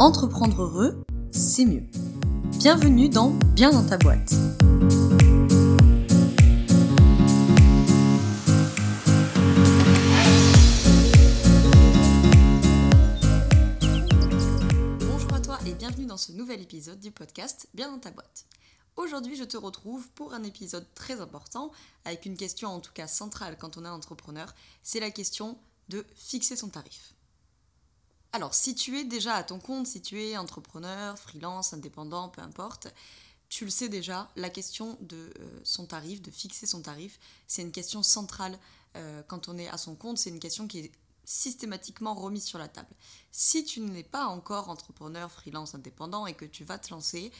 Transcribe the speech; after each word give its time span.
Entreprendre 0.00 0.62
heureux, 0.62 1.04
c'est 1.30 1.64
mieux. 1.64 1.84
Bienvenue 2.58 3.08
dans 3.08 3.30
Bien 3.54 3.70
dans 3.70 3.86
ta 3.86 3.96
boîte. 3.96 4.34
Bonjour 14.98 15.32
à 15.32 15.40
toi 15.40 15.58
et 15.64 15.74
bienvenue 15.74 16.06
dans 16.06 16.16
ce 16.16 16.32
nouvel 16.32 16.60
épisode 16.60 16.98
du 16.98 17.12
podcast 17.12 17.68
Bien 17.72 17.88
dans 17.88 18.00
ta 18.00 18.10
boîte. 18.10 18.46
Aujourd'hui, 18.96 19.36
je 19.36 19.44
te 19.44 19.56
retrouve 19.56 20.08
pour 20.10 20.34
un 20.34 20.42
épisode 20.42 20.86
très 20.96 21.20
important, 21.20 21.70
avec 22.04 22.26
une 22.26 22.36
question 22.36 22.70
en 22.70 22.80
tout 22.80 22.92
cas 22.92 23.06
centrale 23.06 23.56
quand 23.60 23.76
on 23.76 23.84
est 23.84 23.88
entrepreneur, 23.88 24.52
c'est 24.82 24.98
la 24.98 25.12
question 25.12 25.56
de 25.88 26.04
fixer 26.16 26.56
son 26.56 26.68
tarif. 26.68 27.13
Alors, 28.34 28.52
si 28.52 28.74
tu 28.74 28.98
es 28.98 29.04
déjà 29.04 29.36
à 29.36 29.44
ton 29.44 29.60
compte, 29.60 29.86
si 29.86 30.02
tu 30.02 30.20
es 30.20 30.36
entrepreneur, 30.36 31.16
freelance, 31.16 31.72
indépendant, 31.72 32.28
peu 32.28 32.42
importe, 32.42 32.88
tu 33.48 33.64
le 33.64 33.70
sais 33.70 33.88
déjà, 33.88 34.28
la 34.34 34.50
question 34.50 34.98
de 35.02 35.32
euh, 35.38 35.60
son 35.62 35.86
tarif, 35.86 36.20
de 36.20 36.32
fixer 36.32 36.66
son 36.66 36.82
tarif, 36.82 37.20
c'est 37.46 37.62
une 37.62 37.70
question 37.70 38.02
centrale 38.02 38.58
euh, 38.96 39.22
quand 39.28 39.48
on 39.48 39.56
est 39.56 39.68
à 39.68 39.78
son 39.78 39.94
compte, 39.94 40.18
c'est 40.18 40.30
une 40.30 40.40
question 40.40 40.66
qui 40.66 40.80
est 40.80 40.92
systématiquement 41.22 42.12
remise 42.12 42.42
sur 42.42 42.58
la 42.58 42.66
table. 42.66 42.92
Si 43.30 43.64
tu 43.64 43.78
n'es 43.78 44.02
pas 44.02 44.26
encore 44.26 44.68
entrepreneur, 44.68 45.30
freelance, 45.30 45.76
indépendant 45.76 46.26
et 46.26 46.34
que 46.34 46.44
tu 46.44 46.64
vas 46.64 46.78
te 46.78 46.92
lancer, 46.92 47.30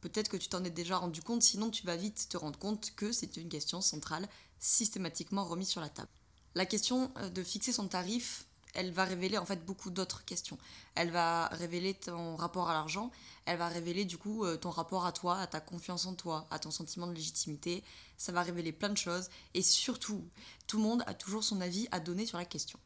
peut-être 0.00 0.30
que 0.30 0.38
tu 0.38 0.48
t'en 0.48 0.64
es 0.64 0.70
déjà 0.70 0.96
rendu 0.96 1.20
compte, 1.20 1.42
sinon 1.42 1.68
tu 1.68 1.84
vas 1.84 1.96
vite 1.96 2.26
te 2.30 2.38
rendre 2.38 2.58
compte 2.58 2.94
que 2.96 3.12
c'est 3.12 3.36
une 3.36 3.50
question 3.50 3.82
centrale 3.82 4.26
systématiquement 4.60 5.44
remise 5.44 5.68
sur 5.68 5.82
la 5.82 5.90
table. 5.90 6.08
La 6.54 6.64
question 6.64 7.12
euh, 7.18 7.28
de 7.28 7.42
fixer 7.42 7.72
son 7.72 7.86
tarif, 7.86 8.47
elle 8.78 8.92
va 8.92 9.04
révéler 9.04 9.38
en 9.38 9.44
fait 9.44 9.64
beaucoup 9.66 9.90
d'autres 9.90 10.24
questions. 10.24 10.56
Elle 10.94 11.10
va 11.10 11.48
révéler 11.48 11.94
ton 11.94 12.36
rapport 12.36 12.70
à 12.70 12.74
l'argent, 12.74 13.10
elle 13.44 13.58
va 13.58 13.66
révéler 13.66 14.04
du 14.04 14.18
coup 14.18 14.44
euh, 14.44 14.56
ton 14.56 14.70
rapport 14.70 15.04
à 15.04 15.10
toi, 15.10 15.38
à 15.38 15.48
ta 15.48 15.60
confiance 15.60 16.06
en 16.06 16.14
toi, 16.14 16.46
à 16.52 16.60
ton 16.60 16.70
sentiment 16.70 17.08
de 17.08 17.12
légitimité. 17.12 17.82
Ça 18.18 18.30
va 18.30 18.42
révéler 18.42 18.70
plein 18.70 18.90
de 18.90 18.96
choses 18.96 19.30
et 19.54 19.62
surtout, 19.62 20.22
tout 20.68 20.76
le 20.76 20.84
monde 20.84 21.02
a 21.08 21.14
toujours 21.14 21.42
son 21.42 21.60
avis 21.60 21.88
à 21.90 21.98
donner 21.98 22.24
sur 22.24 22.38
la 22.38 22.44
question. 22.44 22.78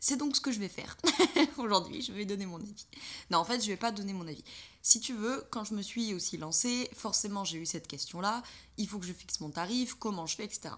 C'est 0.00 0.16
donc 0.16 0.34
ce 0.34 0.40
que 0.40 0.50
je 0.50 0.60
vais 0.60 0.68
faire 0.68 0.96
aujourd'hui, 1.58 2.00
je 2.00 2.12
vais 2.12 2.24
donner 2.24 2.46
mon 2.46 2.56
avis. 2.56 2.86
Non, 3.30 3.38
en 3.38 3.44
fait, 3.44 3.60
je 3.60 3.66
vais 3.66 3.76
pas 3.76 3.92
donner 3.92 4.14
mon 4.14 4.26
avis. 4.26 4.44
Si 4.80 4.98
tu 4.98 5.12
veux, 5.12 5.46
quand 5.50 5.64
je 5.64 5.74
me 5.74 5.82
suis 5.82 6.14
aussi 6.14 6.38
lancée, 6.38 6.88
forcément 6.94 7.44
j'ai 7.44 7.58
eu 7.58 7.66
cette 7.66 7.86
question-là, 7.86 8.42
il 8.78 8.88
faut 8.88 8.98
que 8.98 9.06
je 9.06 9.12
fixe 9.12 9.40
mon 9.40 9.50
tarif, 9.50 9.94
comment 9.94 10.24
je 10.24 10.36
fais, 10.36 10.44
etc. 10.44 10.74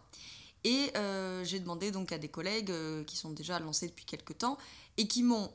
Et 0.66 0.90
euh, 0.96 1.44
j'ai 1.44 1.60
demandé 1.60 1.92
donc 1.92 2.10
à 2.10 2.18
des 2.18 2.26
collègues 2.26 2.72
euh, 2.72 3.04
qui 3.04 3.16
sont 3.16 3.30
déjà 3.30 3.60
lancés 3.60 3.86
depuis 3.86 4.04
quelques 4.04 4.36
temps 4.36 4.58
et 4.96 5.06
qui 5.06 5.22
m'ont 5.22 5.48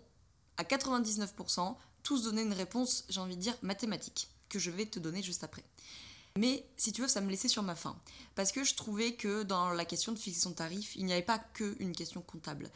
à 0.55 0.63
99% 0.63 1.75
tous 2.01 2.23
donné 2.23 2.43
une 2.43 2.53
réponse, 2.53 3.03
j'ai 3.09 3.19
envie 3.19 3.35
de 3.35 3.41
dire, 3.41 3.53
mathématique, 3.61 4.29
que 4.47 4.57
je 4.57 4.71
vais 4.71 4.85
te 4.85 4.99
donner 4.99 5.21
juste 5.21 5.43
après. 5.43 5.65
Mais 6.37 6.65
si 6.77 6.93
tu 6.93 7.01
veux, 7.01 7.07
ça 7.07 7.19
me 7.19 7.29
laissait 7.29 7.49
sur 7.49 7.61
ma 7.61 7.75
faim. 7.75 7.95
Parce 8.35 8.51
que 8.51 8.63
je 8.63 8.75
trouvais 8.75 9.15
que 9.15 9.43
dans 9.43 9.71
la 9.71 9.83
question 9.83 10.13
de 10.13 10.19
fixer 10.19 10.41
son 10.41 10.53
tarif, 10.53 10.95
il 10.95 11.05
n'y 11.05 11.11
avait 11.11 11.21
pas 11.21 11.39
qu'une 11.39 11.93
question 11.93 12.21
comptable. 12.21 12.69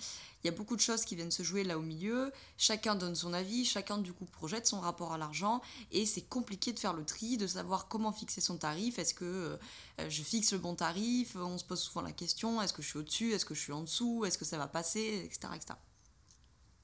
Il 0.43 0.47
y 0.47 0.49
a 0.49 0.51
beaucoup 0.51 0.75
de 0.75 0.81
choses 0.81 1.05
qui 1.05 1.15
viennent 1.15 1.31
se 1.31 1.41
jouer 1.41 1.63
là 1.63 1.77
au 1.77 1.81
milieu. 1.81 2.31
Chacun 2.57 2.95
donne 2.95 3.15
son 3.15 3.33
avis, 3.33 3.63
chacun 3.65 3.97
du 3.97 4.11
coup 4.11 4.25
projette 4.25 4.67
son 4.67 4.79
rapport 4.81 5.13
à 5.13 5.17
l'argent. 5.17 5.61
Et 5.91 6.05
c'est 6.05 6.21
compliqué 6.21 6.73
de 6.73 6.79
faire 6.79 6.93
le 6.93 7.05
tri, 7.05 7.37
de 7.37 7.47
savoir 7.47 7.87
comment 7.87 8.11
fixer 8.11 8.41
son 8.41 8.57
tarif. 8.57 8.99
Est-ce 8.99 9.13
que 9.13 9.57
euh, 9.99 10.09
je 10.09 10.21
fixe 10.21 10.51
le 10.51 10.59
bon 10.59 10.75
tarif? 10.75 11.35
On 11.37 11.57
se 11.57 11.63
pose 11.63 11.79
souvent 11.79 12.01
la 12.01 12.11
question 12.11 12.61
est-ce 12.61 12.73
que 12.73 12.81
je 12.81 12.89
suis 12.89 12.99
au-dessus? 12.99 13.31
Est-ce 13.33 13.45
que 13.45 13.55
je 13.55 13.61
suis 13.61 13.73
en 13.73 13.81
dessous? 13.81 14.25
Est-ce 14.25 14.37
que 14.37 14.45
ça 14.45 14.57
va 14.57 14.67
passer? 14.67 15.23
Etc., 15.25 15.47
etc. 15.55 15.75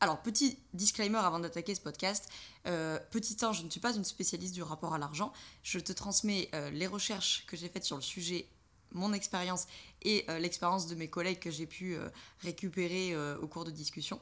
Alors, 0.03 0.19
petit 0.19 0.57
disclaimer 0.73 1.19
avant 1.19 1.37
d'attaquer 1.37 1.75
ce 1.75 1.79
podcast. 1.79 2.27
Euh, 2.65 2.97
petit 3.11 3.37
1, 3.39 3.53
je 3.53 3.61
ne 3.61 3.69
suis 3.69 3.79
pas 3.79 3.95
une 3.95 4.03
spécialiste 4.03 4.55
du 4.55 4.63
rapport 4.63 4.95
à 4.95 4.97
l'argent. 4.97 5.31
Je 5.61 5.77
te 5.77 5.93
transmets 5.93 6.49
euh, 6.55 6.71
les 6.71 6.87
recherches 6.87 7.45
que 7.45 7.55
j'ai 7.55 7.69
faites 7.69 7.85
sur 7.85 7.97
le 7.97 8.01
sujet, 8.01 8.47
mon 8.93 9.13
expérience 9.13 9.67
et 10.01 10.25
euh, 10.27 10.39
l'expérience 10.39 10.87
de 10.87 10.95
mes 10.95 11.07
collègues 11.07 11.37
que 11.37 11.51
j'ai 11.51 11.67
pu 11.67 11.97
récupérer 12.39 13.15
au 13.37 13.47
cours 13.47 13.63
de 13.63 13.69
discussion. 13.69 14.19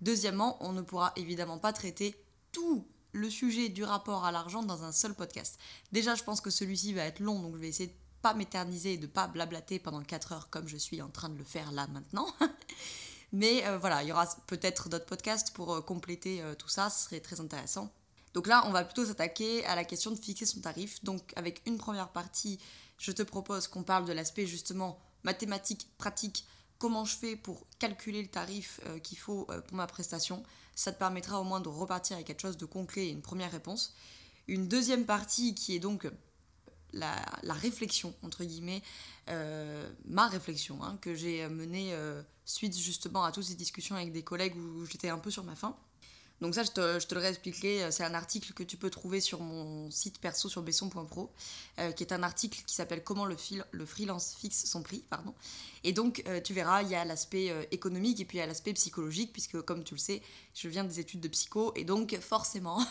Deuxièmement, 0.00 0.56
on 0.60 0.72
ne 0.72 0.80
pourra 0.80 1.12
évidemment 1.16 1.58
pas 1.58 1.74
traiter 1.74 2.14
tout 2.50 2.86
le 3.12 3.28
sujet 3.28 3.68
du 3.68 3.84
rapport 3.84 4.24
à 4.24 4.32
l'argent 4.32 4.62
dans 4.62 4.82
un 4.82 4.92
seul 4.92 5.14
podcast. 5.14 5.58
Déjà, 5.92 6.14
je 6.14 6.24
pense 6.24 6.40
que 6.40 6.48
celui-ci 6.48 6.94
va 6.94 7.02
être 7.04 7.20
long, 7.20 7.38
donc 7.40 7.54
je 7.54 7.60
vais 7.60 7.68
essayer 7.68 7.88
de 7.88 7.94
pas 8.22 8.32
m'éterniser 8.32 8.94
et 8.94 8.98
de 8.98 9.06
pas 9.06 9.26
blablater 9.26 9.78
pendant 9.78 10.02
4 10.02 10.32
heures 10.32 10.48
comme 10.48 10.68
je 10.68 10.78
suis 10.78 11.02
en 11.02 11.08
train 11.08 11.28
de 11.28 11.36
le 11.36 11.44
faire 11.44 11.70
là 11.70 11.86
maintenant. 11.88 12.26
Mais 13.32 13.66
euh, 13.66 13.78
voilà, 13.78 14.02
il 14.02 14.08
y 14.08 14.12
aura 14.12 14.26
peut-être 14.46 14.88
d'autres 14.88 15.04
podcasts 15.06 15.52
pour 15.52 15.74
euh, 15.74 15.80
compléter 15.80 16.40
euh, 16.40 16.54
tout 16.54 16.68
ça, 16.68 16.88
ce 16.90 17.04
serait 17.04 17.20
très 17.20 17.40
intéressant. 17.40 17.92
Donc 18.34 18.46
là, 18.46 18.64
on 18.66 18.70
va 18.70 18.84
plutôt 18.84 19.04
s'attaquer 19.04 19.64
à 19.66 19.74
la 19.74 19.84
question 19.84 20.10
de 20.10 20.16
fixer 20.16 20.46
son 20.46 20.60
tarif. 20.60 21.02
Donc 21.04 21.32
avec 21.36 21.62
une 21.66 21.78
première 21.78 22.08
partie, 22.08 22.58
je 22.98 23.12
te 23.12 23.22
propose 23.22 23.68
qu'on 23.68 23.82
parle 23.82 24.06
de 24.06 24.12
l'aspect 24.12 24.46
justement 24.46 24.98
mathématique, 25.24 25.88
pratique, 25.98 26.46
comment 26.78 27.04
je 27.04 27.16
fais 27.16 27.36
pour 27.36 27.66
calculer 27.78 28.22
le 28.22 28.28
tarif 28.28 28.80
qu'il 29.02 29.18
faut 29.18 29.48
pour 29.66 29.76
ma 29.76 29.86
prestation? 29.86 30.44
Ça 30.76 30.92
te 30.92 30.98
permettra 30.98 31.40
au 31.40 31.44
moins 31.44 31.60
de 31.60 31.68
repartir 31.68 32.16
avec 32.16 32.26
quelque 32.28 32.42
chose 32.42 32.56
de 32.56 32.66
concret 32.66 33.06
et 33.06 33.10
une 33.10 33.22
première 33.22 33.50
réponse. 33.50 33.94
Une 34.46 34.68
deuxième 34.68 35.04
partie 35.04 35.54
qui 35.54 35.74
est 35.74 35.80
donc 35.80 36.08
la, 36.92 37.16
réflexion, 37.48 38.14
entre 38.22 38.44
guillemets, 38.44 38.82
ma 40.04 40.28
réflexion, 40.28 40.82
hein, 40.84 40.98
que 41.00 41.14
j'ai 41.14 41.48
menée 41.48 41.92
suite 42.48 42.76
justement 42.76 43.24
à 43.24 43.32
toutes 43.32 43.44
ces 43.44 43.54
discussions 43.54 43.94
avec 43.94 44.10
des 44.10 44.22
collègues 44.22 44.56
où 44.56 44.86
j'étais 44.86 45.10
un 45.10 45.18
peu 45.18 45.30
sur 45.30 45.44
ma 45.44 45.54
faim. 45.54 45.76
Donc 46.40 46.54
ça, 46.54 46.62
je 46.62 46.70
te, 46.70 47.00
je 47.00 47.06
te 47.06 47.14
le 47.16 47.20
réexpliquerai, 47.20 47.90
c'est 47.90 48.04
un 48.04 48.14
article 48.14 48.52
que 48.52 48.62
tu 48.62 48.76
peux 48.76 48.90
trouver 48.90 49.20
sur 49.20 49.40
mon 49.40 49.90
site 49.90 50.20
perso 50.20 50.48
sur 50.48 50.62
besson.pro, 50.62 51.32
euh, 51.80 51.90
qui 51.90 52.04
est 52.04 52.12
un 52.12 52.22
article 52.22 52.62
qui 52.64 52.76
s'appelle 52.76 53.02
Comment 53.02 53.26
le, 53.26 53.36
freelance 53.86 54.36
fixe 54.38 54.64
son 54.66 54.82
prix. 54.82 55.02
Pardon. 55.10 55.34
Et 55.82 55.92
donc, 55.92 56.22
euh, 56.28 56.40
tu 56.40 56.54
verras, 56.54 56.82
il 56.82 56.90
y 56.90 56.94
a 56.94 57.04
l'aspect 57.04 57.50
euh, 57.50 57.64
économique 57.72 58.20
et 58.20 58.24
puis 58.24 58.38
il 58.38 58.40
y 58.40 58.44
a 58.44 58.46
l'aspect 58.46 58.72
psychologique, 58.72 59.32
puisque 59.32 59.60
comme 59.62 59.82
tu 59.82 59.94
le 59.94 60.00
sais, 60.00 60.22
je 60.54 60.68
viens 60.68 60.84
des 60.84 61.00
études 61.00 61.20
de 61.20 61.28
psycho, 61.28 61.72
et 61.74 61.84
donc 61.84 62.16
forcément, 62.20 62.84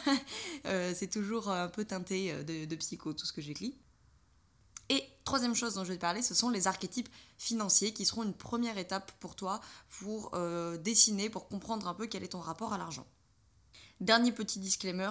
c'est 0.65 1.09
toujours 1.09 1.49
un 1.49 1.69
peu 1.69 1.85
teinté 1.85 2.33
de, 2.43 2.65
de 2.65 2.75
psycho, 2.75 3.13
tout 3.13 3.25
ce 3.25 3.31
que 3.31 3.41
j'écris. 3.41 3.77
Et 4.89 5.03
troisième 5.25 5.55
chose 5.55 5.73
dont 5.73 5.83
je 5.83 5.89
vais 5.89 5.97
te 5.97 6.01
parler, 6.01 6.21
ce 6.21 6.33
sont 6.33 6.49
les 6.49 6.67
archétypes 6.67 7.09
financiers 7.37 7.93
qui 7.93 8.05
seront 8.05 8.23
une 8.23 8.33
première 8.33 8.77
étape 8.77 9.11
pour 9.19 9.35
toi 9.35 9.59
pour 9.99 10.31
euh, 10.33 10.77
dessiner, 10.77 11.29
pour 11.29 11.47
comprendre 11.49 11.87
un 11.87 11.93
peu 11.93 12.07
quel 12.07 12.23
est 12.23 12.29
ton 12.29 12.39
rapport 12.39 12.73
à 12.73 12.77
l'argent. 12.77 13.05
Dernier 13.99 14.31
petit 14.31 14.59
disclaimer, 14.59 15.09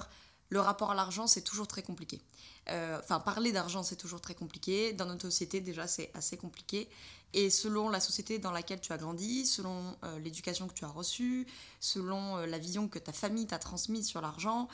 le 0.48 0.60
rapport 0.60 0.92
à 0.92 0.94
l'argent 0.94 1.26
c'est 1.26 1.42
toujours 1.42 1.66
très 1.66 1.82
compliqué. 1.82 2.20
Euh, 2.68 2.98
enfin, 3.02 3.20
parler 3.20 3.52
d'argent 3.52 3.82
c'est 3.82 3.96
toujours 3.96 4.20
très 4.20 4.34
compliqué. 4.34 4.92
Dans 4.92 5.06
notre 5.06 5.22
société 5.22 5.60
déjà 5.60 5.86
c'est 5.86 6.10
assez 6.14 6.36
compliqué. 6.36 6.88
Et 7.34 7.50
selon 7.50 7.90
la 7.90 8.00
société 8.00 8.38
dans 8.38 8.52
laquelle 8.52 8.80
tu 8.80 8.92
as 8.92 8.98
grandi, 8.98 9.44
selon 9.44 9.96
euh, 10.04 10.18
l'éducation 10.20 10.68
que 10.68 10.74
tu 10.74 10.84
as 10.84 10.88
reçue, 10.88 11.46
selon 11.80 12.36
la 12.38 12.58
vision 12.58 12.88
que 12.88 12.98
ta 12.98 13.12
famille 13.12 13.46
t'a 13.46 13.58
transmise 13.58 14.06
sur 14.06 14.22
l'argent, 14.22 14.68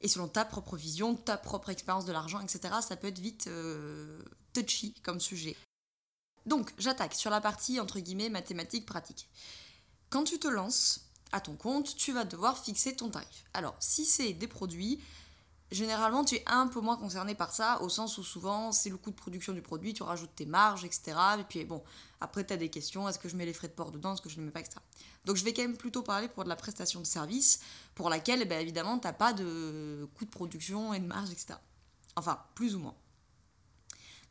et 0.00 0.08
selon 0.08 0.28
ta 0.28 0.44
propre 0.44 0.76
vision, 0.76 1.14
ta 1.14 1.36
propre 1.36 1.70
expérience 1.70 2.04
de 2.04 2.12
l'argent, 2.12 2.40
etc., 2.40 2.74
ça 2.80 2.96
peut 2.96 3.08
être 3.08 3.18
vite 3.18 3.46
euh, 3.48 4.22
touchy 4.52 4.94
comme 5.02 5.20
sujet. 5.20 5.56
Donc, 6.46 6.72
j'attaque 6.78 7.14
sur 7.14 7.30
la 7.30 7.40
partie, 7.40 7.80
entre 7.80 8.00
guillemets, 8.00 8.30
mathématique 8.30 8.86
pratique. 8.86 9.28
Quand 10.08 10.24
tu 10.24 10.38
te 10.38 10.48
lances 10.48 11.10
à 11.32 11.40
ton 11.40 11.56
compte, 11.56 11.94
tu 11.96 12.12
vas 12.12 12.24
devoir 12.24 12.58
fixer 12.58 12.96
ton 12.96 13.10
tarif. 13.10 13.44
Alors, 13.52 13.76
si 13.80 14.06
c'est 14.06 14.32
des 14.32 14.48
produits, 14.48 15.02
généralement, 15.70 16.24
tu 16.24 16.36
es 16.36 16.44
un 16.46 16.66
peu 16.68 16.80
moins 16.80 16.96
concerné 16.96 17.34
par 17.34 17.52
ça, 17.52 17.82
au 17.82 17.88
sens 17.88 18.16
où 18.16 18.22
souvent, 18.22 18.72
c'est 18.72 18.88
le 18.88 18.96
coût 18.96 19.10
de 19.10 19.16
production 19.16 19.52
du 19.52 19.60
produit, 19.60 19.92
tu 19.92 20.02
rajoutes 20.02 20.34
tes 20.34 20.46
marges, 20.46 20.84
etc. 20.84 21.18
Et 21.38 21.44
puis, 21.44 21.64
bon, 21.64 21.82
après, 22.20 22.46
tu 22.46 22.54
as 22.54 22.56
des 22.56 22.70
questions, 22.70 23.08
est-ce 23.08 23.18
que 23.18 23.28
je 23.28 23.36
mets 23.36 23.46
les 23.46 23.52
frais 23.52 23.68
de 23.68 23.74
port 23.74 23.90
dedans, 23.90 24.14
est-ce 24.14 24.22
que 24.22 24.30
je 24.30 24.40
ne 24.40 24.46
mets 24.46 24.52
pas, 24.52 24.60
etc. 24.60 24.80
Donc, 25.24 25.36
je 25.36 25.44
vais 25.44 25.52
quand 25.52 25.62
même 25.62 25.76
plutôt 25.76 26.02
parler 26.02 26.28
pour 26.28 26.44
de 26.44 26.48
la 26.48 26.56
prestation 26.56 27.00
de 27.00 27.06
service, 27.06 27.60
pour 27.94 28.08
laquelle, 28.08 28.46
bien, 28.48 28.60
évidemment, 28.60 28.98
tu 28.98 29.06
n'as 29.06 29.12
pas 29.12 29.32
de 29.32 30.08
coût 30.14 30.24
de 30.24 30.30
production 30.30 30.94
et 30.94 31.00
de 31.00 31.06
marge, 31.06 31.30
etc. 31.30 31.54
Enfin, 32.16 32.40
plus 32.54 32.74
ou 32.74 32.78
moins. 32.78 32.94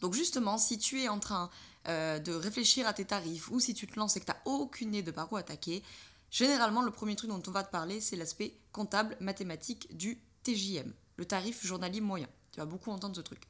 Donc, 0.01 0.13
justement, 0.13 0.57
si 0.57 0.78
tu 0.78 1.01
es 1.01 1.07
en 1.07 1.19
train 1.19 1.50
euh, 1.88 2.19
de 2.19 2.34
réfléchir 2.34 2.88
à 2.88 2.94
tes 2.94 3.06
tarifs, 3.06 3.50
ou 3.50 3.60
si 3.60 3.74
tu 3.74 3.88
te 3.88 4.00
lances 4.00 4.18
et 4.18 4.19
que 4.19 4.25
tu 4.25 4.31
n'as 4.31 4.42
aucune 4.45 4.89
idée 4.89 5.04
de 5.04 5.12
par 5.12 5.31
où 5.31 5.38
attaquer, 5.38 5.84
généralement, 6.31 6.81
le 6.81 6.92
premier 6.92 7.16
truc 7.16 7.30
dont 7.30 7.44
on 7.45 7.51
va 7.51 7.63
te 7.63 7.72
parler, 7.72 8.01
c'est 8.01 8.16
l'aspect 8.16 8.57
comptable 8.72 9.18
mathématique 9.19 9.95
du 9.95 10.19
TJM 10.44 10.94
le 11.18 11.25
tarif 11.25 11.66
journalier 11.66 12.01
moyen. 12.01 12.30
Tu 12.51 12.60
vas 12.60 12.66
beaucoup 12.66 12.92
entendre 12.92 13.16
ce 13.16 13.22
truc. 13.22 13.42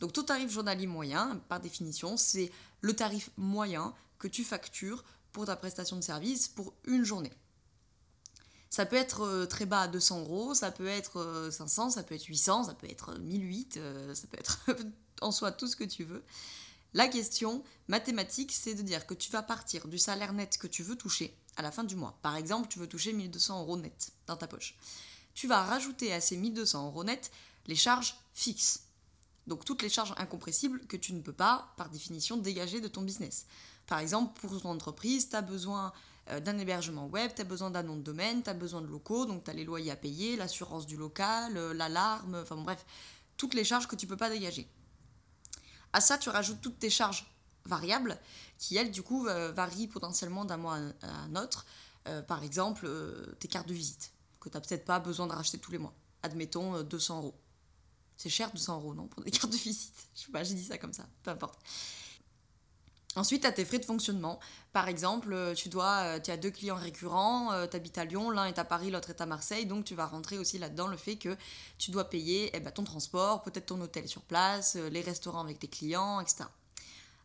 Donc 0.00 0.12
ton 0.12 0.22
tarif 0.22 0.50
journalier 0.50 0.86
moyen, 0.86 1.40
par 1.48 1.60
définition, 1.60 2.16
c'est 2.16 2.50
le 2.80 2.94
tarif 2.94 3.30
moyen 3.36 3.94
que 4.18 4.28
tu 4.28 4.44
factures 4.44 5.04
pour 5.32 5.46
ta 5.46 5.56
prestation 5.56 5.96
de 5.96 6.02
service 6.02 6.48
pour 6.48 6.74
une 6.86 7.04
journée. 7.04 7.32
Ça 8.70 8.86
peut 8.86 8.96
être 8.96 9.22
euh, 9.22 9.46
très 9.46 9.66
bas 9.66 9.82
à 9.82 9.88
200 9.88 10.20
euros, 10.20 10.54
ça 10.54 10.70
peut 10.70 10.86
être 10.86 11.50
500, 11.50 11.86
euh, 11.86 11.90
ça 11.90 12.02
peut 12.02 12.14
être 12.14 12.24
800, 12.24 12.64
ça 12.64 12.74
peut 12.74 12.88
être 12.88 13.18
1008, 13.18 13.76
euh, 13.76 14.14
ça 14.14 14.26
peut 14.28 14.38
être 14.38 14.60
en 15.20 15.30
soi 15.30 15.52
tout 15.52 15.66
ce 15.66 15.76
que 15.76 15.84
tu 15.84 16.04
veux. 16.04 16.24
La 16.94 17.08
question 17.08 17.62
mathématique, 17.88 18.52
c'est 18.52 18.74
de 18.74 18.82
dire 18.82 19.06
que 19.06 19.14
tu 19.14 19.30
vas 19.30 19.42
partir 19.42 19.88
du 19.88 19.98
salaire 19.98 20.32
net 20.32 20.58
que 20.58 20.66
tu 20.66 20.82
veux 20.82 20.96
toucher 20.96 21.36
à 21.56 21.62
la 21.62 21.70
fin 21.70 21.84
du 21.84 21.96
mois. 21.96 22.18
Par 22.22 22.36
exemple, 22.36 22.68
tu 22.68 22.78
veux 22.78 22.86
toucher 22.86 23.12
1200 23.12 23.60
euros 23.60 23.76
net 23.76 24.12
dans 24.26 24.36
ta 24.36 24.46
poche 24.46 24.76
tu 25.34 25.46
vas 25.46 25.62
rajouter 25.62 26.12
à 26.12 26.20
ces 26.20 26.36
1200 26.36 26.86
euros 26.86 27.04
net 27.04 27.30
les 27.66 27.76
charges 27.76 28.16
fixes. 28.34 28.84
Donc 29.46 29.64
toutes 29.64 29.82
les 29.82 29.88
charges 29.88 30.14
incompressibles 30.18 30.86
que 30.86 30.96
tu 30.96 31.12
ne 31.12 31.20
peux 31.20 31.32
pas, 31.32 31.72
par 31.76 31.88
définition, 31.88 32.36
dégager 32.36 32.80
de 32.80 32.88
ton 32.88 33.02
business. 33.02 33.46
Par 33.86 33.98
exemple, 33.98 34.38
pour 34.40 34.60
ton 34.60 34.70
entreprise, 34.70 35.28
tu 35.28 35.36
as 35.36 35.42
besoin 35.42 35.92
euh, 36.30 36.40
d'un 36.40 36.56
hébergement 36.58 37.06
web, 37.06 37.32
tu 37.34 37.42
as 37.42 37.44
besoin 37.44 37.70
d'un 37.70 37.82
nom 37.82 37.96
de 37.96 38.02
domaine, 38.02 38.42
tu 38.42 38.50
as 38.50 38.54
besoin 38.54 38.80
de 38.80 38.86
locaux, 38.86 39.26
donc 39.26 39.44
tu 39.44 39.50
as 39.50 39.54
les 39.54 39.64
loyers 39.64 39.90
à 39.90 39.96
payer, 39.96 40.36
l'assurance 40.36 40.86
du 40.86 40.96
local, 40.96 41.56
euh, 41.56 41.74
l'alarme, 41.74 42.36
enfin 42.42 42.56
bref, 42.56 42.84
toutes 43.36 43.54
les 43.54 43.64
charges 43.64 43.88
que 43.88 43.96
tu 43.96 44.06
peux 44.06 44.16
pas 44.16 44.30
dégager. 44.30 44.68
À 45.92 46.00
ça, 46.00 46.18
tu 46.18 46.30
rajoutes 46.30 46.60
toutes 46.60 46.78
tes 46.78 46.90
charges 46.90 47.26
variables 47.64 48.18
qui, 48.56 48.76
elles, 48.76 48.92
du 48.92 49.02
coup, 49.02 49.26
euh, 49.26 49.50
varient 49.52 49.88
potentiellement 49.88 50.44
d'un 50.44 50.56
mois 50.56 50.78
à 51.02 51.08
un 51.08 51.36
autre. 51.36 51.66
par 52.26 52.42
exemple, 52.42 52.88
tes 53.38 53.46
cartes 53.46 53.68
de 53.68 53.74
visite, 53.74 54.12
que 54.40 54.48
tu 54.48 54.56
n'as 54.56 54.60
peut-être 54.60 54.84
pas 54.84 54.98
besoin 54.98 55.26
de 55.26 55.32
racheter 55.32 55.58
tous 55.58 55.70
les 55.70 55.78
mois. 55.78 55.94
Admettons 56.22 56.82
200 56.82 57.18
euros. 57.18 57.34
C'est 58.16 58.28
cher 58.28 58.50
200 58.52 58.76
euros, 58.76 58.94
non 58.94 59.06
Pour 59.06 59.22
des 59.22 59.30
cartes 59.36 59.52
de 59.52 59.56
visite. 59.56 60.08
Je 60.14 60.22
sais 60.22 60.32
pas, 60.32 60.44
j'ai 60.44 60.54
dit 60.54 60.64
ça 60.64 60.78
comme 60.78 60.92
ça, 60.92 61.06
peu 61.22 61.30
importe. 61.30 61.60
Ensuite, 63.14 63.42
tu 63.42 63.46
as 63.46 63.52
tes 63.52 63.66
frais 63.66 63.78
de 63.78 63.84
fonctionnement. 63.84 64.40
Par 64.72 64.88
exemple, 64.88 65.32
euh, 65.34 65.54
tu 65.54 65.68
dois, 65.68 65.98
euh, 66.04 66.20
tu 66.20 66.30
as 66.30 66.38
deux 66.38 66.50
clients 66.50 66.76
récurrents, 66.76 67.52
euh, 67.52 67.66
tu 67.66 67.76
habites 67.76 67.98
à 67.98 68.06
Lyon, 68.06 68.30
l'un 68.30 68.46
est 68.46 68.58
à 68.58 68.64
Paris, 68.64 68.90
l'autre 68.90 69.10
est 69.10 69.20
à 69.20 69.26
Marseille, 69.26 69.66
donc 69.66 69.84
tu 69.84 69.94
vas 69.94 70.06
rentrer 70.06 70.38
aussi 70.38 70.58
là-dedans 70.58 70.86
le 70.86 70.96
fait 70.96 71.16
que 71.16 71.36
tu 71.76 71.90
dois 71.90 72.08
payer 72.08 72.50
eh 72.54 72.60
ben, 72.60 72.70
ton 72.70 72.84
transport, 72.84 73.42
peut-être 73.42 73.66
ton 73.66 73.80
hôtel 73.82 74.08
sur 74.08 74.22
place, 74.22 74.76
les 74.76 75.02
restaurants 75.02 75.42
avec 75.42 75.58
tes 75.58 75.68
clients, 75.68 76.20
etc. 76.20 76.44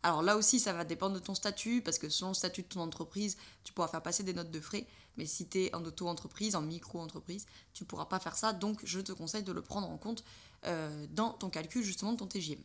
Alors 0.03 0.21
là 0.21 0.35
aussi, 0.35 0.59
ça 0.59 0.73
va 0.73 0.83
dépendre 0.83 1.15
de 1.15 1.19
ton 1.19 1.35
statut, 1.35 1.81
parce 1.81 1.97
que 1.97 2.09
selon 2.09 2.29
le 2.31 2.35
statut 2.35 2.63
de 2.63 2.67
ton 2.67 2.81
entreprise, 2.81 3.37
tu 3.63 3.71
pourras 3.71 3.87
faire 3.87 4.03
passer 4.03 4.23
des 4.23 4.33
notes 4.33 4.51
de 4.51 4.59
frais, 4.59 4.85
mais 5.15 5.25
si 5.25 5.47
tu 5.47 5.63
es 5.63 5.75
en 5.75 5.83
auto-entreprise, 5.85 6.55
en 6.55 6.61
micro-entreprise, 6.61 7.45
tu 7.73 7.83
ne 7.83 7.87
pourras 7.87 8.05
pas 8.05 8.19
faire 8.19 8.35
ça, 8.35 8.51
donc 8.51 8.81
je 8.83 8.99
te 8.99 9.13
conseille 9.13 9.43
de 9.43 9.53
le 9.53 9.61
prendre 9.61 9.89
en 9.89 9.97
compte 9.97 10.25
dans 11.11 11.31
ton 11.31 11.49
calcul 11.49 11.81
justement 11.81 12.11
de 12.11 12.17
ton 12.17 12.27
TGM. 12.27 12.59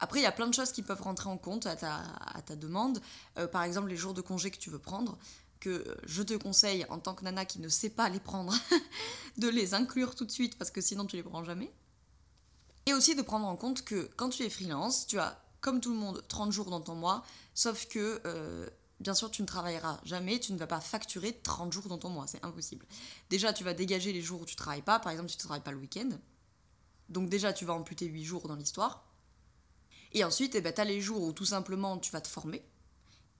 Après, 0.00 0.18
il 0.18 0.22
y 0.22 0.26
a 0.26 0.32
plein 0.32 0.46
de 0.46 0.54
choses 0.54 0.72
qui 0.72 0.82
peuvent 0.82 1.02
rentrer 1.02 1.28
en 1.28 1.36
compte 1.36 1.66
à 1.66 1.76
ta, 1.76 2.56
demande. 2.56 3.00
Euh, 3.38 3.46
par 3.46 3.62
exemple, 3.62 3.88
les 3.88 3.96
jours 3.96 4.14
de 4.14 4.22
congé 4.22 4.50
que 4.50 4.56
tu 4.56 4.70
veux 4.70 4.78
prendre, 4.78 5.18
que 5.60 5.96
je 6.04 6.22
te 6.22 6.34
conseille, 6.34 6.86
en 6.88 6.98
tant 6.98 7.14
que 7.14 7.22
nana 7.22 7.44
qui 7.44 7.60
ne 7.60 7.68
sait 7.68 7.90
pas 7.90 8.08
les 8.08 8.18
prendre, 8.18 8.54
de 9.36 9.48
les 9.48 9.74
inclure 9.74 10.14
tout 10.14 10.24
de 10.24 10.30
suite 10.30 10.58
parce 10.58 10.70
que 10.70 10.80
sinon 10.80 11.04
tu 11.04 11.16
les 11.16 11.22
prends 11.22 11.44
jamais. 11.44 11.70
Et 12.86 12.94
aussi 12.94 13.14
de 13.14 13.22
prendre 13.22 13.46
en 13.46 13.56
compte 13.56 13.84
que 13.84 14.10
quand 14.16 14.30
tu 14.30 14.42
es 14.42 14.50
freelance, 14.50 15.06
tu 15.06 15.18
as, 15.18 15.38
comme 15.60 15.80
tout 15.80 15.92
le 15.92 15.98
monde, 15.98 16.24
30 16.28 16.50
jours 16.50 16.70
dans 16.70 16.80
ton 16.80 16.94
mois, 16.94 17.22
sauf 17.54 17.86
que, 17.86 18.22
euh, 18.24 18.66
bien 19.00 19.12
sûr, 19.14 19.30
tu 19.30 19.42
ne 19.42 19.46
travailleras 19.46 20.00
jamais, 20.04 20.40
tu 20.40 20.54
ne 20.54 20.58
vas 20.58 20.66
pas 20.66 20.80
facturer 20.80 21.38
30 21.42 21.72
jours 21.74 21.88
dans 21.88 21.98
ton 21.98 22.08
mois, 22.08 22.26
c'est 22.26 22.42
impossible. 22.42 22.86
Déjà, 23.28 23.52
tu 23.52 23.64
vas 23.64 23.74
dégager 23.74 24.14
les 24.14 24.22
jours 24.22 24.40
où 24.40 24.46
tu 24.46 24.56
travailles 24.56 24.82
pas, 24.82 24.98
par 24.98 25.12
exemple, 25.12 25.28
si 25.28 25.36
tu 25.36 25.42
ne 25.42 25.48
travailles 25.48 25.62
pas 25.62 25.72
le 25.72 25.78
week-end. 25.78 26.08
Donc 27.10 27.28
déjà, 27.28 27.52
tu 27.52 27.66
vas 27.66 27.74
amputer 27.74 28.06
8 28.06 28.24
jours 28.24 28.48
dans 28.48 28.56
l'histoire. 28.56 29.09
Et 30.12 30.24
ensuite, 30.24 30.54
eh 30.54 30.60
ben, 30.60 30.72
tu 30.72 30.80
as 30.80 30.84
les 30.84 31.00
jours 31.00 31.22
où 31.22 31.32
tout 31.32 31.44
simplement 31.44 31.98
tu 31.98 32.10
vas 32.10 32.20
te 32.20 32.28
former. 32.28 32.64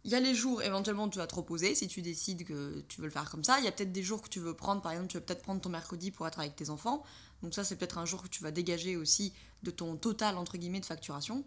Il 0.04 0.10
y 0.10 0.14
a 0.14 0.20
les 0.20 0.34
jours 0.34 0.62
éventuellement 0.62 1.04
où 1.04 1.10
tu 1.10 1.18
vas 1.18 1.26
te 1.26 1.34
reposer 1.34 1.74
si 1.74 1.86
tu 1.86 2.00
décides 2.00 2.44
que 2.44 2.80
tu 2.88 3.00
veux 3.00 3.06
le 3.06 3.12
faire 3.12 3.28
comme 3.30 3.44
ça. 3.44 3.58
Il 3.58 3.64
y 3.64 3.68
a 3.68 3.72
peut-être 3.72 3.92
des 3.92 4.02
jours 4.02 4.22
que 4.22 4.28
tu 4.28 4.40
veux 4.40 4.54
prendre, 4.54 4.80
par 4.80 4.92
exemple, 4.92 5.10
tu 5.10 5.18
veux 5.18 5.22
peut-être 5.22 5.42
prendre 5.42 5.60
ton 5.60 5.68
mercredi 5.68 6.10
pour 6.10 6.26
être 6.26 6.38
avec 6.38 6.56
tes 6.56 6.70
enfants. 6.70 7.02
Donc 7.42 7.54
ça, 7.54 7.64
c'est 7.64 7.76
peut-être 7.76 7.98
un 7.98 8.06
jour 8.06 8.22
que 8.22 8.28
tu 8.28 8.42
vas 8.42 8.50
dégager 8.50 8.96
aussi 8.96 9.34
de 9.62 9.70
ton 9.70 9.96
total, 9.96 10.38
entre 10.38 10.56
guillemets, 10.56 10.80
de 10.80 10.86
facturation. 10.86 11.44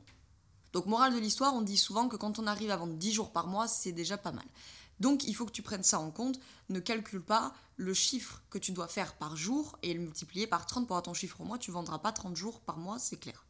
Donc 0.71 0.85
morale 0.87 1.13
de 1.13 1.19
l'histoire, 1.19 1.53
on 1.55 1.61
dit 1.61 1.77
souvent 1.77 2.07
que 2.07 2.15
quand 2.15 2.37
on 2.37 2.47
arrive 2.47 2.69
à 2.71 2.77
vendre 2.77 2.93
10 2.93 3.11
jours 3.11 3.31
par 3.31 3.47
mois, 3.47 3.67
c'est 3.67 3.91
déjà 3.91 4.17
pas 4.17 4.31
mal. 4.31 4.45
Donc 4.99 5.23
il 5.23 5.33
faut 5.33 5.45
que 5.45 5.51
tu 5.51 5.61
prennes 5.61 5.83
ça 5.83 5.99
en 5.99 6.11
compte. 6.11 6.39
Ne 6.69 6.79
calcule 6.79 7.21
pas 7.21 7.53
le 7.77 7.93
chiffre 7.93 8.41
que 8.49 8.57
tu 8.57 8.71
dois 8.71 8.87
faire 8.87 9.15
par 9.15 9.35
jour 9.35 9.77
et 9.81 9.93
le 9.93 9.99
multiplier 9.99 10.47
par 10.47 10.65
30 10.65 10.87
pour 10.87 10.95
avoir 10.95 11.03
ton 11.03 11.13
chiffre 11.13 11.41
au 11.41 11.43
mois. 11.43 11.57
Tu 11.57 11.71
vendras 11.71 11.99
pas 11.99 12.11
30 12.11 12.35
jours 12.35 12.59
par 12.61 12.77
mois, 12.77 12.99
c'est 12.99 13.17
clair. 13.17 13.45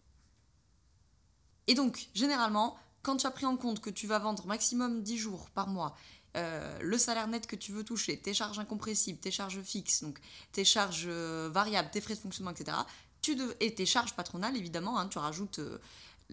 Et 1.68 1.75
donc, 1.75 2.07
généralement, 2.13 2.77
quand 3.04 3.18
tu 3.18 3.27
as 3.27 3.31
pris 3.31 3.45
en 3.45 3.57
compte 3.57 3.81
que 3.81 3.89
tu 3.89 4.07
vas 4.07 4.19
vendre 4.19 4.45
maximum 4.48 5.04
10 5.04 5.18
jours 5.18 5.50
par 5.51 5.68
mois, 5.68 5.95
euh, 6.36 6.80
le 6.81 6.98
salaire 6.98 7.27
net 7.27 7.45
que 7.45 7.56
tu 7.56 7.71
veux 7.71 7.83
toucher, 7.83 8.18
tes 8.18 8.33
charges 8.33 8.57
incompressibles, 8.57 9.19
tes 9.19 9.30
charges 9.30 9.62
fixes, 9.62 10.01
donc 10.01 10.19
tes 10.51 10.65
charges 10.65 11.06
euh, 11.07 11.50
variables, 11.51 11.92
tes 11.92 12.01
frais 12.01 12.15
de 12.15 12.19
fonctionnement, 12.19 12.51
etc. 12.51 12.75
Tu 13.21 13.38
et 13.60 13.75
tes 13.75 13.86
charges 13.86 14.15
patronales, 14.15 14.57
évidemment, 14.57 14.98
hein, 14.98 15.07
tu 15.07 15.19
rajoutes 15.19 15.60
euh, 15.60 15.77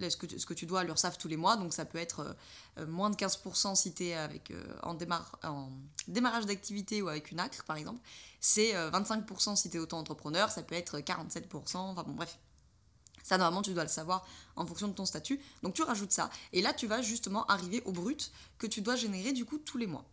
ce, 0.09 0.17
que, 0.17 0.39
ce, 0.39 0.47
que, 0.47 0.55
tu 0.55 0.65
dois 0.65 0.81
à 0.81 0.85
l'URSSAF 0.85 1.19
tous 1.19 1.29
les 1.29 1.37
mois, 1.37 1.57
donc 1.57 1.75
ça 1.75 1.85
peut 1.85 1.99
être 1.99 2.35
moins 2.89 3.11
de 3.11 3.17
15% 3.17 3.75
si 3.75 3.93
tu 3.93 4.05
es 4.05 4.15
avec, 4.15 4.51
en, 4.83 4.97
en, 5.43 5.71
démarrage 6.09 6.47
d'activité 6.47 7.03
ou 7.03 7.09
avec 7.09 7.33
une 7.33 7.41
ACRE, 7.41 7.65
par 7.65 7.77
exemple. 7.77 8.01
C'est 8.41 8.73
25% 8.73 9.57
si 9.57 9.69
tu 9.69 9.77
es 9.77 9.81
auto-entrepreneur, 9.81 10.51
ça 10.51 10.63
peut 10.63 10.77
être 10.77 11.01
47%, 11.01 11.77
enfin 11.77 12.05
bon, 12.05 12.15
bref. 12.15 12.39
Ça, 13.23 13.39
normalement, 13.39 13.63
tu 13.63 13.73
dois 13.73 13.85
le 13.85 13.89
savoir 13.89 14.27
en 14.57 14.67
fonction 14.67 14.89
de 14.89 14.95
ton 14.95 15.07
statut. 15.07 15.41
Donc, 15.63 15.75
tu 15.75 15.83
rajoutes 15.83 16.13
ça. 16.13 16.31
Et 16.53 16.63
là, 16.63 16.73
tu 16.73 16.87
vas 16.87 17.03
justement 17.03 17.47
arriver 17.47 17.83
au 17.85 17.93
brut 17.93 18.33
que 18.59 18.67
tu 18.67 18.81
dois 18.81 18.97
générer 18.97 19.33
du 19.33 19.45
coup 19.45 19.59
tous 19.59 19.79
les 19.79 19.87
mois. 19.87 20.05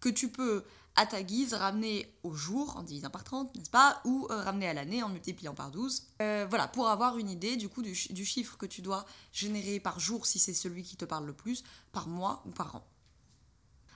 Que 0.00 0.08
tu 0.08 0.28
peux, 0.28 0.64
à 0.96 1.06
ta 1.06 1.22
guise, 1.22 1.54
ramener 1.54 2.14
au 2.22 2.34
jour 2.34 2.76
en 2.76 2.82
divisant 2.82 3.10
par 3.10 3.24
30, 3.24 3.54
n'est-ce 3.56 3.70
pas 3.70 4.00
Ou 4.04 4.28
euh, 4.30 4.42
ramener 4.42 4.68
à 4.68 4.74
l'année 4.74 5.02
en 5.02 5.08
multipliant 5.08 5.54
par 5.54 5.70
12. 5.70 6.04
Euh, 6.22 6.46
voilà, 6.48 6.68
pour 6.68 6.88
avoir 6.88 7.18
une 7.18 7.30
idée 7.30 7.56
du 7.56 7.68
coup 7.68 7.82
du, 7.82 7.94
chiffre 7.94 8.56
que 8.56 8.66
tu 8.66 8.80
dois 8.80 9.04
générer 9.32 9.80
par 9.80 9.98
jour 9.98 10.26
si 10.26 10.38
c'est 10.38 10.54
celui 10.54 10.82
qui 10.82 10.96
te 10.96 11.04
parle 11.04 11.26
le 11.26 11.32
plus, 11.32 11.64
par 11.90 12.06
mois 12.06 12.42
ou 12.46 12.50
par 12.50 12.76
an. 12.76 12.86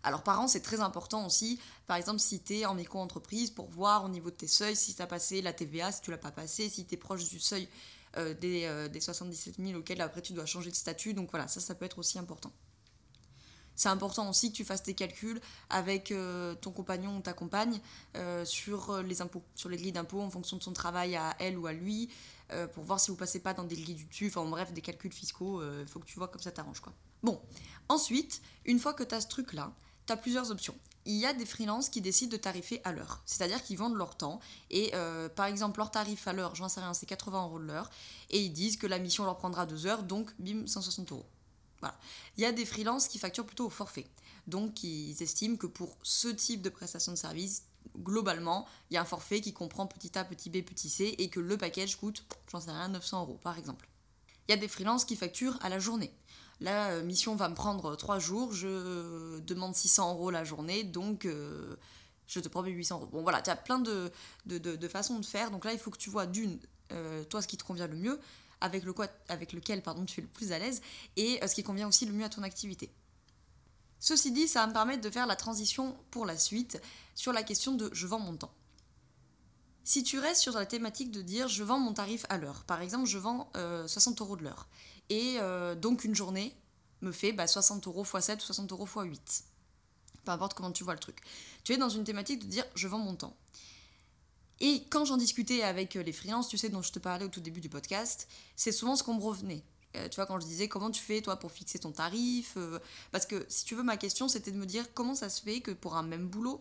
Alors 0.02 0.23
par 0.23 0.40
an, 0.40 0.49
c'est 0.49 0.61
très 0.61 0.81
important 0.81 1.26
aussi, 1.26 1.61
par 1.87 1.96
exemple 1.96 2.20
si 2.20 2.40
tu 2.40 2.58
es 2.58 2.67
en 2.67 2.75
micro-entreprise, 2.75 3.50
pour 3.50 3.69
voir 3.69 4.05
au 4.05 4.08
niveau 4.08 4.31
de 4.31 4.37
tes 4.37 4.46
seuils 4.46 4.76
si 4.76 4.94
tu 4.94 5.02
as 5.02 5.06
passé 5.06 5.43
la 5.43 5.52
TVA, 5.52 5.93
si 5.93 6.00
tu 6.00 6.11
l'as 6.11 6.19
pas 6.19 6.31
passé, 6.31 6.69
si 6.69 6.87
tu 6.87 6.94
es 6.94 6.96
proche 6.96 7.29
du 7.29 7.38
seuil 7.38 7.69
euh, 8.17 8.35
des, 8.89 9.01
77 9.01 9.59
euh, 9.59 9.67
000 9.67 9.79
auxquels 9.79 10.01
après 10.01 10.23
tu 10.23 10.33
dois 10.33 10.47
changer 10.47 10.71
de 10.71 10.77
statut. 10.77 11.15
Donc 11.15 11.31
voilà, 11.31 11.49
ça, 11.49 11.61
ça 11.61 11.75
peut 11.75 11.85
être 11.85 11.99
aussi 11.99 12.19
important. 12.19 12.53
C'est 13.75 13.89
important 13.89 14.29
aussi 14.29 14.51
que 14.51 14.57
tu 14.57 14.65
fasses 14.65 14.83
tes 14.83 14.95
calculs 14.95 15.41
avec 15.71 16.11
euh, 16.11 16.55
ton 16.57 16.73
compagnon 16.73 17.19
ou 17.19 17.21
ta 17.21 17.33
compagne 17.33 17.81
sur 18.45 19.03
les 19.03 19.23
impôts, 19.23 19.45
sur 19.55 19.69
les 19.69 19.77
grilles 19.77 19.93
d'impôts 19.93 20.21
en 20.21 20.31
fonction 20.31 20.57
de 20.57 20.63
son 20.63 20.73
travail 20.73 21.15
à 21.15 21.37
elle 21.39 21.57
ou 21.57 21.69
à 21.69 21.73
lui, 21.73 22.11
pour 22.75 22.83
voir 22.83 22.99
si 22.99 23.13
vous 23.13 23.17
passez 23.17 23.39
pas 23.39 23.55
dans 23.55 23.63
des 23.63 23.77
grilles 23.77 23.95
du 23.95 24.07
dessus, 24.07 24.27
enfin 24.35 24.45
bref, 24.45 24.73
des 24.73 24.81
calculs 24.81 25.13
fiscaux, 25.13 25.63
il 25.81 25.87
faut 25.87 26.01
que 26.01 26.07
tu 26.07 26.19
vois 26.19 26.27
comme 26.27 26.41
ça 26.41 26.51
t'arrange 26.51 26.81
quoi. 26.81 26.93
Bon, 27.23 27.41
ensuite, 27.89 28.43
une 28.65 28.81
fois 28.81 28.95
que 28.95 29.05
tu 29.05 29.15
as 29.15 29.21
ce 29.21 29.29
truc-là, 29.29 29.73
tu 30.07 30.12
as 30.12 30.17
plusieurs 30.17 30.50
options 30.50 30.75
il 31.05 31.17
y 31.17 31.26
a 31.26 31.33
des 31.33 31.47
freelances 31.47 31.88
qui 31.88 32.00
décident 32.00 32.33
de 32.33 32.37
tarifer 32.37 32.81
à 32.85 32.93
l'heure. 32.93 33.23
C'est-à-dire 33.25 33.62
qu'ils 33.62 33.78
vendent 33.78 33.97
leur 33.97 34.17
temps. 34.17 34.40
Et 34.71 34.90
euh, 34.95 35.28
par 35.28 35.47
exemple, 35.47 35.78
leur 35.78 35.90
tarif 35.90 36.28
à 36.28 36.33
l'heure, 36.33 36.55
j'en 36.55 36.69
sais 36.69 36.81
rien, 36.81 36.95
c'est 36.95 37.07
80 37.07 37.45
euros 37.45 37.59
de 37.59 37.64
l'heure. 37.64 37.90
Et 38.31 38.40
ils 38.40 38.52
disent 38.52 38.76
que 38.76 38.87
la 38.87 38.99
mission 38.99 39.25
leur 39.25 39.37
prendra 39.37 39.67
2 39.67 39.87
heures, 39.87 40.02
donc 40.02 40.31
bim, 40.38 40.67
160 40.67 41.12
euros. 41.12 41.26
Voilà. 41.81 41.97
Il 42.37 42.43
y 42.43 42.47
a 42.47 42.52
des 42.52 42.67
freelances 42.67 43.09
qui 43.09 43.19
facturent 43.19 43.47
plutôt 43.47 43.67
au 43.67 43.71
forfait. 43.71 44.07
Donc 44.47 44.83
ils 44.83 45.23
estiment 45.23 45.57
que 45.57 45.67
pour 45.67 45.97
ce 46.02 46.28
type 46.28 46.62
de 46.62 46.69
prestation 46.69 47.12
de 47.12 47.17
service, 47.17 47.64
globalement, 47.97 48.67
il 48.90 48.95
y 48.95 48.97
a 48.97 49.02
un 49.02 49.07
forfait 49.07 49.40
qui 49.40 49.52
comprend 49.52 49.87
petit 49.87 50.19
A, 50.19 50.25
petit 50.25 50.50
B, 50.50 50.62
petit 50.62 50.88
C, 50.88 51.14
et 51.19 51.28
que 51.28 51.40
le 51.40 51.57
package 51.57 51.97
coûte, 51.97 52.25
j'en 52.50 52.61
sais 52.61 52.71
rien, 52.71 52.88
900 52.88 53.23
euros 53.23 53.38
par 53.43 53.59
exemple. 53.59 53.88
Il 54.49 54.52
y 54.52 54.55
a 54.55 54.57
des 54.57 54.69
freelances 54.69 55.05
qui 55.05 55.17
facturent 55.17 55.59
à 55.62 55.69
la 55.69 55.78
journée 55.78 56.11
la 56.61 56.91
euh, 56.91 57.03
mission 57.03 57.37
va 57.37 57.49
me 57.49 57.55
prendre 57.55 57.95
3 57.95 58.19
jours, 58.19 58.53
je 58.53 59.38
demande 59.41 59.75
600 59.75 60.15
euros 60.15 60.31
la 60.31 60.45
journée, 60.45 60.83
donc 60.83 61.25
euh, 61.25 61.77
je 62.27 62.41
te 62.41 62.49
promets 62.49 62.71
800 62.71 62.97
euros. 62.97 63.07
Bon 63.07 63.23
voilà, 63.23 63.43
tu 63.43 63.50
as 63.50 63.57
plein 63.57 63.79
de, 63.79 64.11
façons 64.88 65.19
de 65.19 65.27
faire, 65.27 65.50
donc 65.50 65.65
là 65.65 65.73
il 65.73 65.79
faut 65.79 65.91
que 65.91 65.99
tu 65.99 66.11
vois 66.11 66.27
d'une, 66.27 66.59
euh, 66.93 67.23
toi 67.25 67.43
ce 67.43 67.49
qui 67.49 67.57
te 67.57 67.65
convient 67.65 67.87
le 67.87 67.97
mieux, 67.97 68.21
avec, 68.61 68.83
le 68.83 68.93
quoi, 68.93 69.07
avec 69.29 69.53
lequel 69.53 69.83
pardon, 69.83 70.05
tu 70.05 70.21
es 70.21 70.23
le 70.23 70.29
plus 70.29 70.50
à 70.50 70.59
l'aise, 70.59 70.83
et 71.17 71.41
ce 71.47 71.55
qui 71.55 71.62
convient 71.62 71.87
aussi 71.87 72.07
le 72.07 72.12
mieux 72.12 72.25
à 72.25 72.29
ton 72.29 72.43
activité. 72.43 72.91
Ceci 74.00 74.31
dit, 74.31 74.47
ça 74.47 74.61
va 74.61 74.69
me 74.69 74.73
permettre 74.73 75.00
de 75.00 75.11
faire 75.11 75.27
la 75.27 75.37
transition 75.37 75.97
pour 76.11 76.25
la 76.25 76.37
suite 76.37 76.81
sur 77.15 77.33
la 77.33 77.43
question 77.43 77.75
de 77.75 77.91
je 77.93 78.07
vends 78.07 78.21
mon 78.21 78.37
temps. 78.37 78.53
Si 79.83 80.03
tu 80.03 80.19
restes 80.19 80.43
sur 80.43 80.53
la 80.55 80.67
thématique 80.67 81.11
de 81.11 81.23
dire 81.23 81.49
je 81.49 81.65
vends 81.65 81.79
mon 81.79 81.95
tarif 81.95 82.27
à 82.29 82.37
l'heure, 82.37 82.65
par 82.65 82.83
exemple 82.83 83.07
je 83.07 83.19
vends 83.19 83.50
60 83.55 84.21
euros 84.21 84.37
de 84.37 84.43
l'heure, 84.43 84.69
et 85.11 85.37
euh, 85.38 85.75
donc 85.75 86.05
une 86.05 86.15
journée 86.15 86.55
me 87.00 87.12
fait 87.12 87.35
60 87.47 87.85
bah, 87.85 87.91
euros 87.91 88.05
x 88.05 88.27
7 88.27 88.43
ou 88.43 88.47
60 88.47 88.73
euros 88.73 88.87
x 88.87 88.95
8. 88.97 89.45
Peu 90.25 90.33
importe 90.33 90.55
comment 90.55 90.73
tu 90.73 90.85
vois 90.85 90.95
le 90.95 91.00
truc. 91.00 91.21
Tu 91.65 91.73
es 91.73 91.77
dans 91.77 91.88
une 91.88 92.05
thématique 92.05 92.41
de 92.41 92.47
dire 92.47 92.65
je 92.75 92.88
vends 92.88 92.99
mon 92.99 93.15
temps. 93.15 93.37
Et 94.61 94.83
quand 94.91 95.05
j'en 95.05 95.17
discutais 95.17 95.62
avec 95.62 95.97
euh, 95.97 96.03
les 96.03 96.12
freelances, 96.12 96.49
tu 96.49 96.59
sais, 96.59 96.69
dont 96.69 96.83
je 96.83 96.93
te 96.93 96.99
parlais 96.99 97.25
au 97.25 97.29
tout 97.29 97.41
début 97.41 97.61
du 97.61 97.69
podcast, 97.69 98.29
c'est 98.57 98.73
souvent 98.73 98.97
ce 98.97 99.05
qu'on 99.05 99.15
me 99.15 99.23
revenait. 99.23 99.62
Euh, 99.97 100.09
tu 100.09 100.17
vois, 100.17 100.27
quand 100.27 100.41
je 100.41 100.47
disais 100.47 100.69
comment 100.69 100.91
tu 100.91 101.00
fais 101.00 101.23
toi 101.23 101.37
pour 101.37 101.53
fixer 101.53 101.79
ton 101.79 101.93
tarif. 101.93 102.59
parce 103.12 103.25
que 103.25 103.47
si 103.49 103.65
tu 103.65 103.75
veux, 103.75 103.85
ma 103.85 103.97
question 103.97 104.29
c'était 104.29 104.50
de 104.50 104.59
me 104.59 104.67
dire 104.67 104.93
comment 104.95 105.15
ça 105.15 105.29
se 105.29 105.43
fait 105.43 105.61
que 105.61 105.71
pour 105.71 105.97
un 105.97 106.03
même 106.03 106.27
boulot, 106.27 106.61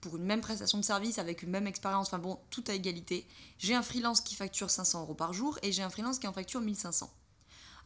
pour 0.00 0.16
une 0.16 0.24
même 0.24 0.40
prestation 0.40 0.78
de 0.78 0.84
service 0.84 1.18
avec 1.18 1.42
une 1.42 1.50
même 1.50 1.66
expérience, 1.66 2.08
enfin 2.08 2.18
bon, 2.18 2.38
tout 2.50 2.64
à 2.68 2.74
égalité, 2.74 3.26
j'ai 3.58 3.74
un 3.74 3.82
freelance 3.82 4.20
qui 4.20 4.34
facture 4.34 4.70
500 4.70 5.02
euros 5.02 5.14
par 5.14 5.32
jour 5.32 5.58
et 5.62 5.72
j'ai 5.72 5.82
un 5.82 5.90
freelance 5.90 6.18
qui 6.18 6.26
en 6.26 6.32
facture 6.32 6.60
1500. 6.60 7.10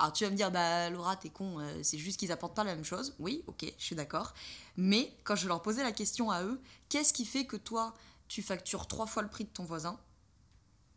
Alors 0.01 0.15
tu 0.15 0.25
vas 0.25 0.31
me 0.31 0.37
dire, 0.37 0.51
bah 0.51 0.89
Laura, 0.89 1.15
t'es 1.17 1.29
con, 1.29 1.61
euh, 1.61 1.81
c'est 1.83 1.99
juste 1.99 2.19
qu'ils 2.19 2.33
apportent 2.33 2.57
pas 2.57 2.65
la 2.65 2.75
même 2.75 2.85
chose. 2.85 3.15
Oui, 3.19 3.45
ok, 3.47 3.67
je 3.77 3.85
suis 3.85 3.95
d'accord. 3.95 4.33
Mais 4.79 5.15
quand 5.25 5.37
je 5.37 5.47
leur 5.47 5.61
posais 5.61 5.83
la 5.83 5.93
question 5.93 6.31
à 6.31 6.43
eux, 6.43 6.59
qu'est-ce 6.89 7.13
qui 7.13 7.27
fait 7.27 7.45
que 7.45 7.57
toi, 7.57 7.93
tu 8.27 8.41
factures 8.41 8.87
trois 8.87 9.07
fois 9.07 9.23
le 9.23 9.29
prix 9.29 9.45
de 9.45 9.51
ton 9.51 9.65
voisin? 9.65 10.01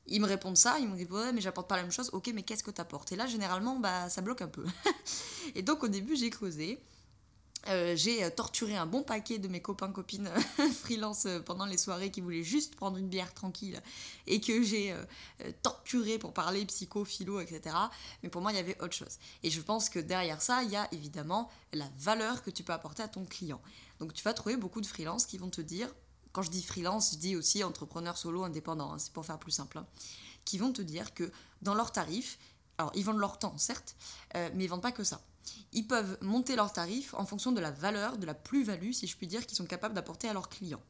Ils 0.07 0.21
me 0.21 0.25
répondent 0.25 0.55
ça, 0.55 0.79
ils 0.79 0.87
me 0.87 0.95
disent 0.95 1.11
ouais 1.11 1.33
mais 1.33 1.41
j'apporte 1.41 1.67
pas 1.67 1.75
la 1.75 1.81
même 1.81 1.91
chose, 1.91 2.09
ok 2.13 2.31
mais 2.33 2.43
qu'est-ce 2.43 2.63
que 2.63 2.71
t'apportes? 2.71 3.11
Et 3.11 3.15
là 3.17 3.27
généralement 3.27 3.77
bah 3.79 4.09
ça 4.09 4.21
bloque 4.21 4.41
un 4.41 4.47
peu. 4.47 4.65
et 5.55 5.61
donc 5.61 5.83
au 5.83 5.87
début 5.89 6.15
j'ai 6.15 6.29
creusé, 6.29 6.81
euh, 7.69 7.95
j'ai 7.95 8.29
torturé 8.31 8.75
un 8.75 8.85
bon 8.85 9.03
paquet 9.03 9.37
de 9.37 9.47
mes 9.47 9.61
copains 9.61 9.91
copines 9.91 10.29
freelance 10.73 11.27
pendant 11.45 11.65
les 11.65 11.77
soirées 11.77 12.11
qui 12.11 12.19
voulaient 12.19 12.43
juste 12.43 12.75
prendre 12.75 12.97
une 12.97 13.07
bière 13.07 13.33
tranquille 13.33 13.81
et 14.27 14.41
que 14.41 14.61
j'ai 14.63 14.91
euh, 14.91 15.03
torturé 15.61 16.17
pour 16.17 16.33
parler 16.33 16.65
psycho, 16.65 17.05
philo, 17.05 17.39
etc. 17.39 17.75
Mais 18.21 18.29
pour 18.29 18.41
moi, 18.41 18.51
il 18.51 18.55
y 18.55 18.59
avait 18.59 18.81
autre 18.81 18.93
chose. 18.93 19.17
Et 19.43 19.49
je 19.49 19.61
pense 19.61 19.89
que 19.89 19.99
derrière 19.99 20.41
ça, 20.41 20.63
il 20.63 20.71
y 20.71 20.75
a 20.75 20.87
évidemment 20.91 21.49
la 21.71 21.89
valeur 21.97 22.43
que 22.43 22.49
tu 22.49 22.63
peux 22.63 22.73
apporter 22.73 23.03
à 23.03 23.07
ton 23.07 23.25
client. 23.25 23.61
Donc 23.99 24.13
tu 24.13 24.23
vas 24.23 24.33
trouver 24.33 24.57
beaucoup 24.57 24.81
de 24.81 24.85
freelance 24.85 25.25
qui 25.25 25.37
vont 25.37 25.49
te 25.49 25.61
dire, 25.61 25.87
quand 26.33 26.41
je 26.41 26.51
dis 26.51 26.63
freelance, 26.63 27.11
je 27.13 27.17
dis 27.17 27.35
aussi 27.35 27.63
entrepreneur 27.63 28.17
solo 28.17 28.43
indépendant, 28.43 28.91
hein, 28.91 28.99
c'est 28.99 29.13
pour 29.13 29.25
faire 29.25 29.39
plus 29.39 29.51
simple, 29.51 29.77
hein, 29.77 29.87
qui 30.43 30.57
vont 30.57 30.73
te 30.73 30.81
dire 30.81 31.13
que 31.13 31.31
dans 31.61 31.75
leurs 31.75 31.91
tarifs, 31.91 32.37
alors 32.77 32.91
ils 32.95 33.05
vendent 33.05 33.19
leur 33.19 33.39
temps 33.39 33.57
certes, 33.57 33.95
euh, 34.35 34.49
mais 34.55 34.65
ils 34.65 34.67
vendent 34.67 34.81
pas 34.81 34.91
que 34.91 35.03
ça 35.03 35.21
ils 35.71 35.87
peuvent 35.87 36.17
monter 36.21 36.55
leurs 36.55 36.73
tarifs 36.73 37.13
en 37.13 37.25
fonction 37.25 37.51
de 37.51 37.59
la 37.59 37.71
valeur, 37.71 38.17
de 38.17 38.25
la 38.25 38.33
plus-value, 38.33 38.91
si 38.91 39.07
je 39.07 39.17
puis 39.17 39.27
dire, 39.27 39.45
qu'ils 39.45 39.57
sont 39.57 39.65
capables 39.65 39.93
d'apporter 39.93 40.29
à 40.29 40.33
leurs 40.33 40.49
clients. 40.49 40.81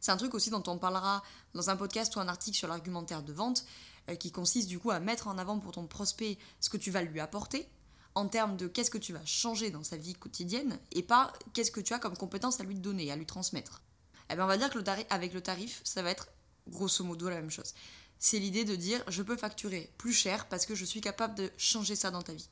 C'est 0.00 0.12
un 0.12 0.16
truc 0.16 0.34
aussi 0.34 0.50
dont 0.50 0.62
on 0.66 0.76
parlera 0.76 1.22
dans 1.54 1.70
un 1.70 1.76
podcast 1.76 2.14
ou 2.16 2.20
un 2.20 2.28
article 2.28 2.56
sur 2.56 2.68
l'argumentaire 2.68 3.22
de 3.22 3.32
vente, 3.32 3.64
euh, 4.10 4.16
qui 4.16 4.30
consiste 4.30 4.68
du 4.68 4.78
coup 4.78 4.90
à 4.90 5.00
mettre 5.00 5.28
en 5.28 5.38
avant 5.38 5.58
pour 5.58 5.72
ton 5.72 5.86
prospect 5.86 6.36
ce 6.60 6.68
que 6.68 6.76
tu 6.76 6.90
vas 6.90 7.02
lui 7.02 7.20
apporter, 7.20 7.66
en 8.14 8.28
termes 8.28 8.56
de 8.56 8.68
qu'est-ce 8.68 8.90
que 8.90 8.98
tu 8.98 9.12
vas 9.12 9.24
changer 9.24 9.70
dans 9.70 9.82
sa 9.82 9.96
vie 9.96 10.14
quotidienne, 10.14 10.78
et 10.92 11.02
pas 11.02 11.32
qu'est-ce 11.52 11.70
que 11.70 11.80
tu 11.80 11.94
as 11.94 11.98
comme 11.98 12.16
compétence 12.16 12.60
à 12.60 12.64
lui 12.64 12.74
donner, 12.74 13.10
à 13.10 13.16
lui 13.16 13.26
transmettre. 13.26 13.82
Eh 14.30 14.34
bien, 14.34 14.44
on 14.44 14.48
va 14.48 14.56
dire 14.56 14.70
que 14.70 14.78
le 14.78 14.84
tarif, 14.84 15.06
avec 15.10 15.32
le 15.32 15.40
tarif, 15.40 15.80
ça 15.84 16.02
va 16.02 16.10
être 16.10 16.28
grosso 16.68 17.02
modo 17.02 17.28
la 17.28 17.36
même 17.36 17.50
chose. 17.50 17.74
C'est 18.18 18.38
l'idée 18.38 18.64
de 18.64 18.76
dire 18.76 19.02
je 19.08 19.22
peux 19.22 19.36
facturer 19.36 19.90
plus 19.98 20.12
cher 20.12 20.48
parce 20.48 20.66
que 20.66 20.74
je 20.74 20.84
suis 20.84 21.00
capable 21.00 21.34
de 21.34 21.50
changer 21.56 21.96
ça 21.96 22.10
dans 22.10 22.22
ta 22.22 22.32
vie. 22.32 22.48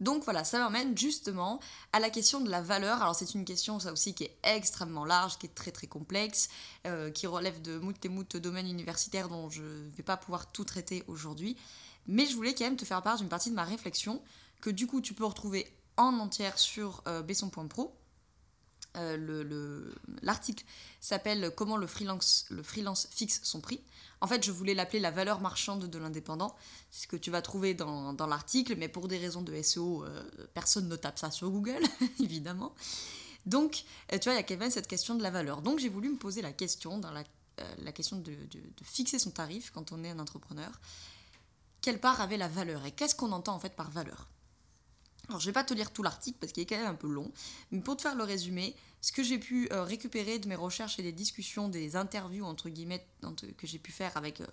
Donc 0.00 0.24
voilà, 0.24 0.44
ça 0.44 0.58
m'amène 0.58 0.96
justement 0.96 1.58
à 1.92 2.00
la 2.00 2.10
question 2.10 2.40
de 2.40 2.50
la 2.50 2.60
valeur. 2.60 3.00
Alors 3.00 3.14
c'est 3.14 3.34
une 3.34 3.44
question 3.44 3.80
ça 3.80 3.92
aussi 3.92 4.14
qui 4.14 4.24
est 4.24 4.36
extrêmement 4.42 5.04
large, 5.06 5.38
qui 5.38 5.46
est 5.46 5.54
très 5.54 5.70
très 5.70 5.86
complexe, 5.86 6.48
euh, 6.86 7.10
qui 7.10 7.26
relève 7.26 7.62
de 7.62 7.78
moult 7.78 8.04
et 8.04 8.08
moult 8.08 8.36
domaines 8.36 8.68
universitaires 8.68 9.28
dont 9.28 9.48
je 9.48 9.62
ne 9.62 9.90
vais 9.96 10.02
pas 10.02 10.18
pouvoir 10.18 10.52
tout 10.52 10.64
traiter 10.64 11.02
aujourd'hui. 11.06 11.56
Mais 12.06 12.26
je 12.26 12.36
voulais 12.36 12.54
quand 12.54 12.64
même 12.64 12.76
te 12.76 12.84
faire 12.84 13.02
part 13.02 13.16
d'une 13.16 13.28
partie 13.28 13.50
de 13.50 13.54
ma 13.54 13.64
réflexion 13.64 14.20
que 14.60 14.68
du 14.68 14.86
coup 14.86 15.00
tu 15.00 15.14
peux 15.14 15.24
retrouver 15.24 15.72
en 15.96 16.18
entière 16.18 16.58
sur 16.58 17.02
euh, 17.08 17.22
besson.pro. 17.22 17.95
Euh, 18.96 19.92
l'article 20.22 20.64
s'appelle 21.00 21.52
Comment 21.56 21.76
le 21.76 21.86
freelance, 21.86 22.46
le 22.50 22.62
freelance 22.62 23.08
fixe 23.10 23.40
son 23.42 23.60
prix. 23.60 23.80
En 24.20 24.26
fait, 24.26 24.44
je 24.44 24.50
voulais 24.50 24.74
l'appeler 24.74 25.00
la 25.00 25.10
valeur 25.10 25.40
marchande 25.40 25.86
de 25.86 25.98
l'indépendant. 25.98 26.56
C'est 26.90 27.02
ce 27.02 27.08
que 27.08 27.16
tu 27.16 27.30
vas 27.30 27.42
trouver 27.42 27.74
dans, 27.74 28.26
l'article, 28.26 28.76
mais 28.76 28.88
pour 28.88 29.08
des 29.08 29.18
raisons 29.18 29.42
de 29.42 29.60
SEO, 29.62 30.04
euh, 30.04 30.22
personne 30.54 30.88
ne 30.88 30.96
tape 30.96 31.18
ça 31.18 31.30
sur 31.30 31.50
Google, 31.50 31.82
évidemment. 32.20 32.74
Donc, 33.44 33.84
euh, 34.12 34.18
tu 34.18 34.24
vois, 34.24 34.34
il 34.34 34.36
y 34.36 34.40
a 34.40 34.42
quand 34.42 34.56
même 34.56 34.70
cette 34.70 34.88
question 34.88 35.14
de 35.14 35.22
la 35.22 35.30
valeur. 35.30 35.60
Donc, 35.60 35.78
j'ai 35.78 35.90
voulu 35.90 36.08
me 36.08 36.16
poser 36.16 36.40
la 36.40 36.52
question, 36.52 36.98
dans 36.98 37.10
la, 37.10 37.24
la 37.82 37.92
question 37.92 38.16
de, 38.16 38.32
de, 38.32 38.84
fixer 38.84 39.18
son 39.18 39.30
tarif 39.30 39.70
quand 39.70 39.92
on 39.92 40.02
est 40.02 40.10
un 40.10 40.18
entrepreneur. 40.18 40.80
Quelle 41.82 42.00
part 42.00 42.20
avait 42.20 42.38
la 42.38 42.48
valeur 42.48 42.84
et 42.86 42.90
qu'est-ce 42.90 43.14
qu'on 43.14 43.32
entend 43.32 43.54
en 43.54 43.60
fait 43.60 43.76
par 43.76 43.90
valeur? 43.90 44.28
Alors, 45.28 45.40
je 45.40 45.46
vais 45.46 45.52
pas 45.52 45.64
te 45.64 45.74
lire 45.74 45.92
tout 45.92 46.02
l'article 46.02 46.38
parce 46.40 46.52
qu'il 46.52 46.62
est 46.62 46.66
quand 46.66 46.76
même 46.76 46.86
un 46.86 46.94
peu 46.94 47.08
long, 47.08 47.30
mais 47.72 47.80
pour 47.80 47.96
te 47.96 48.02
faire 48.02 48.14
le 48.14 48.24
résumé, 48.24 48.76
ce 49.00 49.12
que 49.12 49.22
j'ai 49.22 49.38
pu 49.38 49.68
euh, 49.72 49.82
récupérer 49.82 50.38
de 50.38 50.48
mes 50.48 50.54
recherches 50.54 50.98
et 50.98 51.02
des 51.02 51.12
discussions, 51.12 51.68
des 51.68 51.96
interviews 51.96 52.44
entre 52.44 52.68
guillemets 52.68 53.04
que 53.56 53.66
j'ai 53.66 53.78
pu 53.78 53.92
faire 53.92 54.16
avec 54.16 54.40
euh, 54.40 54.46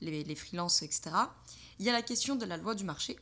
les, 0.00 0.24
les 0.24 0.34
freelances, 0.34 0.82
etc., 0.82 1.10
il 1.78 1.86
y 1.86 1.90
a 1.90 1.92
la 1.92 2.02
question 2.02 2.36
de 2.36 2.44
la 2.44 2.56
loi 2.56 2.74
du 2.74 2.84
marché. 2.84 3.16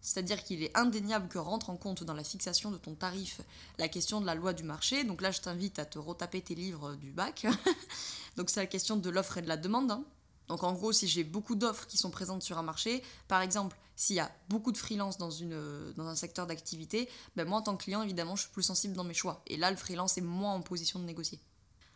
C'est-à-dire 0.00 0.44
qu'il 0.44 0.62
est 0.62 0.76
indéniable 0.76 1.28
que 1.28 1.38
rentre 1.38 1.70
en 1.70 1.76
compte 1.76 2.04
dans 2.04 2.12
la 2.12 2.24
fixation 2.24 2.70
de 2.70 2.76
ton 2.76 2.94
tarif 2.94 3.40
la 3.78 3.88
question 3.88 4.20
de 4.20 4.26
la 4.26 4.34
loi 4.34 4.52
du 4.52 4.62
marché. 4.62 5.02
Donc 5.02 5.22
là, 5.22 5.30
je 5.30 5.40
t'invite 5.40 5.78
à 5.78 5.86
te 5.86 5.98
retaper 5.98 6.42
tes 6.42 6.54
livres 6.54 6.94
du 6.96 7.10
bac. 7.10 7.46
Donc 8.36 8.50
c'est 8.50 8.60
la 8.60 8.66
question 8.66 8.96
de 8.96 9.08
l'offre 9.08 9.38
et 9.38 9.42
de 9.42 9.48
la 9.48 9.56
demande. 9.56 9.90
Hein. 9.90 10.04
Donc 10.48 10.62
en 10.62 10.72
gros, 10.72 10.92
si 10.92 11.08
j'ai 11.08 11.24
beaucoup 11.24 11.54
d'offres 11.54 11.86
qui 11.86 11.96
sont 11.96 12.10
présentes 12.10 12.42
sur 12.42 12.58
un 12.58 12.62
marché, 12.62 13.02
par 13.28 13.40
exemple, 13.40 13.76
s'il 13.96 14.16
y 14.16 14.20
a 14.20 14.30
beaucoup 14.48 14.72
de 14.72 14.78
freelance 14.78 15.18
dans, 15.18 15.30
une, 15.30 15.92
dans 15.96 16.06
un 16.06 16.16
secteur 16.16 16.46
d'activité, 16.46 17.08
ben 17.36 17.46
moi 17.46 17.58
en 17.58 17.62
tant 17.62 17.76
que 17.76 17.84
client, 17.84 18.02
évidemment, 18.02 18.36
je 18.36 18.42
suis 18.42 18.52
plus 18.52 18.62
sensible 18.62 18.94
dans 18.94 19.04
mes 19.04 19.14
choix. 19.14 19.42
Et 19.46 19.56
là, 19.56 19.70
le 19.70 19.76
freelance 19.76 20.18
est 20.18 20.22
moins 20.22 20.54
en 20.54 20.60
position 20.60 20.98
de 20.98 21.04
négocier. 21.04 21.40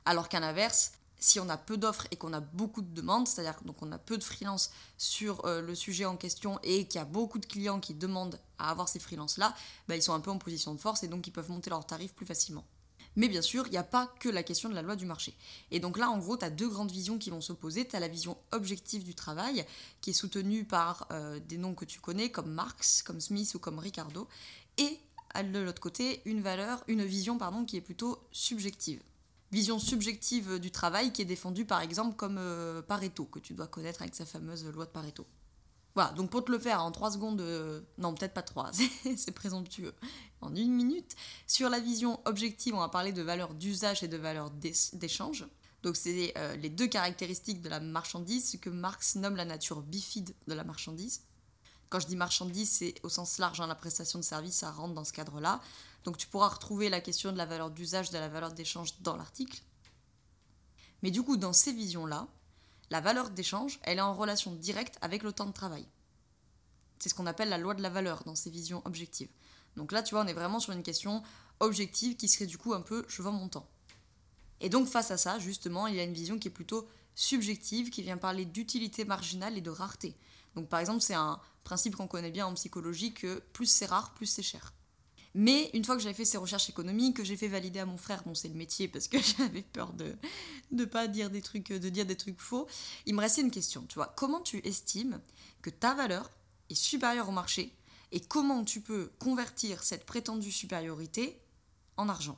Alors 0.04 0.28
qu'à 0.28 0.40
l'inverse, 0.40 0.92
si 1.18 1.40
on 1.40 1.48
a 1.48 1.56
peu 1.56 1.76
d'offres 1.76 2.06
et 2.10 2.16
qu'on 2.16 2.32
a 2.32 2.40
beaucoup 2.40 2.80
de 2.80 2.94
demandes, 2.94 3.26
c'est-à-dire 3.26 3.58
donc 3.64 3.82
on 3.82 3.90
a 3.92 3.98
peu 3.98 4.16
de 4.16 4.24
freelance 4.24 4.70
sur 4.96 5.44
euh, 5.44 5.60
le 5.60 5.74
sujet 5.74 6.04
en 6.04 6.16
question 6.16 6.58
et 6.62 6.86
qu'il 6.86 7.00
y 7.00 7.02
a 7.02 7.04
beaucoup 7.04 7.38
de 7.38 7.46
clients 7.46 7.80
qui 7.80 7.94
demandent 7.94 8.38
à 8.58 8.70
avoir 8.70 8.88
ces 8.88 9.00
freelances-là, 9.00 9.54
ben 9.88 9.96
ils 9.96 10.02
sont 10.02 10.14
un 10.14 10.20
peu 10.20 10.30
en 10.30 10.38
position 10.38 10.74
de 10.74 10.80
force 10.80 11.02
et 11.02 11.08
donc 11.08 11.26
ils 11.26 11.32
peuvent 11.32 11.50
monter 11.50 11.70
leurs 11.70 11.86
tarifs 11.86 12.14
plus 12.14 12.26
facilement. 12.26 12.64
Mais 13.18 13.28
bien 13.28 13.42
sûr, 13.42 13.66
il 13.66 13.72
n'y 13.72 13.78
a 13.78 13.82
pas 13.82 14.06
que 14.20 14.28
la 14.28 14.44
question 14.44 14.68
de 14.68 14.76
la 14.76 14.82
loi 14.82 14.94
du 14.94 15.04
marché. 15.04 15.34
Et 15.72 15.80
donc 15.80 15.98
là, 15.98 16.08
en 16.08 16.18
gros, 16.18 16.36
tu 16.36 16.44
as 16.44 16.50
deux 16.50 16.68
grandes 16.68 16.92
visions 16.92 17.18
qui 17.18 17.30
vont 17.30 17.40
s'opposer. 17.40 17.84
Tu 17.84 17.96
as 17.96 18.00
la 18.00 18.06
vision 18.06 18.38
objective 18.52 19.02
du 19.02 19.16
travail, 19.16 19.66
qui 20.00 20.10
est 20.10 20.12
soutenue 20.12 20.62
par 20.62 21.08
euh, 21.10 21.40
des 21.40 21.58
noms 21.58 21.74
que 21.74 21.84
tu 21.84 21.98
connais, 21.98 22.30
comme 22.30 22.48
Marx, 22.48 23.02
comme 23.02 23.20
Smith 23.20 23.52
ou 23.56 23.58
comme 23.58 23.80
Ricardo. 23.80 24.28
Et 24.76 25.00
de 25.42 25.58
l'autre 25.58 25.80
côté, 25.80 26.22
une 26.26 26.42
valeur, 26.42 26.84
une 26.86 27.04
vision 27.04 27.38
pardon, 27.38 27.64
qui 27.64 27.76
est 27.76 27.80
plutôt 27.80 28.20
subjective. 28.30 29.02
Vision 29.50 29.80
subjective 29.80 30.60
du 30.60 30.70
travail 30.70 31.12
qui 31.12 31.22
est 31.22 31.24
défendue 31.24 31.64
par 31.64 31.80
exemple 31.80 32.14
comme 32.14 32.38
euh, 32.38 32.82
Pareto, 32.82 33.24
que 33.24 33.40
tu 33.40 33.52
dois 33.52 33.66
connaître 33.66 34.02
avec 34.02 34.14
sa 34.14 34.26
fameuse 34.26 34.64
loi 34.66 34.86
de 34.86 34.90
Pareto. 34.90 35.26
Voilà, 35.94 36.12
donc 36.12 36.30
pour 36.30 36.44
te 36.44 36.52
le 36.52 36.58
faire 36.58 36.82
en 36.82 36.92
3 36.92 37.12
secondes, 37.12 37.40
euh, 37.40 37.80
non 37.96 38.14
peut-être 38.14 38.34
pas 38.34 38.42
3, 38.42 38.70
c'est 39.16 39.32
présomptueux, 39.32 39.94
en 40.40 40.54
une 40.54 40.72
minute, 40.72 41.16
sur 41.46 41.68
la 41.68 41.80
vision 41.80 42.20
objective, 42.24 42.74
on 42.74 42.80
va 42.80 42.88
parler 42.88 43.12
de 43.12 43.22
valeur 43.22 43.54
d'usage 43.54 44.02
et 44.02 44.08
de 44.08 44.16
valeur 44.16 44.50
d'échange. 44.50 45.46
Donc 45.82 45.96
c'est 45.96 46.32
euh, 46.36 46.56
les 46.56 46.70
deux 46.70 46.86
caractéristiques 46.86 47.62
de 47.62 47.68
la 47.68 47.80
marchandise, 47.80 48.50
ce 48.50 48.56
que 48.56 48.70
Marx 48.70 49.16
nomme 49.16 49.36
la 49.36 49.44
nature 49.44 49.82
bifide 49.82 50.34
de 50.46 50.54
la 50.54 50.64
marchandise. 50.64 51.22
Quand 51.88 52.00
je 52.00 52.06
dis 52.06 52.16
marchandise, 52.16 52.70
c'est 52.70 52.94
au 53.02 53.08
sens 53.08 53.38
large, 53.38 53.60
hein, 53.60 53.66
la 53.66 53.74
prestation 53.74 54.18
de 54.18 54.24
service, 54.24 54.56
ça 54.56 54.70
rentre 54.70 54.94
dans 54.94 55.04
ce 55.04 55.12
cadre-là. 55.12 55.60
Donc 56.04 56.18
tu 56.18 56.26
pourras 56.26 56.48
retrouver 56.48 56.90
la 56.90 57.00
question 57.00 57.32
de 57.32 57.38
la 57.38 57.46
valeur 57.46 57.70
d'usage, 57.70 58.10
de 58.10 58.18
la 58.18 58.28
valeur 58.28 58.52
d'échange 58.52 59.00
dans 59.00 59.16
l'article. 59.16 59.62
Mais 61.02 61.10
du 61.10 61.22
coup, 61.22 61.36
dans 61.36 61.52
ces 61.52 61.72
visions-là, 61.72 62.26
la 62.90 63.00
valeur 63.00 63.30
d'échange, 63.30 63.78
elle 63.82 63.98
est 63.98 64.02
en 64.02 64.14
relation 64.14 64.54
directe 64.54 64.96
avec 65.00 65.22
le 65.22 65.32
temps 65.32 65.46
de 65.46 65.52
travail. 65.52 65.86
C'est 66.98 67.08
ce 67.08 67.14
qu'on 67.14 67.26
appelle 67.26 67.48
la 67.48 67.58
loi 67.58 67.74
de 67.74 67.82
la 67.82 67.90
valeur 67.90 68.24
dans 68.24 68.34
ces 68.34 68.50
visions 68.50 68.82
objectives. 68.84 69.30
Donc 69.76 69.92
là, 69.92 70.02
tu 70.02 70.14
vois, 70.14 70.24
on 70.24 70.26
est 70.26 70.32
vraiment 70.32 70.60
sur 70.60 70.72
une 70.72 70.82
question 70.82 71.22
objective 71.60 72.16
qui 72.16 72.28
serait 72.28 72.46
du 72.46 72.58
coup 72.58 72.74
un 72.74 72.80
peu 72.80 73.04
je 73.08 73.22
vends 73.22 73.32
mon 73.32 73.48
temps. 73.48 73.68
Et 74.60 74.68
donc 74.68 74.88
face 74.88 75.10
à 75.10 75.16
ça, 75.16 75.38
justement, 75.38 75.86
il 75.86 75.94
y 75.94 76.00
a 76.00 76.04
une 76.04 76.12
vision 76.12 76.38
qui 76.38 76.48
est 76.48 76.52
plutôt 76.52 76.88
subjective, 77.14 77.90
qui 77.90 78.02
vient 78.02 78.16
parler 78.16 78.44
d'utilité 78.44 79.04
marginale 79.04 79.56
et 79.56 79.60
de 79.60 79.70
rareté. 79.70 80.16
Donc 80.54 80.68
par 80.68 80.80
exemple, 80.80 81.00
c'est 81.00 81.14
un 81.14 81.40
principe 81.64 81.96
qu'on 81.96 82.08
connaît 82.08 82.30
bien 82.30 82.46
en 82.46 82.54
psychologie 82.54 83.12
que 83.12 83.42
plus 83.52 83.66
c'est 83.66 83.86
rare, 83.86 84.14
plus 84.14 84.26
c'est 84.26 84.42
cher. 84.42 84.72
Mais 85.40 85.70
une 85.72 85.84
fois 85.84 85.94
que 85.94 86.02
j'avais 86.02 86.16
fait 86.16 86.24
ces 86.24 86.36
recherches 86.36 86.68
économiques, 86.68 87.18
que 87.18 87.22
j'ai 87.22 87.36
fait 87.36 87.46
valider 87.46 87.78
à 87.78 87.86
mon 87.86 87.96
frère, 87.96 88.24
bon 88.24 88.34
c'est 88.34 88.48
le 88.48 88.56
métier 88.56 88.88
parce 88.88 89.06
que 89.06 89.18
j'avais 89.38 89.62
peur 89.62 89.92
de 89.92 90.16
ne 90.72 90.84
pas 90.84 91.06
dire 91.06 91.30
des 91.30 91.42
trucs, 91.42 91.72
de 91.72 91.88
dire 91.88 92.06
des 92.06 92.16
trucs 92.16 92.40
faux, 92.40 92.66
il 93.06 93.14
me 93.14 93.20
restait 93.20 93.42
une 93.42 93.52
question, 93.52 93.84
tu 93.88 93.94
vois, 93.94 94.12
comment 94.16 94.40
tu 94.40 94.60
estimes 94.66 95.20
que 95.62 95.70
ta 95.70 95.94
valeur 95.94 96.28
est 96.70 96.74
supérieure 96.74 97.28
au 97.28 97.32
marché 97.32 97.72
et 98.10 98.18
comment 98.18 98.64
tu 98.64 98.80
peux 98.80 99.12
convertir 99.20 99.84
cette 99.84 100.06
prétendue 100.06 100.50
supériorité 100.50 101.40
en 101.96 102.08
argent? 102.08 102.36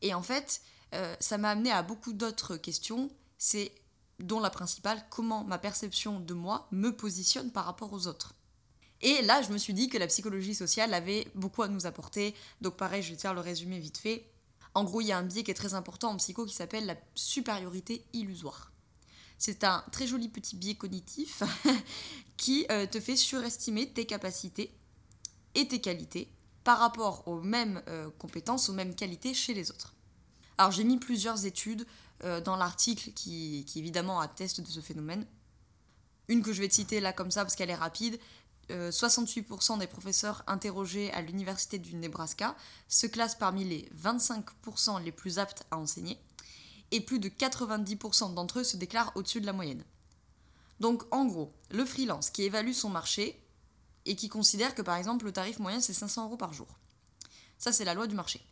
Et 0.00 0.14
en 0.14 0.22
fait, 0.22 0.62
euh, 0.94 1.14
ça 1.20 1.36
m'a 1.36 1.50
amené 1.50 1.70
à 1.70 1.82
beaucoup 1.82 2.14
d'autres 2.14 2.56
questions, 2.56 3.10
c'est 3.36 3.74
dont 4.20 4.40
la 4.40 4.48
principale, 4.48 5.04
comment 5.10 5.44
ma 5.44 5.58
perception 5.58 6.18
de 6.18 6.32
moi 6.32 6.66
me 6.70 6.96
positionne 6.96 7.52
par 7.52 7.66
rapport 7.66 7.92
aux 7.92 8.06
autres. 8.06 8.34
Et 9.00 9.22
là, 9.22 9.42
je 9.42 9.52
me 9.52 9.58
suis 9.58 9.74
dit 9.74 9.88
que 9.88 9.98
la 9.98 10.06
psychologie 10.06 10.54
sociale 10.54 10.94
avait 10.94 11.26
beaucoup 11.34 11.62
à 11.62 11.68
nous 11.68 11.86
apporter. 11.86 12.34
Donc 12.60 12.76
pareil, 12.76 13.02
je 13.02 13.10
vais 13.10 13.16
te 13.16 13.22
faire 13.22 13.34
le 13.34 13.40
résumé 13.40 13.78
vite 13.78 13.98
fait. 13.98 14.30
En 14.74 14.84
gros, 14.84 15.00
il 15.00 15.06
y 15.06 15.12
a 15.12 15.18
un 15.18 15.22
biais 15.22 15.42
qui 15.44 15.50
est 15.50 15.54
très 15.54 15.74
important 15.74 16.10
en 16.10 16.16
psycho 16.16 16.46
qui 16.46 16.54
s'appelle 16.54 16.86
la 16.86 16.96
supériorité 17.14 18.04
illusoire. 18.12 18.72
C'est 19.38 19.64
un 19.64 19.84
très 19.92 20.06
joli 20.06 20.28
petit 20.28 20.56
biais 20.56 20.74
cognitif 20.74 21.42
qui 22.36 22.66
euh, 22.70 22.86
te 22.86 23.00
fait 23.00 23.16
surestimer 23.16 23.88
tes 23.92 24.06
capacités 24.06 24.74
et 25.54 25.68
tes 25.68 25.80
qualités 25.80 26.28
par 26.64 26.78
rapport 26.78 27.28
aux 27.28 27.40
mêmes 27.40 27.82
euh, 27.88 28.10
compétences, 28.18 28.68
aux 28.68 28.72
mêmes 28.72 28.94
qualités 28.94 29.34
chez 29.34 29.54
les 29.54 29.70
autres. 29.70 29.94
Alors 30.56 30.72
j'ai 30.72 30.84
mis 30.84 30.98
plusieurs 30.98 31.44
études 31.46 31.86
euh, 32.22 32.40
dans 32.40 32.56
l'article 32.56 33.10
qui, 33.12 33.64
qui, 33.66 33.78
évidemment 33.78 34.20
attestent 34.20 34.60
de 34.60 34.68
ce 34.68 34.80
phénomène. 34.80 35.26
Une 36.28 36.42
que 36.42 36.52
je 36.52 36.62
vais 36.62 36.68
te 36.68 36.74
citer 36.74 37.00
là 37.00 37.12
comme 37.12 37.30
ça 37.30 37.42
parce 37.42 37.54
qu'elle 37.54 37.70
est 37.70 37.74
rapide, 37.74 38.18
68% 38.70 39.78
des 39.78 39.86
professeurs 39.86 40.42
interrogés 40.46 41.12
à 41.12 41.20
l'université 41.20 41.78
du 41.78 41.94
Nebraska 41.94 42.56
se 42.88 43.06
classent 43.06 43.34
parmi 43.34 43.64
les 43.64 43.88
25% 44.02 45.02
les 45.02 45.12
plus 45.12 45.38
aptes 45.38 45.64
à 45.70 45.78
enseigner 45.78 46.18
et 46.90 47.00
plus 47.00 47.18
de 47.18 47.28
90% 47.28 48.34
d'entre 48.34 48.60
eux 48.60 48.64
se 48.64 48.76
déclarent 48.76 49.12
au-dessus 49.14 49.40
de 49.40 49.46
la 49.46 49.52
moyenne. 49.52 49.84
Donc 50.80 51.04
en 51.10 51.24
gros, 51.24 51.52
le 51.70 51.84
freelance 51.84 52.30
qui 52.30 52.42
évalue 52.42 52.72
son 52.72 52.90
marché 52.90 53.40
et 54.06 54.16
qui 54.16 54.28
considère 54.28 54.74
que 54.74 54.82
par 54.82 54.96
exemple 54.96 55.24
le 55.24 55.32
tarif 55.32 55.58
moyen 55.58 55.80
c'est 55.80 55.94
500 55.94 56.26
euros 56.26 56.36
par 56.36 56.52
jour. 56.52 56.68
Ça 57.58 57.72
c'est 57.72 57.84
la 57.84 57.94
loi 57.94 58.06
du 58.06 58.14
marché. 58.14 58.44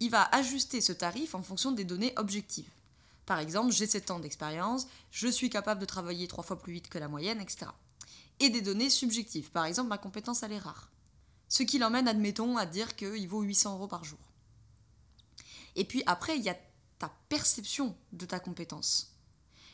Il 0.00 0.10
va 0.10 0.28
ajuster 0.34 0.80
ce 0.80 0.92
tarif 0.92 1.34
en 1.34 1.42
fonction 1.42 1.72
des 1.72 1.84
données 1.84 2.12
objectives. 2.16 2.70
Par 3.26 3.38
exemple, 3.38 3.72
j'ai 3.72 3.86
7 3.86 4.10
ans 4.10 4.18
d'expérience, 4.18 4.86
je 5.10 5.28
suis 5.28 5.48
capable 5.48 5.80
de 5.80 5.86
travailler 5.86 6.28
3 6.28 6.44
fois 6.44 6.58
plus 6.58 6.74
vite 6.74 6.88
que 6.88 6.98
la 6.98 7.08
moyenne, 7.08 7.40
etc. 7.40 7.66
Et 8.40 8.50
des 8.50 8.60
données 8.60 8.90
subjectives. 8.90 9.50
Par 9.50 9.64
exemple, 9.64 9.88
ma 9.88 9.98
compétence 9.98 10.42
elle 10.42 10.52
est 10.52 10.58
rare. 10.58 10.90
Ce 11.48 11.62
qui 11.62 11.78
l'emmène, 11.78 12.08
admettons, 12.08 12.56
à 12.56 12.66
dire 12.66 12.96
qu'il 12.96 13.28
vaut 13.28 13.42
800 13.42 13.74
euros 13.74 13.86
par 13.86 14.04
jour. 14.04 14.18
Et 15.76 15.84
puis 15.84 16.02
après, 16.06 16.36
il 16.36 16.42
y 16.42 16.48
a 16.48 16.56
ta 16.98 17.12
perception 17.28 17.96
de 18.12 18.26
ta 18.26 18.40
compétence. 18.40 19.14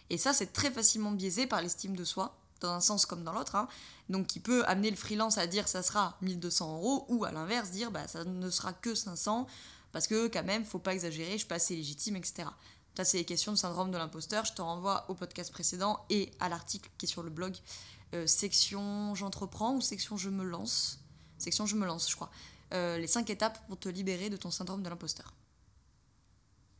Et 0.08 0.18
ça, 0.18 0.32
c'est 0.32 0.52
très 0.52 0.70
facilement 0.70 1.12
biaisé 1.12 1.46
par 1.46 1.62
l'estime 1.62 1.96
de 1.96 2.04
soi, 2.04 2.38
dans 2.60 2.70
un 2.70 2.80
sens 2.80 3.06
comme 3.06 3.24
dans 3.24 3.32
l'autre. 3.32 3.54
Hein. 3.54 3.68
Donc, 4.08 4.26
qui 4.26 4.40
peut 4.40 4.64
amener 4.66 4.90
le 4.90 4.96
freelance 4.96 5.38
à 5.38 5.46
dire 5.46 5.68
ça 5.68 5.82
sera 5.82 6.18
1200 6.22 6.76
euros, 6.76 7.06
ou 7.08 7.24
à 7.24 7.32
l'inverse, 7.32 7.70
dire 7.70 7.90
bah, 7.90 8.08
ça 8.08 8.24
ne 8.24 8.50
sera 8.50 8.72
que 8.72 8.94
500, 8.94 9.46
parce 9.92 10.06
que 10.06 10.28
quand 10.28 10.44
même, 10.44 10.64
faut 10.64 10.78
pas 10.78 10.94
exagérer, 10.94 11.32
je 11.32 11.38
suis 11.38 11.46
pas 11.46 11.56
assez 11.56 11.76
légitime, 11.76 12.16
etc. 12.16 12.48
Ça, 12.96 13.04
c'est 13.04 13.18
les 13.18 13.24
questions 13.24 13.52
de 13.52 13.56
syndrome 13.56 13.90
de 13.90 13.98
l'imposteur. 13.98 14.44
Je 14.44 14.52
te 14.52 14.62
renvoie 14.62 15.06
au 15.08 15.14
podcast 15.14 15.52
précédent 15.52 16.04
et 16.10 16.30
à 16.40 16.48
l'article 16.48 16.90
qui 16.98 17.06
est 17.06 17.08
sur 17.08 17.22
le 17.22 17.30
blog 17.30 17.56
euh, 18.14 18.26
section 18.26 19.14
j'entreprends 19.14 19.76
ou 19.76 19.80
section 19.80 20.16
je 20.16 20.30
me 20.30 20.44
lance? 20.44 20.98
Section 21.38 21.66
je 21.66 21.76
me 21.76 21.86
lance, 21.86 22.10
je 22.10 22.16
crois. 22.16 22.30
Euh, 22.74 22.98
les 22.98 23.06
5 23.06 23.30
étapes 23.30 23.66
pour 23.66 23.78
te 23.78 23.88
libérer 23.88 24.30
de 24.30 24.36
ton 24.36 24.50
syndrome 24.50 24.82
de 24.82 24.88
l'imposteur. 24.88 25.32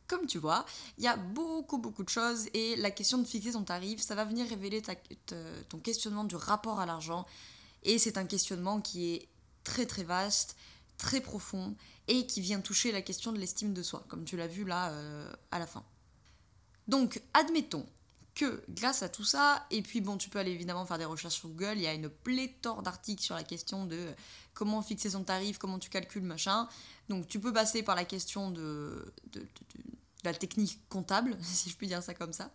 Comme 0.07 0.25
tu 0.25 0.39
vois, 0.39 0.65
il 0.97 1.05
y 1.05 1.07
a 1.07 1.15
beaucoup 1.15 1.77
beaucoup 1.77 2.03
de 2.03 2.09
choses 2.09 2.47
et 2.53 2.75
la 2.75 2.91
question 2.91 3.17
de 3.17 3.23
fixer 3.25 3.53
ton 3.53 3.63
tarif, 3.63 4.01
ça 4.01 4.13
va 4.13 4.25
venir 4.25 4.45
révéler 4.47 4.81
ton 5.69 5.79
questionnement 5.79 6.25
du 6.25 6.35
rapport 6.35 6.81
à 6.81 6.85
l'argent. 6.85 7.25
Et 7.83 7.97
c'est 7.97 8.17
un 8.17 8.25
questionnement 8.25 8.81
qui 8.81 9.13
est 9.13 9.29
très 9.63 9.85
très 9.85 10.03
vaste, 10.03 10.57
très 10.97 11.21
profond 11.21 11.75
et 12.09 12.27
qui 12.27 12.41
vient 12.41 12.59
toucher 12.59 12.91
la 12.91 13.01
question 13.01 13.31
de 13.31 13.39
l'estime 13.39 13.73
de 13.73 13.81
soi, 13.81 14.03
comme 14.09 14.25
tu 14.25 14.35
l'as 14.35 14.47
vu 14.47 14.65
là 14.65 14.91
euh, 14.91 15.31
à 15.51 15.59
la 15.59 15.67
fin. 15.67 15.83
Donc, 16.91 17.21
admettons 17.33 17.85
que 18.35 18.61
grâce 18.67 19.01
à 19.01 19.07
tout 19.07 19.23
ça, 19.23 19.65
et 19.71 19.81
puis 19.81 20.01
bon, 20.01 20.17
tu 20.17 20.29
peux 20.29 20.39
aller 20.39 20.51
évidemment 20.51 20.85
faire 20.85 20.97
des 20.97 21.05
recherches 21.05 21.35
sur 21.35 21.47
Google, 21.47 21.75
il 21.77 21.83
y 21.83 21.87
a 21.87 21.93
une 21.93 22.09
pléthore 22.09 22.83
d'articles 22.83 23.23
sur 23.23 23.33
la 23.33 23.45
question 23.45 23.85
de 23.85 23.97
comment 24.53 24.81
fixer 24.81 25.11
son 25.11 25.23
tarif, 25.23 25.57
comment 25.57 25.79
tu 25.79 25.89
calcules, 25.89 26.23
machin. 26.23 26.67
Donc, 27.07 27.29
tu 27.29 27.39
peux 27.39 27.53
passer 27.53 27.81
par 27.81 27.95
la 27.95 28.03
question 28.03 28.51
de, 28.51 29.13
la 30.25 30.33
technique 30.33 30.81
comptable, 30.89 31.37
si 31.41 31.69
je 31.69 31.77
puis 31.77 31.87
dire 31.87 32.03
ça 32.03 32.13
comme 32.13 32.33
ça. 32.33 32.51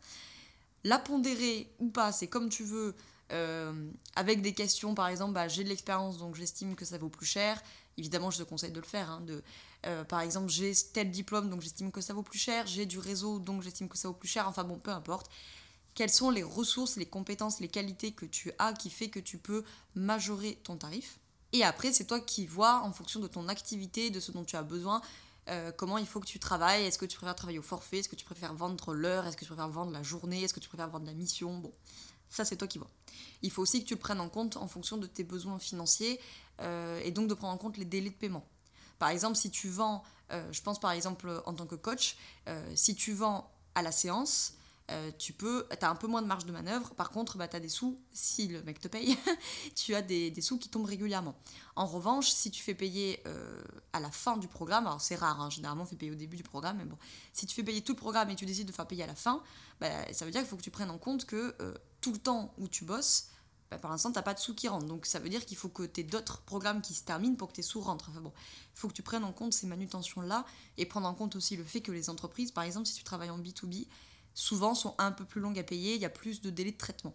La 0.84 0.98
pondérer 0.98 1.72
ou 1.78 1.88
pas, 1.88 2.12
c'est 2.12 2.28
comme 2.28 2.50
tu 2.50 2.62
veux, 2.62 2.94
euh, 3.32 3.72
avec 4.16 4.42
des 4.42 4.52
questions, 4.52 4.94
par 4.94 5.08
exemple, 5.08 5.32
bah, 5.32 5.48
j'ai 5.48 5.64
de 5.64 5.70
l'expérience, 5.70 6.18
donc 6.18 6.34
j'estime 6.34 6.76
que 6.76 6.84
ça 6.84 6.98
vaut 6.98 7.08
plus 7.08 7.24
cher. 7.24 7.62
Évidemment, 7.98 8.30
je 8.30 8.38
te 8.38 8.42
conseille 8.42 8.72
de 8.72 8.80
le 8.80 8.86
faire. 8.86 9.10
Hein, 9.10 9.20
de, 9.22 9.42
euh, 9.86 10.04
par 10.04 10.20
exemple, 10.20 10.50
j'ai 10.50 10.72
tel 10.92 11.10
diplôme, 11.10 11.48
donc 11.48 11.62
j'estime 11.62 11.90
que 11.90 12.00
ça 12.00 12.12
vaut 12.14 12.22
plus 12.22 12.38
cher. 12.38 12.66
J'ai 12.66 12.86
du 12.86 12.98
réseau, 12.98 13.38
donc 13.38 13.62
j'estime 13.62 13.88
que 13.88 13.96
ça 13.96 14.08
vaut 14.08 14.14
plus 14.14 14.28
cher. 14.28 14.46
Enfin 14.48 14.64
bon, 14.64 14.78
peu 14.78 14.90
importe. 14.90 15.30
Quelles 15.94 16.10
sont 16.10 16.30
les 16.30 16.42
ressources, 16.42 16.96
les 16.96 17.06
compétences, 17.06 17.60
les 17.60 17.68
qualités 17.68 18.12
que 18.12 18.26
tu 18.26 18.52
as 18.58 18.74
qui 18.74 18.90
fait 18.90 19.08
que 19.08 19.20
tu 19.20 19.38
peux 19.38 19.64
majorer 19.94 20.60
ton 20.62 20.76
tarif? 20.76 21.18
Et 21.52 21.64
après, 21.64 21.90
c'est 21.90 22.04
toi 22.04 22.20
qui 22.20 22.46
vois, 22.46 22.82
en 22.82 22.92
fonction 22.92 23.18
de 23.18 23.28
ton 23.28 23.48
activité, 23.48 24.10
de 24.10 24.20
ce 24.20 24.30
dont 24.30 24.44
tu 24.44 24.56
as 24.56 24.62
besoin, 24.62 25.00
euh, 25.48 25.72
comment 25.72 25.96
il 25.96 26.06
faut 26.06 26.20
que 26.20 26.26
tu 26.26 26.38
travailles. 26.38 26.84
Est-ce 26.84 26.98
que 26.98 27.06
tu 27.06 27.16
préfères 27.16 27.36
travailler 27.36 27.58
au 27.58 27.62
forfait? 27.62 28.00
Est-ce 28.00 28.10
que 28.10 28.16
tu 28.16 28.26
préfères 28.26 28.52
vendre 28.52 28.92
l'heure? 28.92 29.26
Est-ce 29.26 29.36
que 29.36 29.44
tu 29.44 29.52
préfères 29.52 29.70
vendre 29.70 29.92
la 29.92 30.02
journée? 30.02 30.42
Est-ce 30.42 30.52
que 30.52 30.60
tu 30.60 30.68
préfères 30.68 30.90
vendre 30.90 31.06
la 31.06 31.14
mission? 31.14 31.56
Bon, 31.58 31.72
ça 32.28 32.44
c'est 32.44 32.56
toi 32.56 32.68
qui 32.68 32.78
vois. 32.78 32.90
Il 33.42 33.50
faut 33.50 33.62
aussi 33.62 33.82
que 33.82 33.88
tu 33.88 33.94
le 33.94 34.00
prennes 34.00 34.20
en 34.20 34.28
compte 34.28 34.56
en 34.56 34.68
fonction 34.68 34.96
de 34.96 35.06
tes 35.06 35.24
besoins 35.24 35.58
financiers 35.58 36.20
euh, 36.60 37.00
et 37.04 37.10
donc 37.10 37.28
de 37.28 37.34
prendre 37.34 37.52
en 37.52 37.58
compte 37.58 37.76
les 37.76 37.84
délais 37.84 38.10
de 38.10 38.14
paiement. 38.14 38.46
Par 38.98 39.10
exemple, 39.10 39.36
si 39.36 39.50
tu 39.50 39.68
vends, 39.68 40.02
euh, 40.32 40.50
je 40.52 40.62
pense 40.62 40.80
par 40.80 40.90
exemple 40.92 41.42
en 41.44 41.54
tant 41.54 41.66
que 41.66 41.74
coach, 41.74 42.16
si 42.74 42.94
tu 42.94 43.12
vends 43.12 43.50
à 43.74 43.82
la 43.82 43.92
séance, 43.92 44.54
euh, 44.92 45.10
tu 45.18 45.32
peux, 45.32 45.66
as 45.80 45.90
un 45.90 45.96
peu 45.96 46.06
moins 46.06 46.22
de 46.22 46.26
marge 46.26 46.46
de 46.46 46.52
manœuvre. 46.52 46.94
Par 46.94 47.10
contre, 47.10 47.38
bah, 47.38 47.48
tu 47.48 47.56
as 47.56 47.60
des 47.60 47.68
sous, 47.68 47.98
si 48.12 48.46
le 48.46 48.62
mec 48.62 48.80
te 48.80 48.86
paye, 48.86 49.16
tu 49.74 49.94
as 49.94 50.02
des, 50.02 50.32
sous 50.40 50.58
qui 50.58 50.68
tombent 50.68 50.86
régulièrement. 50.86 51.34
En 51.74 51.86
revanche, 51.86 52.28
si 52.30 52.50
tu 52.50 52.62
fais 52.62 52.74
payer 52.74 53.20
euh, 53.26 53.62
à 53.92 53.98
la 54.00 54.10
fin 54.10 54.36
du 54.36 54.46
programme, 54.46 54.86
alors 54.86 55.00
c'est 55.00 55.16
rare, 55.16 55.40
hein, 55.40 55.50
généralement 55.50 55.82
on 55.82 55.86
fait 55.86 55.96
payer 55.96 56.12
au 56.12 56.16
début 56.16 56.36
du 56.36 56.44
programme, 56.44 56.76
mais 56.78 56.84
bon, 56.84 56.96
si 57.32 57.46
tu 57.46 57.54
fais 57.54 57.64
payer 57.64 57.82
tout 57.82 57.92
le 57.92 57.98
programme 57.98 58.30
et 58.30 58.36
tu 58.36 58.46
décides 58.46 58.68
de 58.68 58.72
faire 58.72 58.86
payer 58.86 59.02
à 59.02 59.08
la 59.08 59.16
fin, 59.16 59.42
bah, 59.80 59.88
ça 60.12 60.24
veut 60.24 60.30
dire 60.30 60.40
qu'il 60.42 60.48
faut 60.48 60.56
que 60.56 60.62
tu 60.62 60.70
prennes 60.70 60.90
en 60.90 60.98
compte 60.98 61.26
que 61.26 61.56
euh, 61.60 61.74
tout 62.00 62.12
le 62.12 62.18
temps 62.18 62.54
où 62.58 62.68
tu 62.68 62.84
bosses, 62.84 63.28
bah, 63.70 63.78
par 63.78 63.90
l'instant, 63.90 64.10
tu 64.10 64.16
n'as 64.16 64.22
pas 64.22 64.34
de 64.34 64.38
sous 64.38 64.54
qui 64.54 64.68
rentrent. 64.68 64.86
Donc 64.86 65.06
ça 65.06 65.18
veut 65.18 65.28
dire 65.28 65.44
qu'il 65.44 65.56
faut 65.56 65.68
que 65.68 65.82
tu 65.82 66.00
aies 66.00 66.04
d'autres 66.04 66.40
programmes 66.42 66.80
qui 66.80 66.94
se 66.94 67.02
terminent 67.04 67.36
pour 67.36 67.48
que 67.48 67.54
tes 67.54 67.62
sous 67.62 67.80
rentrent. 67.80 68.08
Enfin 68.10 68.20
bon, 68.20 68.32
il 68.74 68.78
faut 68.78 68.88
que 68.88 68.92
tu 68.92 69.02
prennes 69.02 69.24
en 69.24 69.32
compte 69.32 69.52
ces 69.52 69.66
manutentions-là 69.66 70.44
et 70.76 70.86
prendre 70.86 71.08
en 71.08 71.14
compte 71.14 71.36
aussi 71.36 71.56
le 71.56 71.64
fait 71.64 71.80
que 71.80 71.92
les 71.92 72.10
entreprises, 72.10 72.52
par 72.52 72.64
exemple, 72.64 72.86
si 72.86 72.94
tu 72.94 73.04
travailles 73.04 73.30
en 73.30 73.38
B2B, 73.38 73.86
souvent 74.34 74.74
sont 74.74 74.94
un 74.98 75.12
peu 75.12 75.24
plus 75.24 75.40
longues 75.40 75.58
à 75.58 75.64
payer, 75.64 75.94
il 75.94 76.00
y 76.00 76.04
a 76.04 76.10
plus 76.10 76.40
de 76.40 76.50
délais 76.50 76.72
de 76.72 76.76
traitement. 76.76 77.14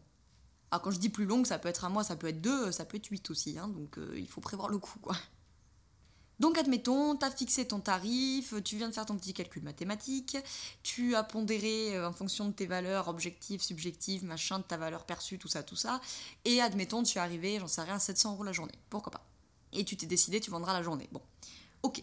Alors 0.71 0.81
quand 0.81 0.91
je 0.91 0.99
dis 0.99 1.09
plus 1.09 1.25
longue, 1.25 1.45
ça 1.45 1.59
peut 1.59 1.69
être 1.69 1.85
un 1.85 1.89
mois, 1.89 2.03
ça 2.03 2.15
peut 2.15 2.27
être 2.27 2.41
deux, 2.41 2.71
ça 2.71 2.85
peut 2.85 2.97
être 2.97 3.07
huit 3.07 3.29
aussi, 3.29 3.57
hein, 3.59 3.67
donc 3.67 3.97
euh, 3.97 4.13
il 4.17 4.27
faut 4.27 4.41
prévoir 4.41 4.69
le 4.69 4.79
coup 4.79 4.99
quoi. 4.99 5.15
Donc 6.41 6.57
admettons, 6.57 7.15
tu 7.15 7.23
as 7.23 7.29
fixé 7.29 7.67
ton 7.67 7.79
tarif, 7.79 8.55
tu 8.63 8.75
viens 8.75 8.89
de 8.89 8.93
faire 8.95 9.05
ton 9.05 9.15
petit 9.15 9.31
calcul 9.31 9.61
mathématique, 9.61 10.35
tu 10.81 11.13
as 11.13 11.21
pondéré 11.21 11.95
euh, 11.95 12.09
en 12.09 12.13
fonction 12.13 12.45
de 12.45 12.51
tes 12.51 12.65
valeurs 12.65 13.09
objectives, 13.09 13.61
subjectives, 13.61 14.25
machin, 14.25 14.57
de 14.57 14.63
ta 14.63 14.75
valeur 14.75 15.03
perçue, 15.05 15.37
tout 15.37 15.47
ça, 15.47 15.61
tout 15.61 15.75
ça, 15.75 16.01
et 16.43 16.59
admettons, 16.59 17.03
tu 17.03 17.19
es 17.19 17.21
arrivé, 17.21 17.59
j'en 17.59 17.67
sais 17.67 17.83
rien, 17.83 17.93
à 17.93 17.99
700 17.99 18.33
euros 18.33 18.43
la 18.43 18.53
journée, 18.53 18.73
pourquoi 18.89 19.11
pas? 19.11 19.23
Et 19.71 19.85
tu 19.85 19.95
t'es 19.95 20.07
décidé, 20.07 20.41
tu 20.41 20.49
vendras 20.49 20.73
la 20.73 20.81
journée. 20.81 21.07
Bon, 21.11 21.21
ok. 21.83 22.01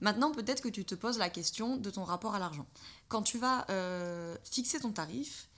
Maintenant, 0.00 0.32
peut-être 0.32 0.62
que 0.62 0.70
tu 0.70 0.86
te 0.86 0.94
poses 0.94 1.18
la 1.18 1.28
question 1.28 1.76
de 1.76 1.90
ton 1.90 2.04
rapport 2.04 2.34
à 2.34 2.38
l'argent. 2.38 2.66
Quand 3.08 3.22
tu 3.22 3.36
vas 3.36 3.66
euh, 3.68 4.38
fixer 4.50 4.80
ton 4.80 4.92
tarif, 4.92 5.50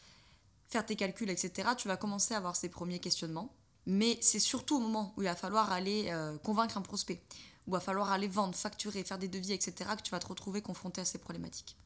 faire 0.68 0.84
tes 0.84 0.96
calculs, 0.96 1.30
etc., 1.30 1.68
tu 1.78 1.86
vas 1.86 1.96
commencer 1.96 2.34
à 2.34 2.38
avoir 2.38 2.56
ces 2.56 2.68
premiers 2.68 2.98
questionnements. 2.98 3.54
Mais 3.86 4.18
c'est 4.20 4.38
surtout 4.38 4.76
au 4.76 4.80
moment 4.80 5.14
où 5.16 5.22
il 5.22 5.24
va 5.24 5.34
falloir 5.34 5.72
aller 5.72 6.08
euh, 6.10 6.36
convaincre 6.38 6.76
un 6.76 6.82
prospect, 6.82 7.22
il 7.68 7.72
va 7.72 7.80
falloir 7.80 8.10
aller 8.10 8.28
vendre, 8.28 8.54
facturer, 8.54 9.04
faire 9.04 9.18
des 9.18 9.28
devis, 9.28 9.52
etc., 9.52 9.90
que 9.96 10.02
tu 10.02 10.10
vas 10.10 10.18
te 10.18 10.26
retrouver 10.26 10.62
confronté 10.62 11.00
à 11.00 11.04
ces 11.04 11.18
problématiques. 11.18 11.76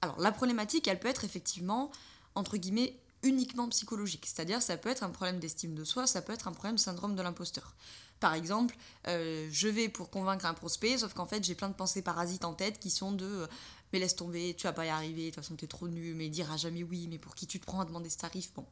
Alors, 0.00 0.18
la 0.20 0.32
problématique, 0.32 0.86
elle 0.88 1.00
peut 1.00 1.08
être 1.08 1.24
effectivement, 1.24 1.90
entre 2.34 2.56
guillemets, 2.56 2.98
uniquement 3.22 3.68
psychologique. 3.68 4.24
C'est-à-dire, 4.26 4.62
ça 4.62 4.76
peut 4.76 4.88
être 4.88 5.02
un 5.02 5.10
problème 5.10 5.40
d'estime 5.40 5.74
de 5.74 5.84
soi, 5.84 6.06
ça 6.06 6.22
peut 6.22 6.32
être 6.32 6.46
un 6.46 6.52
problème 6.52 6.78
syndrome 6.78 7.16
de 7.16 7.22
l'imposteur. 7.22 7.74
Par 8.20 8.34
exemple, 8.34 8.76
euh, 9.08 9.48
je 9.50 9.68
vais 9.68 9.88
pour 9.88 10.10
convaincre 10.10 10.46
un 10.46 10.54
prospect, 10.54 10.98
sauf 10.98 11.12
qu'en 11.12 11.26
fait, 11.26 11.42
j'ai 11.42 11.54
plein 11.54 11.68
de 11.68 11.74
pensées 11.74 12.02
parasites 12.02 12.44
en 12.44 12.54
tête 12.54 12.78
qui 12.78 12.90
sont 12.90 13.12
de 13.12 13.26
euh, 13.26 13.46
mais 13.92 13.98
laisse 13.98 14.16
tomber, 14.16 14.54
tu 14.56 14.64
vas 14.64 14.72
pas 14.72 14.86
y 14.86 14.88
arriver, 14.88 15.22
de 15.22 15.26
toute 15.26 15.36
façon, 15.36 15.56
t'es 15.56 15.66
trop 15.66 15.88
nul, 15.88 16.14
mais 16.14 16.26
il 16.26 16.30
dira 16.30 16.56
jamais 16.56 16.82
oui, 16.82 17.06
mais 17.08 17.18
pour 17.18 17.34
qui 17.34 17.46
tu 17.46 17.60
te 17.60 17.66
prends 17.66 17.80
à 17.80 17.84
demander 17.84 18.10
ce 18.10 18.18
tarif 18.18 18.52
Bon. 18.54 18.64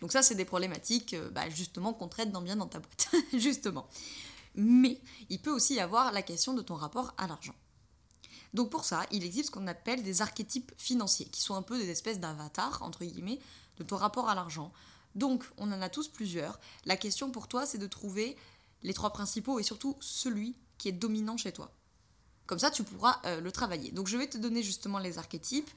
Donc, 0.00 0.12
ça, 0.12 0.22
c'est 0.22 0.34
des 0.34 0.44
problématiques, 0.44 1.14
euh, 1.14 1.30
bah, 1.30 1.48
justement, 1.50 1.92
qu'on 1.92 2.08
traite 2.08 2.32
dans 2.32 2.42
bien 2.42 2.56
dans 2.56 2.66
ta 2.66 2.80
boîte. 2.80 3.08
justement. 3.38 3.88
Mais 4.54 5.00
il 5.28 5.40
peut 5.40 5.50
aussi 5.50 5.74
y 5.74 5.80
avoir 5.80 6.12
la 6.12 6.22
question 6.22 6.54
de 6.54 6.62
ton 6.62 6.74
rapport 6.74 7.14
à 7.18 7.26
l'argent. 7.26 7.54
Donc 8.52 8.70
pour 8.70 8.84
ça, 8.84 9.06
il 9.12 9.24
existe 9.24 9.46
ce 9.46 9.50
qu'on 9.52 9.66
appelle 9.66 10.02
des 10.02 10.22
archétypes 10.22 10.72
financiers, 10.76 11.26
qui 11.26 11.40
sont 11.40 11.54
un 11.54 11.62
peu 11.62 11.78
des 11.78 11.90
espèces 11.90 12.18
d'avatars, 12.18 12.82
entre 12.82 13.04
guillemets, 13.04 13.38
de 13.78 13.84
ton 13.84 13.96
rapport 13.96 14.28
à 14.28 14.34
l'argent. 14.34 14.72
Donc, 15.14 15.44
on 15.56 15.72
en 15.72 15.82
a 15.82 15.88
tous 15.88 16.08
plusieurs. 16.08 16.60
La 16.84 16.96
question 16.96 17.30
pour 17.30 17.48
toi, 17.48 17.66
c'est 17.66 17.78
de 17.78 17.86
trouver 17.86 18.36
les 18.82 18.94
trois 18.94 19.10
principaux 19.10 19.58
et 19.58 19.62
surtout 19.62 19.96
celui 20.00 20.56
qui 20.78 20.88
est 20.88 20.92
dominant 20.92 21.36
chez 21.36 21.52
toi. 21.52 21.72
Comme 22.46 22.58
ça, 22.58 22.70
tu 22.70 22.82
pourras 22.82 23.20
euh, 23.24 23.40
le 23.40 23.52
travailler. 23.52 23.92
Donc, 23.92 24.08
je 24.08 24.16
vais 24.16 24.28
te 24.28 24.38
donner 24.38 24.62
justement 24.62 24.98
les 24.98 25.18
archétypes, 25.18 25.70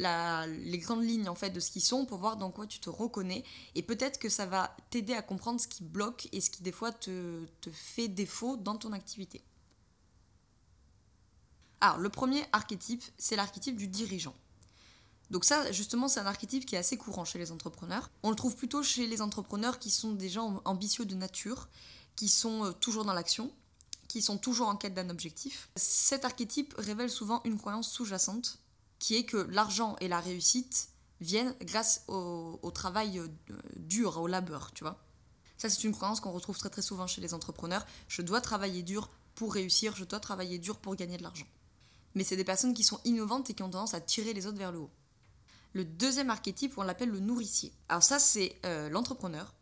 les 0.00 0.78
grandes 0.78 1.04
lignes 1.04 1.28
en 1.28 1.34
fait 1.34 1.50
de 1.50 1.60
ce 1.60 1.70
qu'ils 1.70 1.82
sont 1.82 2.06
pour 2.06 2.18
voir 2.18 2.36
dans 2.36 2.50
quoi 2.50 2.66
tu 2.66 2.80
te 2.80 2.90
reconnais 2.90 3.44
et 3.74 3.82
peut-être 3.82 4.18
que 4.18 4.28
ça 4.28 4.46
va 4.46 4.76
t'aider 4.90 5.14
à 5.14 5.22
comprendre 5.22 5.60
ce 5.60 5.68
qui 5.68 5.82
bloque 5.82 6.28
et 6.32 6.40
ce 6.40 6.50
qui 6.50 6.62
des 6.62 6.72
fois 6.72 6.92
te, 6.92 7.44
te 7.60 7.70
fait 7.70 8.08
défaut 8.08 8.56
dans 8.56 8.76
ton 8.76 8.92
activité. 8.92 9.42
Alors, 11.82 11.98
le 11.98 12.10
premier 12.10 12.44
archétype, 12.52 13.02
c'est 13.16 13.36
l'archétype 13.36 13.76
du 13.76 13.88
dirigeant. 13.88 14.34
Donc 15.30 15.44
ça, 15.44 15.70
justement, 15.72 16.08
c'est 16.08 16.20
un 16.20 16.26
archétype 16.26 16.66
qui 16.66 16.74
est 16.74 16.78
assez 16.78 16.96
courant 16.96 17.24
chez 17.24 17.38
les 17.38 17.52
entrepreneurs. 17.52 18.10
On 18.22 18.30
le 18.30 18.36
trouve 18.36 18.56
plutôt 18.56 18.82
chez 18.82 19.06
les 19.06 19.22
entrepreneurs 19.22 19.78
qui 19.78 19.90
sont 19.90 20.12
des 20.12 20.28
gens 20.28 20.60
ambitieux 20.64 21.04
de 21.04 21.14
nature 21.14 21.68
qui 22.16 22.28
sont 22.28 22.66
euh, 22.66 22.72
toujours 22.72 23.04
dans 23.04 23.14
l'action, 23.14 23.50
qui 24.08 24.20
sont 24.20 24.36
toujours 24.36 24.68
en 24.68 24.76
quête 24.76 24.92
d'un 24.92 25.08
objectif. 25.08 25.70
Cet 25.76 26.24
archétype 26.24 26.74
révèle 26.76 27.08
souvent 27.08 27.40
une 27.44 27.56
croyance 27.56 27.90
sous-jacente, 27.90 28.58
qui 29.00 29.16
est 29.16 29.24
que 29.24 29.38
l'argent 29.38 29.96
et 30.00 30.06
la 30.06 30.20
réussite 30.20 30.90
viennent 31.20 31.56
grâce 31.62 32.04
au, 32.06 32.70
travail 32.72 33.18
euh, 33.18 33.28
dur, 33.76 34.18
au 34.20 34.28
labeur, 34.28 34.72
tu 34.72 34.84
vois. 34.84 35.02
Ça, 35.56 35.68
c'est 35.68 35.82
une 35.84 35.92
croyance 35.92 36.20
qu'on 36.20 36.30
retrouve 36.30 36.56
très 36.56 36.70
très 36.70 36.82
souvent 36.82 37.06
chez 37.06 37.20
les 37.20 37.34
entrepreneurs. 37.34 37.84
Je 38.08 38.22
dois 38.22 38.40
travailler 38.40 38.82
dur 38.82 39.10
pour 39.34 39.52
réussir, 39.52 39.96
je 39.96 40.04
dois 40.04 40.20
travailler 40.20 40.58
dur 40.58 40.78
pour 40.78 40.94
gagner 40.94 41.16
de 41.16 41.22
l'argent. 41.22 41.46
Mais 42.14 42.24
c'est 42.24 42.36
des 42.36 42.44
personnes 42.44 42.74
qui 42.74 42.84
sont 42.84 43.00
innovantes 43.04 43.50
et 43.50 43.54
qui 43.54 43.62
ont 43.62 43.70
tendance 43.70 43.94
à 43.94 44.00
tirer 44.00 44.32
les 44.32 44.46
autres 44.46 44.58
vers 44.58 44.72
le 44.72 44.78
haut. 44.78 44.90
Le 45.72 45.84
deuxième 45.84 46.30
archétype, 46.30 46.76
on 46.78 46.82
l'appelle 46.82 47.10
le 47.10 47.20
nourricier. 47.20 47.72
Alors 47.88 48.02
ça, 48.02 48.18
c'est 48.18 48.58
euh, 48.64 48.88
l'entrepreneur 48.88 49.54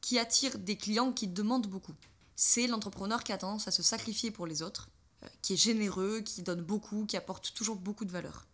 qui 0.00 0.18
attire 0.18 0.58
des 0.58 0.76
clients 0.76 1.12
qui 1.12 1.28
demandent 1.28 1.68
beaucoup. 1.68 1.94
C'est 2.34 2.66
l'entrepreneur 2.66 3.22
qui 3.22 3.32
a 3.32 3.38
tendance 3.38 3.68
à 3.68 3.70
se 3.70 3.82
sacrifier 3.82 4.30
pour 4.30 4.46
les 4.46 4.62
autres, 4.62 4.88
euh, 5.22 5.28
qui 5.42 5.52
est 5.52 5.56
généreux, 5.56 6.20
qui 6.20 6.42
donne 6.42 6.62
beaucoup, 6.62 7.04
qui 7.06 7.16
apporte 7.16 7.52
toujours 7.54 7.76
beaucoup 7.76 8.04
de 8.04 8.10
valeur. 8.10 8.46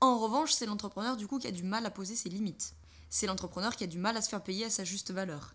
En 0.00 0.18
revanche, 0.18 0.52
c'est 0.52 0.66
l'entrepreneur 0.66 1.16
du 1.16 1.26
coup 1.26 1.38
qui 1.38 1.46
a 1.46 1.52
du 1.52 1.64
mal 1.64 1.84
à 1.84 1.90
poser 1.90 2.14
ses 2.14 2.28
limites. 2.28 2.74
C'est 3.10 3.26
l'entrepreneur 3.26 3.74
qui 3.74 3.84
a 3.84 3.88
du 3.88 3.98
mal 3.98 4.16
à 4.16 4.22
se 4.22 4.28
faire 4.28 4.42
payer 4.42 4.66
à 4.66 4.70
sa 4.70 4.84
juste 4.84 5.10
valeur. 5.10 5.54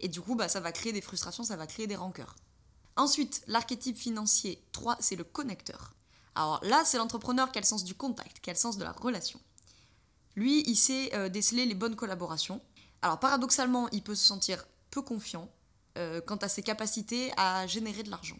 Et 0.00 0.08
du 0.08 0.20
coup, 0.20 0.34
bah, 0.34 0.48
ça 0.48 0.60
va 0.60 0.72
créer 0.72 0.92
des 0.92 1.00
frustrations, 1.00 1.44
ça 1.44 1.56
va 1.56 1.66
créer 1.66 1.86
des 1.86 1.96
rancœurs. 1.96 2.36
Ensuite, 2.96 3.42
l'archétype 3.46 3.96
financier 3.96 4.62
3, 4.72 4.98
c'est 5.00 5.16
le 5.16 5.24
connecteur. 5.24 5.94
Alors 6.34 6.60
là, 6.62 6.82
c'est 6.84 6.98
l'entrepreneur 6.98 7.50
qui 7.50 7.58
a 7.58 7.60
le 7.60 7.66
sens 7.66 7.84
du 7.84 7.94
contact, 7.94 8.40
qui 8.40 8.50
a 8.50 8.52
le 8.52 8.58
sens 8.58 8.76
de 8.76 8.84
la 8.84 8.92
relation. 8.92 9.40
Lui, 10.34 10.62
il 10.66 10.76
sait 10.76 11.14
euh, 11.14 11.28
déceler 11.28 11.66
les 11.66 11.74
bonnes 11.74 11.96
collaborations. 11.96 12.60
Alors 13.02 13.18
paradoxalement, 13.18 13.88
il 13.90 14.02
peut 14.02 14.14
se 14.14 14.26
sentir 14.26 14.64
peu 14.90 15.02
confiant 15.02 15.50
euh, 15.98 16.20
quant 16.20 16.36
à 16.36 16.48
ses 16.48 16.62
capacités 16.62 17.32
à 17.36 17.66
générer 17.66 18.02
de 18.02 18.10
l'argent. 18.10 18.38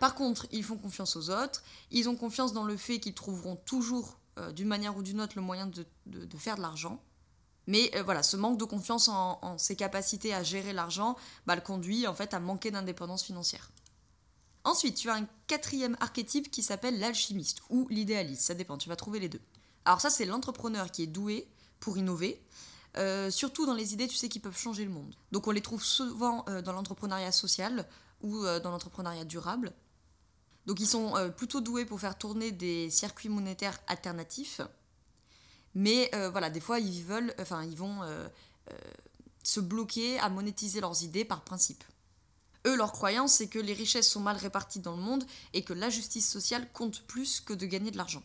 Par 0.00 0.14
contre, 0.14 0.46
ils 0.52 0.64
font 0.64 0.76
confiance 0.76 1.16
aux 1.16 1.30
autres, 1.30 1.62
ils 1.90 2.08
ont 2.08 2.16
confiance 2.16 2.52
dans 2.52 2.64
le 2.64 2.76
fait 2.76 3.00
qu'ils 3.00 3.14
trouveront 3.14 3.56
toujours, 3.56 4.18
euh, 4.38 4.52
d'une 4.52 4.68
manière 4.68 4.96
ou 4.96 5.02
d'une 5.02 5.20
autre, 5.20 5.34
le 5.36 5.42
moyen 5.42 5.66
de, 5.66 5.86
faire 6.36 6.56
de 6.56 6.62
l'argent. 6.62 7.02
Mais 7.66 7.90
voilà, 8.02 8.22
ce 8.22 8.36
manque 8.36 8.58
de 8.58 8.64
confiance 8.64 9.08
en, 9.08 9.58
ses 9.58 9.76
capacités 9.76 10.32
à 10.32 10.42
gérer 10.42 10.72
l'argent 10.72 11.16
bah, 11.46 11.54
le 11.54 11.60
conduit 11.60 12.06
en 12.06 12.14
fait 12.14 12.32
à 12.32 12.40
manquer 12.40 12.70
d'indépendance 12.70 13.22
financière. 13.22 13.70
Ensuite, 14.64 14.96
tu 14.96 15.10
as 15.10 15.14
un 15.14 15.26
quatrième 15.46 15.96
archétype 16.00 16.50
qui 16.50 16.62
s'appelle 16.62 16.98
l'alchimiste 16.98 17.60
ou 17.70 17.86
l'idéaliste, 17.88 18.42
ça 18.42 18.54
dépend, 18.54 18.78
tu 18.78 18.88
vas 18.88 18.96
trouver 18.96 19.20
les 19.20 19.28
deux. 19.28 19.40
Alors 19.84 20.00
ça, 20.00 20.10
c'est 20.10 20.26
l'entrepreneur 20.26 20.90
qui 20.90 21.02
est 21.02 21.06
doué 21.06 21.48
pour 21.80 21.96
innover, 21.96 22.42
euh, 22.96 23.30
surtout 23.30 23.64
dans 23.64 23.74
les 23.74 23.94
idées, 23.94 24.08
tu 24.08 24.16
sais, 24.16 24.28
qui 24.28 24.40
peuvent 24.40 24.58
changer 24.58 24.84
le 24.84 24.90
monde. 24.90 25.14
Donc 25.32 25.46
on 25.46 25.50
les 25.50 25.62
trouve 25.62 25.82
souvent 25.82 26.44
euh, 26.48 26.60
dans 26.60 26.72
l'entrepreneuriat 26.72 27.32
social 27.32 27.86
ou 28.20 28.44
euh, 28.44 28.60
dans 28.60 28.70
l'entrepreneuriat 28.70 29.24
durable. 29.24 29.72
Donc 30.68 30.78
ils 30.78 30.86
sont 30.86 31.32
plutôt 31.36 31.60
doués 31.60 31.84
pour 31.84 31.98
faire 31.98 32.16
tourner 32.16 32.52
des 32.52 32.90
circuits 32.90 33.30
monétaires 33.30 33.80
alternatifs, 33.88 34.60
mais 35.74 36.10
voilà, 36.30 36.50
des 36.50 36.60
fois 36.60 36.78
ils 36.78 37.02
veulent, 37.02 37.34
enfin 37.40 37.64
ils 37.64 37.76
vont 37.76 38.02
se 39.42 39.60
bloquer 39.60 40.18
à 40.18 40.28
monétiser 40.28 40.82
leurs 40.82 41.02
idées 41.02 41.24
par 41.24 41.42
principe. 41.42 41.82
Eux, 42.66 42.76
leur 42.76 42.92
croyance, 42.92 43.32
c'est 43.32 43.46
que 43.46 43.58
les 43.58 43.72
richesses 43.72 44.10
sont 44.10 44.20
mal 44.20 44.36
réparties 44.36 44.80
dans 44.80 44.94
le 44.94 45.02
monde 45.02 45.24
et 45.54 45.64
que 45.64 45.72
la 45.72 45.88
justice 45.88 46.28
sociale 46.28 46.70
compte 46.72 47.00
plus 47.06 47.40
que 47.40 47.54
de 47.54 47.64
gagner 47.64 47.90
de 47.90 47.96
l'argent. 47.96 48.22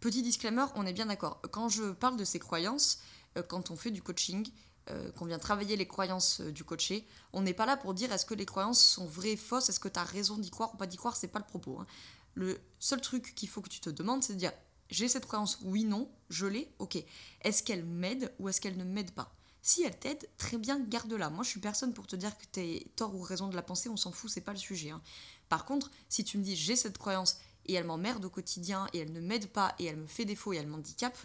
Petit 0.00 0.22
disclaimer, 0.22 0.66
on 0.74 0.86
est 0.86 0.92
bien 0.92 1.06
d'accord. 1.06 1.40
Quand 1.52 1.68
je 1.68 1.92
parle 1.92 2.16
de 2.16 2.24
ces 2.24 2.40
croyances, 2.40 2.98
euh, 3.36 3.42
quand 3.42 3.70
on 3.70 3.76
fait 3.76 3.92
du 3.92 4.02
coaching, 4.02 4.48
euh, 4.90 5.10
qu'on 5.12 5.24
vient 5.24 5.38
travailler 5.38 5.76
les 5.76 5.86
croyances 5.86 6.40
euh, 6.40 6.52
du 6.52 6.64
coaché, 6.64 7.06
on 7.32 7.42
n'est 7.42 7.54
pas 7.54 7.66
là 7.66 7.76
pour 7.76 7.94
dire 7.94 8.12
est-ce 8.12 8.26
que 8.26 8.34
les 8.34 8.46
croyances 8.46 8.82
sont 8.84 9.06
vraies, 9.06 9.36
fausses, 9.36 9.68
est-ce 9.68 9.80
que 9.80 9.88
tu 9.88 9.98
as 9.98 10.04
raison 10.04 10.38
d'y 10.38 10.50
croire 10.50 10.74
ou 10.74 10.76
pas 10.76 10.86
d'y 10.86 10.96
croire, 10.96 11.16
c'est 11.16 11.28
pas 11.28 11.40
le 11.40 11.44
propos. 11.44 11.78
Hein. 11.80 11.86
Le 12.34 12.60
seul 12.78 13.00
truc 13.00 13.34
qu'il 13.34 13.48
faut 13.48 13.60
que 13.62 13.68
tu 13.68 13.80
te 13.80 13.90
demandes, 13.90 14.22
c'est 14.22 14.34
de 14.34 14.38
dire 14.38 14.52
j'ai 14.88 15.08
cette 15.08 15.26
croyance, 15.26 15.58
oui, 15.62 15.84
non, 15.84 16.08
je 16.30 16.46
l'ai, 16.46 16.72
ok. 16.78 17.02
Est-ce 17.42 17.62
qu'elle 17.62 17.84
m'aide 17.84 18.32
ou 18.38 18.48
est-ce 18.48 18.60
qu'elle 18.60 18.76
ne 18.76 18.84
m'aide 18.84 19.10
pas? 19.10 19.34
Si 19.62 19.82
elle 19.82 19.98
t'aide, 19.98 20.28
très 20.38 20.58
bien, 20.58 20.78
garde-la. 20.78 21.28
Moi, 21.28 21.42
je 21.42 21.48
suis 21.48 21.60
personne 21.60 21.92
pour 21.92 22.06
te 22.06 22.14
dire 22.14 22.38
que 22.38 22.44
t'es 22.52 22.86
tort 22.94 23.12
ou 23.16 23.20
raison 23.20 23.48
de 23.48 23.56
la 23.56 23.62
penser, 23.62 23.88
on 23.88 23.96
s'en 23.96 24.12
fout, 24.12 24.30
c'est 24.30 24.40
pas 24.40 24.52
le 24.52 24.58
sujet. 24.58 24.90
Hein. 24.90 25.02
Par 25.48 25.64
contre, 25.64 25.90
si 26.08 26.22
tu 26.22 26.38
me 26.38 26.44
dis 26.44 26.54
j'ai 26.54 26.76
cette 26.76 26.98
croyance 26.98 27.38
et 27.64 27.74
elle 27.74 27.84
m'emmerde 27.84 28.24
au 28.24 28.30
quotidien 28.30 28.86
et 28.92 28.98
elle 28.98 29.12
ne 29.12 29.20
m'aide 29.20 29.48
pas 29.48 29.74
et 29.80 29.86
elle 29.86 29.96
me 29.96 30.06
fait 30.06 30.24
défaut 30.24 30.52
et 30.52 30.58
elle 30.58 30.68
m'handicape, 30.68 31.18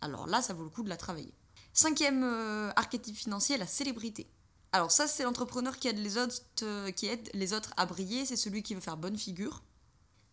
alors 0.00 0.28
là, 0.28 0.40
ça 0.40 0.54
vaut 0.54 0.62
le 0.62 0.70
coup 0.70 0.84
de 0.84 0.88
la 0.88 0.96
travailler. 0.96 1.34
Cinquième 1.76 2.22
euh, 2.22 2.70
archétype 2.76 3.16
financier, 3.16 3.58
la 3.58 3.66
célébrité. 3.66 4.28
Alors 4.70 4.92
ça, 4.92 5.08
c'est 5.08 5.24
l'entrepreneur 5.24 5.76
qui 5.76 5.88
aide 5.88 5.98
les 5.98 6.16
autres, 6.18 6.40
euh, 6.62 6.92
qui 6.92 7.06
aide 7.06 7.28
les 7.34 7.52
autres 7.52 7.74
à 7.76 7.84
briller. 7.84 8.24
C'est 8.24 8.36
celui 8.36 8.62
qui 8.62 8.76
veut 8.76 8.80
faire 8.80 8.96
bonne 8.96 9.18
figure. 9.18 9.64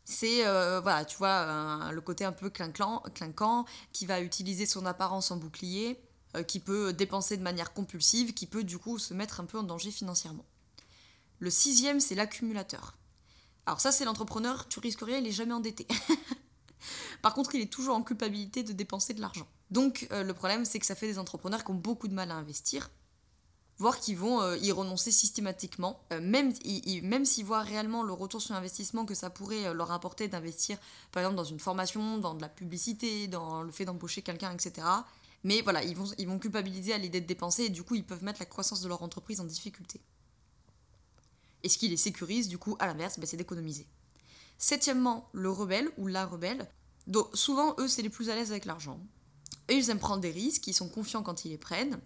C'est 0.06 0.46
euh, 0.46 0.80
voilà, 0.82 1.04
tu 1.04 1.18
vois, 1.18 1.92
le 1.92 2.02
côté 2.02 2.26
un 2.26 2.32
peu 2.32 2.52
clinquant, 2.52 3.02
clinquant, 3.16 3.66
qui 3.92 4.06
va 4.06 4.22
utiliser 4.22 4.68
son 4.68 4.86
apparence 4.86 5.32
en 5.32 5.38
bouclier, 5.38 6.00
qui 6.48 6.60
peut 6.60 6.94
dépenser 6.94 7.38
de 7.38 7.44
manière 7.44 7.74
compulsive, 7.74 8.34
qui 8.34 8.46
peut 8.46 8.64
du 8.64 8.78
coup 8.78 9.00
se 9.00 9.14
mettre 9.14 9.40
un 9.40 9.46
peu 9.46 9.58
en 9.58 9.64
danger 9.64 9.90
financièrement. 9.90 10.46
Le 11.40 11.50
sixième, 11.50 12.00
c'est 12.00 12.16
l'accumulateur. 12.16 12.98
Alors 13.66 13.82
ça, 13.82 13.92
c'est 13.92 14.06
l'entrepreneur, 14.06 14.68
tu 14.68 14.80
risques 14.80 15.02
rien, 15.02 15.18
il 15.18 15.28
est 15.28 15.32
jamais 15.32 15.54
endetté. 15.54 15.88
Par 17.22 17.34
contre, 17.34 17.56
il 17.56 17.62
est 17.62 17.72
toujours 17.72 17.96
en 17.96 18.04
culpabilité 18.04 18.64
de 18.64 18.74
dépenser 18.74 19.14
de 19.14 19.22
l'argent. 19.22 19.48
Donc 19.70 20.08
euh, 20.12 20.24
le 20.24 20.34
problème, 20.34 20.66
c'est 20.66 20.80
que 20.80 20.86
ça 20.86 20.96
fait 20.96 21.08
des 21.08 21.20
entrepreneurs 21.20 21.64
qui 21.64 21.72
ont 21.72 21.76
beaucoup 21.76 22.08
de 22.08 22.14
mal 22.14 22.32
à 22.32 22.36
investir, 22.36 22.92
voire 23.78 24.00
qui 24.00 24.16
vont 24.16 24.42
euh, 24.42 24.58
y 24.58 24.72
renoncer 24.72 25.12
systématiquement, 25.12 26.02
même, 26.12 26.54
même 27.04 27.26
s'ils 27.26 27.46
voient 27.46 27.62
réellement 27.62 28.04
le 28.04 28.14
retour 28.14 28.42
sur 28.42 28.56
investissement 28.56 29.06
que 29.06 29.16
ça 29.16 29.30
pourrait 29.30 29.74
leur 29.74 29.92
apporter 29.92 30.28
d'investir, 30.28 30.78
par 31.12 31.24
exemple, 31.24 31.38
dans 31.38 31.44
une 31.44 31.60
formation, 31.60 32.18
dans 32.18 32.34
de 32.34 32.42
la 32.42 32.50
publicité, 32.50 33.28
dans 33.28 33.64
le 33.64 33.72
fait 33.72 33.86
d'embaucher 33.86 34.22
quelqu'un, 34.22 34.52
etc. 34.52 34.88
Mais 35.44 35.62
voilà, 35.62 35.84
ils 35.84 35.96
vont, 35.96 36.06
ils 36.18 36.28
vont 36.28 36.38
culpabiliser 36.40 36.94
à 36.94 36.98
l'idée 36.98 37.22
de 37.22 37.26
dépenser 37.26 37.64
et 37.64 37.70
du 37.70 37.84
coup, 37.84 37.96
ils 37.96 38.06
peuvent 38.06 38.24
mettre 38.24 38.40
la 38.40 38.46
croissance 38.46 38.82
de 38.82 38.88
leur 38.88 39.02
entreprise 39.02 39.40
en 39.40 39.46
difficulté. 39.46 40.00
Et 41.64 41.70
ce 41.70 41.78
qui 41.78 41.88
les 41.88 41.98
sécurise, 41.98 42.48
du 42.48 42.58
coup, 42.58 42.76
à 42.80 42.88
l'inverse, 42.88 43.20
bah, 43.20 43.26
c'est 43.26 43.38
d'économiser. 43.38 43.88
Septièmement, 44.62 45.28
le 45.34 45.50
rebelle 45.50 45.90
ou 45.98 46.06
la 46.06 46.24
rebelle. 46.24 46.70
Donc, 47.08 47.30
souvent, 47.34 47.74
eux, 47.80 47.88
c'est 47.88 48.04
les 48.04 48.10
plus 48.10 48.30
à 48.30 48.36
l'aise 48.36 48.52
avec 48.52 48.66
l'argent. 48.66 49.00
Et 49.70 49.74
ils 49.74 49.90
aiment 49.90 49.98
prendre 49.98 50.22
des 50.22 50.30
risques, 50.30 50.68
ils 50.68 50.74
sont 50.76 50.88
confiants 50.88 51.24
quand 51.24 51.46
ils 51.46 51.50
les 51.50 51.58
prennent, 51.58 52.00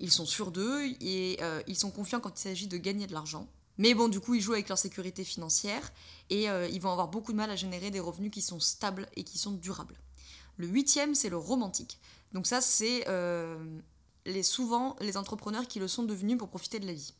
ils 0.00 0.10
sont 0.10 0.26
sûrs 0.26 0.50
d'eux 0.50 0.86
et 1.00 1.38
euh, 1.40 1.62
ils 1.68 1.76
sont 1.76 1.92
confiants 1.92 2.18
quand 2.18 2.36
il 2.36 2.42
s'agit 2.42 2.66
de 2.66 2.78
gagner 2.78 3.06
de 3.06 3.12
l'argent. 3.12 3.46
Mais 3.78 3.94
bon, 3.94 4.08
du 4.08 4.18
coup, 4.18 4.34
ils 4.34 4.40
jouent 4.40 4.54
avec 4.54 4.68
leur 4.68 4.76
sécurité 4.76 5.22
financière 5.22 5.92
et 6.30 6.50
euh, 6.50 6.66
ils 6.66 6.80
vont 6.80 6.90
avoir 6.90 7.06
beaucoup 7.06 7.30
de 7.30 7.36
mal 7.36 7.52
à 7.52 7.56
générer 7.56 7.92
des 7.92 8.00
revenus 8.00 8.32
qui 8.32 8.42
sont 8.42 8.58
stables 8.58 9.08
et 9.14 9.22
qui 9.22 9.38
sont 9.38 9.52
durables. 9.52 9.96
Le 10.56 10.66
huitième, 10.66 11.14
c'est 11.14 11.28
le 11.28 11.36
romantique. 11.36 12.00
Donc 12.32 12.48
ça, 12.48 12.60
c'est 12.60 13.04
euh, 13.06 13.56
les, 14.26 14.42
souvent 14.42 14.96
les 15.00 15.16
entrepreneurs 15.16 15.68
qui 15.68 15.78
le 15.78 15.86
sont 15.86 16.02
devenus 16.02 16.38
pour 16.38 16.48
profiter 16.48 16.80
de 16.80 16.86
la 16.88 16.92
vie. 16.92 17.14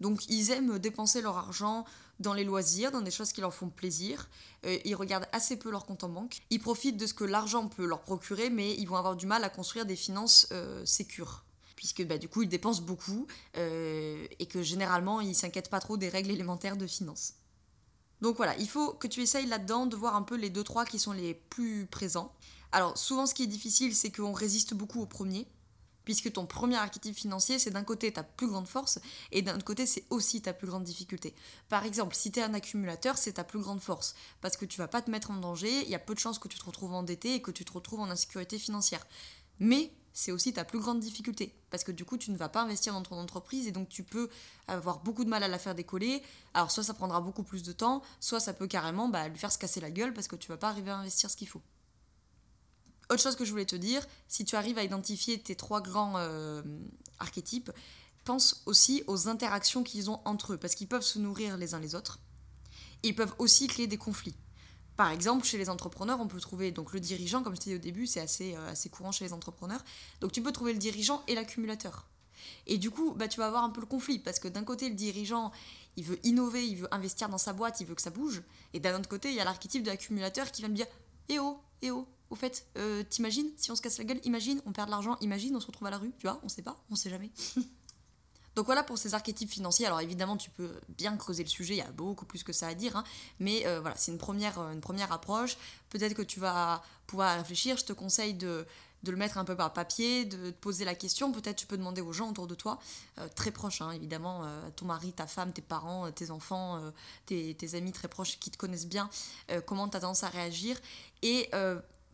Donc 0.00 0.28
ils 0.28 0.50
aiment 0.50 0.78
dépenser 0.78 1.20
leur 1.22 1.38
argent 1.38 1.84
dans 2.20 2.34
les 2.34 2.44
loisirs, 2.44 2.90
dans 2.90 3.00
des 3.00 3.10
choses 3.10 3.32
qui 3.32 3.40
leur 3.40 3.54
font 3.54 3.68
plaisir. 3.68 4.28
Euh, 4.66 4.78
ils 4.84 4.94
regardent 4.94 5.28
assez 5.32 5.56
peu 5.56 5.70
leur 5.70 5.86
compte 5.86 6.04
en 6.04 6.08
banque. 6.08 6.38
Ils 6.50 6.60
profitent 6.60 6.96
de 6.96 7.06
ce 7.06 7.14
que 7.14 7.24
l'argent 7.24 7.68
peut 7.68 7.86
leur 7.86 8.02
procurer, 8.02 8.50
mais 8.50 8.74
ils 8.74 8.86
vont 8.86 8.96
avoir 8.96 9.16
du 9.16 9.26
mal 9.26 9.44
à 9.44 9.48
construire 9.48 9.86
des 9.86 9.96
finances 9.96 10.48
euh, 10.52 10.84
sécures. 10.84 11.44
Puisque 11.76 12.04
bah, 12.04 12.18
du 12.18 12.28
coup, 12.28 12.42
ils 12.42 12.48
dépensent 12.48 12.82
beaucoup 12.82 13.28
et 13.54 14.46
que 14.50 14.62
généralement, 14.62 15.20
ils 15.20 15.36
s'inquiètent 15.36 15.70
pas 15.70 15.78
trop 15.78 15.96
des 15.96 16.08
règles 16.08 16.32
élémentaires 16.32 16.76
de 16.76 16.88
finance. 16.88 17.34
Donc 18.20 18.36
voilà, 18.36 18.56
il 18.58 18.68
faut 18.68 18.92
que 18.92 19.06
tu 19.06 19.22
essayes 19.22 19.46
là-dedans 19.46 19.86
de 19.86 19.96
voir 19.96 20.16
un 20.16 20.22
peu 20.22 20.36
les 20.36 20.50
deux 20.50 20.64
trois 20.64 20.84
qui 20.84 20.98
sont 20.98 21.12
les 21.12 21.34
plus 21.34 21.86
présents. 21.86 22.32
Alors 22.72 22.98
souvent 22.98 23.26
ce 23.26 23.34
qui 23.34 23.44
est 23.44 23.48
difficile 23.48 23.94
c'est 23.94 24.10
qu'on 24.10 24.32
résiste 24.32 24.74
beaucoup 24.74 25.00
au 25.00 25.06
premier, 25.06 25.46
puisque 26.08 26.32
ton 26.32 26.46
premier 26.46 26.76
archétype 26.76 27.14
financier 27.14 27.58
c'est 27.58 27.70
d'un 27.70 27.84
côté 27.84 28.10
ta 28.10 28.22
plus 28.22 28.46
grande 28.46 28.66
force 28.66 28.98
et 29.30 29.42
d'un 29.42 29.56
autre 29.56 29.64
côté 29.66 29.84
c'est 29.84 30.04
aussi 30.08 30.40
ta 30.40 30.54
plus 30.54 30.66
grande 30.66 30.82
difficulté. 30.82 31.34
Par 31.68 31.84
exemple 31.84 32.16
si 32.16 32.32
tu 32.32 32.40
es 32.40 32.42
un 32.42 32.54
accumulateur 32.54 33.18
c'est 33.18 33.34
ta 33.34 33.44
plus 33.44 33.60
grande 33.60 33.82
force, 33.82 34.14
parce 34.40 34.56
que 34.56 34.64
tu 34.64 34.78
vas 34.78 34.88
pas 34.88 35.02
te 35.02 35.10
mettre 35.10 35.30
en 35.30 35.36
danger, 35.36 35.82
il 35.82 35.90
y 35.90 35.94
a 35.94 35.98
peu 35.98 36.14
de 36.14 36.18
chances 36.18 36.38
que 36.38 36.48
tu 36.48 36.58
te 36.58 36.64
retrouves 36.64 36.94
endetté 36.94 37.34
et 37.34 37.42
que 37.42 37.50
tu 37.50 37.62
te 37.62 37.72
retrouves 37.74 38.00
en 38.00 38.08
insécurité 38.08 38.58
financière. 38.58 39.06
Mais 39.58 39.92
c'est 40.14 40.32
aussi 40.32 40.54
ta 40.54 40.64
plus 40.64 40.78
grande 40.78 41.00
difficulté. 41.00 41.54
Parce 41.68 41.84
que 41.84 41.92
du 41.92 42.06
coup, 42.06 42.16
tu 42.16 42.30
ne 42.30 42.38
vas 42.38 42.48
pas 42.48 42.62
investir 42.62 42.94
dans 42.94 43.02
ton 43.02 43.16
entreprise 43.16 43.66
et 43.66 43.72
donc 43.72 43.90
tu 43.90 44.02
peux 44.02 44.30
avoir 44.66 45.00
beaucoup 45.00 45.24
de 45.24 45.28
mal 45.28 45.42
à 45.42 45.48
la 45.48 45.58
faire 45.58 45.74
décoller. 45.74 46.22
Alors, 46.54 46.70
soit 46.70 46.84
ça 46.84 46.94
prendra 46.94 47.20
beaucoup 47.20 47.42
plus 47.42 47.62
de 47.62 47.72
temps, 47.72 48.02
soit 48.18 48.40
ça 48.40 48.54
peut 48.54 48.66
carrément 48.66 49.08
bah, 49.08 49.28
lui 49.28 49.38
faire 49.38 49.52
se 49.52 49.58
casser 49.58 49.80
la 49.80 49.90
gueule 49.90 50.14
parce 50.14 50.26
que 50.26 50.36
tu 50.36 50.48
vas 50.48 50.56
pas 50.56 50.70
arriver 50.70 50.90
à 50.90 50.96
investir 50.96 51.30
ce 51.30 51.36
qu'il 51.36 51.48
faut. 51.48 51.62
Autre 53.10 53.22
chose 53.22 53.36
que 53.36 53.44
je 53.44 53.50
voulais 53.50 53.64
te 53.64 53.76
dire, 53.76 54.06
si 54.28 54.44
tu 54.44 54.56
arrives 54.56 54.78
à 54.78 54.84
identifier 54.84 55.40
tes 55.40 55.54
trois 55.54 55.80
grands 55.80 56.14
euh, 56.16 56.62
archétypes, 57.18 57.70
pense 58.24 58.62
aussi 58.66 59.02
aux 59.06 59.28
interactions 59.28 59.82
qu'ils 59.82 60.10
ont 60.10 60.20
entre 60.26 60.52
eux, 60.52 60.56
parce 60.58 60.74
qu'ils 60.74 60.86
peuvent 60.86 61.02
se 61.02 61.18
nourrir 61.18 61.56
les 61.56 61.72
uns 61.72 61.80
les 61.80 61.94
autres. 61.94 62.18
ils 63.02 63.14
peuvent 63.14 63.34
aussi 63.38 63.68
créer 63.68 63.86
des 63.86 63.96
conflits. 63.96 64.36
Par 64.98 65.10
exemple, 65.10 65.46
chez 65.46 65.56
les 65.56 65.70
entrepreneurs, 65.70 66.20
on 66.20 66.26
peut 66.26 66.40
trouver 66.40 66.70
donc 66.70 66.92
le 66.92 67.00
dirigeant, 67.00 67.42
comme 67.42 67.54
je 67.54 67.60
t'ai 67.60 67.70
dit 67.70 67.76
au 67.76 67.78
début, 67.78 68.06
c'est 68.06 68.20
assez, 68.20 68.54
euh, 68.54 68.72
assez 68.72 68.90
courant 68.90 69.12
chez 69.12 69.24
les 69.24 69.32
entrepreneurs. 69.32 69.82
Donc 70.20 70.32
tu 70.32 70.42
peux 70.42 70.52
trouver 70.52 70.74
le 70.74 70.78
dirigeant 70.78 71.22
et 71.26 71.34
l'accumulateur. 71.34 72.06
Et 72.66 72.76
du 72.76 72.90
coup, 72.90 73.14
bah, 73.14 73.28
tu 73.28 73.38
vas 73.38 73.46
avoir 73.46 73.64
un 73.64 73.70
peu 73.70 73.80
le 73.80 73.86
conflit, 73.86 74.18
parce 74.18 74.38
que 74.38 74.48
d'un 74.48 74.64
côté, 74.64 74.90
le 74.90 74.94
dirigeant, 74.94 75.50
il 75.96 76.04
veut 76.04 76.18
innover, 76.24 76.66
il 76.66 76.76
veut 76.76 76.94
investir 76.94 77.30
dans 77.30 77.38
sa 77.38 77.54
boîte, 77.54 77.80
il 77.80 77.86
veut 77.86 77.94
que 77.94 78.02
ça 78.02 78.10
bouge. 78.10 78.42
Et 78.74 78.80
d'un 78.80 78.98
autre 78.98 79.08
côté, 79.08 79.30
il 79.30 79.36
y 79.36 79.40
a 79.40 79.44
l'archétype 79.44 79.84
de 79.84 79.88
l'accumulateur 79.88 80.50
qui 80.52 80.60
va 80.60 80.68
me 80.68 80.74
dire 80.74 80.86
Eh 81.30 81.38
oh, 81.38 81.60
eh 81.80 81.90
oh, 81.90 82.06
au 82.30 82.34
fait, 82.34 82.66
euh, 82.76 83.02
t'imagines, 83.02 83.50
si 83.56 83.70
on 83.70 83.76
se 83.76 83.82
casse 83.82 83.98
la 83.98 84.04
gueule, 84.04 84.20
imagine, 84.24 84.60
on 84.66 84.72
perd 84.72 84.88
de 84.88 84.90
l'argent, 84.90 85.16
imagine, 85.20 85.56
on 85.56 85.60
se 85.60 85.66
retrouve 85.66 85.88
à 85.88 85.90
la 85.90 85.98
rue, 85.98 86.12
tu 86.18 86.26
vois, 86.26 86.40
on 86.42 86.48
sait 86.48 86.62
pas, 86.62 86.76
on 86.90 86.96
sait 86.96 87.10
jamais. 87.10 87.30
Donc 88.54 88.66
voilà 88.66 88.82
pour 88.82 88.98
ces 88.98 89.14
archétypes 89.14 89.50
financiers. 89.50 89.86
Alors 89.86 90.00
évidemment, 90.00 90.36
tu 90.36 90.50
peux 90.50 90.80
bien 90.88 91.16
creuser 91.16 91.44
le 91.44 91.48
sujet, 91.48 91.74
il 91.74 91.78
y 91.78 91.82
a 91.82 91.92
beaucoup 91.92 92.26
plus 92.26 92.42
que 92.42 92.52
ça 92.52 92.66
à 92.66 92.74
dire, 92.74 92.96
hein. 92.96 93.04
mais 93.38 93.64
euh, 93.66 93.80
voilà, 93.80 93.96
c'est 93.96 94.10
une 94.10 94.18
première, 94.18 94.58
une 94.58 94.80
première 94.80 95.12
approche. 95.12 95.56
Peut-être 95.90 96.14
que 96.14 96.22
tu 96.22 96.40
vas 96.40 96.82
pouvoir 97.08 97.36
réfléchir. 97.38 97.76
Je 97.76 97.84
te 97.84 97.92
conseille 97.92 98.34
de, 98.34 98.64
le 99.04 99.16
mettre 99.16 99.38
un 99.38 99.44
peu 99.44 99.56
par 99.56 99.72
papier, 99.72 100.24
de 100.24 100.50
te 100.50 100.56
poser 100.56 100.84
la 100.84 100.94
question. 100.94 101.32
Peut-être 101.32 101.56
tu 101.56 101.66
peux 101.66 101.76
demander 101.76 102.00
aux 102.00 102.12
gens 102.12 102.30
autour 102.30 102.46
de 102.46 102.54
toi, 102.54 102.78
euh, 103.18 103.26
très 103.34 103.50
proches 103.50 103.82
hein, 103.82 103.90
évidemment, 103.90 104.44
euh, 104.44 104.70
ton 104.76 104.86
mari, 104.86 105.12
ta 105.12 105.26
femme, 105.26 105.52
tes 105.52 105.62
parents, 105.62 106.06
euh, 106.06 106.10
tes 106.10 106.30
enfants, 106.30 106.80
tes, 107.26 107.56
amis 107.74 107.92
très 107.92 108.08
proches 108.08 108.38
qui 108.38 108.50
te 108.50 108.56
connaissent 108.56 108.86
bien, 108.86 109.10
comment 109.66 109.88
tu 109.88 109.96
as 109.96 110.00
tendance 110.00 110.22
à 110.22 110.28
réagir. 110.28 110.78
Et 111.22 111.50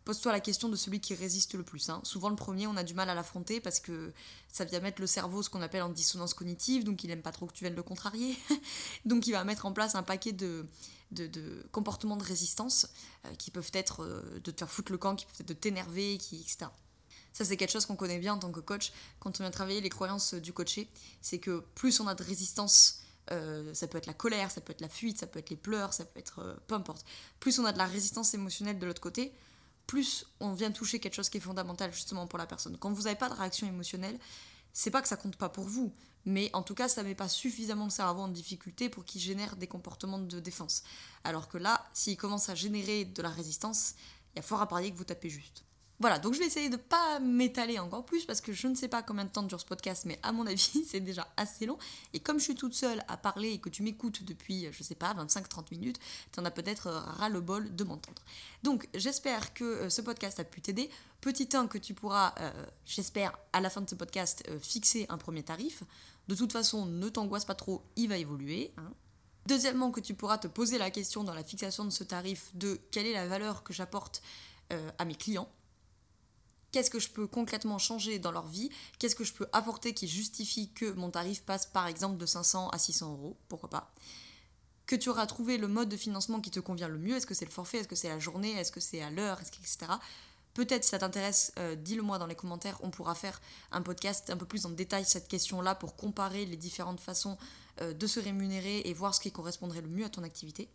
pose-toi 0.05 0.33
la 0.33 0.40
question 0.40 0.69
de 0.69 0.77
celui 0.77 1.01
qui 1.01 1.14
résiste 1.14 1.55
le 1.55 1.62
plus. 1.62 1.88
Hein. 1.88 2.01
Souvent 2.05 2.29
le 2.29 2.37
premier, 2.37 2.67
on 2.67 2.77
a 2.77 2.85
du 2.85 2.95
mal 2.95 3.09
à 3.09 3.14
l'affronter 3.14 3.61
parce 3.61 3.81
que 3.81 4.12
ça 4.53 4.64
vient 4.64 4.81
mettre 4.81 5.01
le 5.01 5.07
cerveau 5.07 5.43
ce 5.43 5.51
qu'on 5.51 5.62
appelle 5.62 5.83
en 5.83 5.88
dissonance 5.88 6.35
cognitive, 6.35 6.85
donc 6.85 7.03
il 7.05 7.09
n'aime 7.09 7.23
pas 7.23 7.33
trop 7.33 7.47
que 7.47 7.53
tu 7.53 7.64
viennes 7.64 7.75
le 7.75 7.83
contrarier. 7.83 8.37
donc 9.05 9.27
il 9.27 9.33
va 9.33 9.45
mettre 9.45 9.67
en 9.67 9.73
place 9.73 9.95
un 9.95 10.03
paquet 10.03 10.33
de 10.33 10.67
comportements 11.73 12.17
de 12.17 12.25
résistance 12.25 12.88
euh, 13.25 13.35
qui 13.37 13.51
peuvent 13.51 13.71
être 13.73 14.03
euh, 14.03 14.40
de 14.43 14.51
te 14.51 14.59
faire 14.59 14.71
foutre 14.71 14.93
le 14.93 14.99
camp, 14.99 15.17
qui 15.17 15.27
peuvent 15.27 15.40
être 15.40 15.49
de 15.49 15.55
t'énerver, 15.55 16.19
qui, 16.19 16.37
etc. 16.37 16.67
Ça, 17.33 17.45
c'est 17.45 17.57
quelque 17.57 17.73
chose 17.73 17.87
qu'on 17.87 17.97
connaît 17.97 18.19
bien 18.19 18.35
en 18.35 18.38
tant 18.38 18.53
que 18.53 18.61
coach. 18.61 18.93
Quand 19.19 19.31
on 19.40 19.43
vient 19.43 19.51
travailler 19.51 19.81
les 19.81 19.90
croyances 19.90 20.35
du 20.35 20.53
coaché, 20.53 20.88
c'est 21.21 21.38
que 21.38 21.64
plus 21.75 21.99
on 21.99 22.07
a 22.07 22.14
de 22.14 22.23
résistance, 22.23 23.01
euh, 23.33 23.75
ça 23.75 23.88
peut 23.88 23.99
être 23.99 24.07
la 24.07 24.14
colère, 24.14 24.51
ça 24.51 24.61
peut 24.61 24.71
être 24.71 24.81
la 24.81 24.88
fuite, 24.88 25.19
ça 25.19 25.27
peut 25.27 25.40
être 25.40 25.51
les 25.51 25.57
pleurs, 25.57 25.93
ça 25.93 26.05
peut 26.05 26.21
être 26.21 26.61
peu 26.69 26.75
importe. 26.75 27.05
Plus 27.40 27.59
on 27.59 27.64
a 27.64 27.73
de 27.73 27.79
la 27.79 27.87
résistance 27.87 28.35
émotionnelle 28.35 28.79
de 28.79 28.87
l'autre 28.87 29.01
côté, 29.01 29.33
plus 29.87 30.27
on 30.40 30.53
vient 30.53 30.70
toucher 30.70 30.99
quelque 30.99 31.14
chose 31.14 31.29
qui 31.29 31.38
est 31.38 31.40
fondamental 31.40 31.92
justement 31.92 32.27
pour 32.27 32.38
la 32.38 32.47
personne. 32.47 32.77
Quand 32.79 32.92
vous 32.92 33.03
n'avez 33.03 33.16
pas 33.16 33.29
de 33.29 33.35
réaction 33.35 33.66
émotionnelle, 33.66 34.18
c'est 34.73 34.90
pas 34.90 35.03
que 35.03 35.09
ça 35.09 35.16
compte 35.16 35.37
pas 35.37 35.49
pour 35.49 35.64
vous, 35.64 35.94
mais 36.25 36.51
en 36.53 36.62
tout 36.62 36.75
cas, 36.75 36.88
ça 36.88 37.03
met 37.03 37.14
pas 37.14 37.29
suffisamment 37.29 37.85
le 37.85 37.90
cerveau 37.90 38.23
en 38.23 38.29
difficulté 38.29 38.88
pour 38.88 39.05
qu'il 39.05 39.20
génère 39.20 39.57
des 39.57 39.66
comportements 39.66 40.18
de 40.18 40.40
défense. 40.40 40.83
Alors 41.23 41.49
que 41.49 41.59
là, 41.59 41.87
s'il 41.92 42.16
commence 42.16 42.49
à 42.49 42.55
générer 42.55 43.05
de 43.05 43.23
la 43.23 43.29
résistance, 43.29 43.94
il 44.33 44.37
y 44.37 44.38
a 44.40 44.42
fort 44.42 44.61
à 44.61 44.68
parier 44.68 44.90
que 44.90 44.97
vous 44.97 45.05
tapez 45.05 45.31
juste. 45.31 45.64
Voilà, 46.05 46.19
donc 46.19 46.35
je 46.35 46.38
vais 46.38 46.45
essayer 46.45 46.69
de 46.69 46.77
pas 46.77 47.19
m'étaler 47.19 47.79
encore 47.79 48.05
plus 48.05 48.27
parce 48.27 48.43
que 48.43 48.53
je 48.53 48.69
ne 48.69 48.75
sais 48.75 48.88
pas 48.88 49.03
combien 49.03 49.25
de 49.25 49.31
temps 49.31 49.43
dure 49.43 49.59
ce 49.59 49.64
podcast, 49.64 50.05
mais 50.05 50.19
à 50.23 50.33
mon 50.33 50.47
avis, 50.47 50.85
c'est 50.87 51.01
déjà 51.01 51.27
assez 51.38 51.64
long. 51.64 51.79
Et 52.12 52.21
comme 52.21 52.38
je 52.38 52.45
suis 52.45 52.55
toute 52.55 52.75
seule 52.75 53.03
à 53.09 53.17
parler 53.17 53.53
et 53.53 53.59
que 53.59 53.71
tu 53.71 53.83
m'écoutes 53.83 54.23
depuis, 54.23 54.69
je 54.71 54.83
sais 54.83 54.97
pas, 54.97 55.14
25-30 55.14 55.71
minutes, 55.71 55.99
tu 56.31 56.40
en 56.40 56.45
as 56.45 56.51
peut-être 56.51 56.90
ras 56.90 57.31
le 57.31 57.40
bol 57.40 57.75
de 57.75 57.85
m'entendre. 57.85 58.21
Donc 58.62 58.87
j'espère 58.93 59.55
que 59.55 59.64
euh, 59.64 59.88
ce 59.88 60.03
podcast 60.03 60.38
a 60.38 60.45
pu 60.45 60.61
t'aider. 60.61 60.90
Petit 61.23 61.49
1 61.51 61.69
que 61.69 61.79
tu 61.79 61.95
pourras, 61.95 62.35
euh, 62.38 62.53
j'espère, 62.85 63.38
à 63.55 63.62
la 63.62 63.71
fin 63.71 63.81
de 63.81 63.88
ce 63.88 63.95
podcast, 63.95 64.43
euh, 64.51 64.59
fixer 64.61 65.07
un 65.09 65.17
premier 65.17 65.43
tarif. 65.43 65.85
De 66.29 66.35
toute 66.35 66.53
façon, 66.53 66.85
ne 66.85 67.09
t'angoisse 67.09 67.47
pas 67.47 67.55
trop, 67.55 67.83
il 67.97 68.11
va 68.11 68.19
évoluer. 68.19 68.75
Hein. 68.77 68.93
Deuxièmement, 69.47 69.90
que 69.90 70.01
tu 70.01 70.12
pourras 70.12 70.37
te 70.37 70.49
poser 70.49 70.77
la 70.77 70.90
question 70.90 71.25
dans 71.25 71.33
la 71.33 71.45
fixation 71.45 71.87
de 71.87 71.90
ce 71.90 72.05
tarif 72.05 72.51
de 72.53 72.79
quelle 72.90 73.07
est 73.07 73.14
la 73.14 73.27
valeur 73.27 73.62
que 73.62 73.73
j'apporte 73.73 74.21
à 74.99 75.05
mes 75.05 75.14
clients 75.14 75.49
qu'est-ce 76.75 76.91
que 76.91 76.99
je 76.99 77.09
peux 77.09 77.29
concrètement 77.29 77.79
changer 77.79 78.19
dans 78.19 78.33
leur 78.33 78.49
vie, 78.49 78.69
qu'est-ce 78.99 79.15
que 79.15 79.23
je 79.23 79.33
peux 79.33 79.47
apporter 79.53 79.95
qui 79.95 80.09
justifie 80.09 80.73
que 80.73 80.91
mon 80.91 81.09
tarif 81.09 81.45
passe 81.45 81.67
par 81.67 81.87
exemple 81.87 82.17
de 82.17 82.27
500 82.27 82.69
à 82.71 82.79
600 82.79 83.13
euros, 83.13 83.37
pourquoi 83.49 83.71
pas. 83.71 83.93
Que 84.87 84.97
tu 84.97 85.09
auras 85.09 85.27
trouvé 85.27 85.57
le 85.57 85.69
mode 85.69 85.89
de 85.89 85.97
financement 85.97 86.41
qui 86.41 86.51
te 86.51 86.59
convient 86.59 86.89
le 86.89 86.99
mieux, 86.99 87.15
est-ce 87.15 87.29
que 87.29 87.35
c'est 87.35 87.45
le 87.45 87.53
forfait, 87.53 87.79
est-ce 87.79 87.87
que 87.87 87.95
c'est 87.95 88.09
la 88.09 88.19
journée, 88.19 88.51
est-ce 88.59 88.73
que 88.73 88.81
c'est 88.81 89.01
à 89.01 89.11
l'heure, 89.11 89.41
etc. 89.41 89.93
Peut-être 90.53 90.83
si 90.83 90.91
ça 90.91 90.99
t'intéresse, 90.99 91.53
euh, 91.61 91.77
dis-le 91.77 92.03
moi 92.03 92.19
dans 92.19 92.27
les 92.27 92.35
commentaires, 92.35 92.79
on 92.83 92.91
pourra 92.91 93.15
faire 93.15 93.41
un 93.71 93.81
podcast 93.81 94.31
un 94.31 94.37
peu 94.37 94.45
plus 94.45 94.67
en 94.67 94.71
détail 94.71 95.05
cette 95.05 95.29
question-là 95.29 95.77
pour 95.77 95.95
comparer 95.95 96.45
les 96.45 96.57
différentes 96.57 96.99
façons 96.99 97.39
euh, 97.83 97.95
de 97.95 98.07
se 98.09 98.19
rémunérer 98.19 98.81
et 98.81 98.95
voir 98.95 99.15
ce 99.15 99.21
qui 99.21 99.31
correspondrait 99.31 99.81
le 99.81 99.89
mieux 99.89 100.07
à 100.07 100.09
ton 100.09 100.25
activité. 100.25 100.69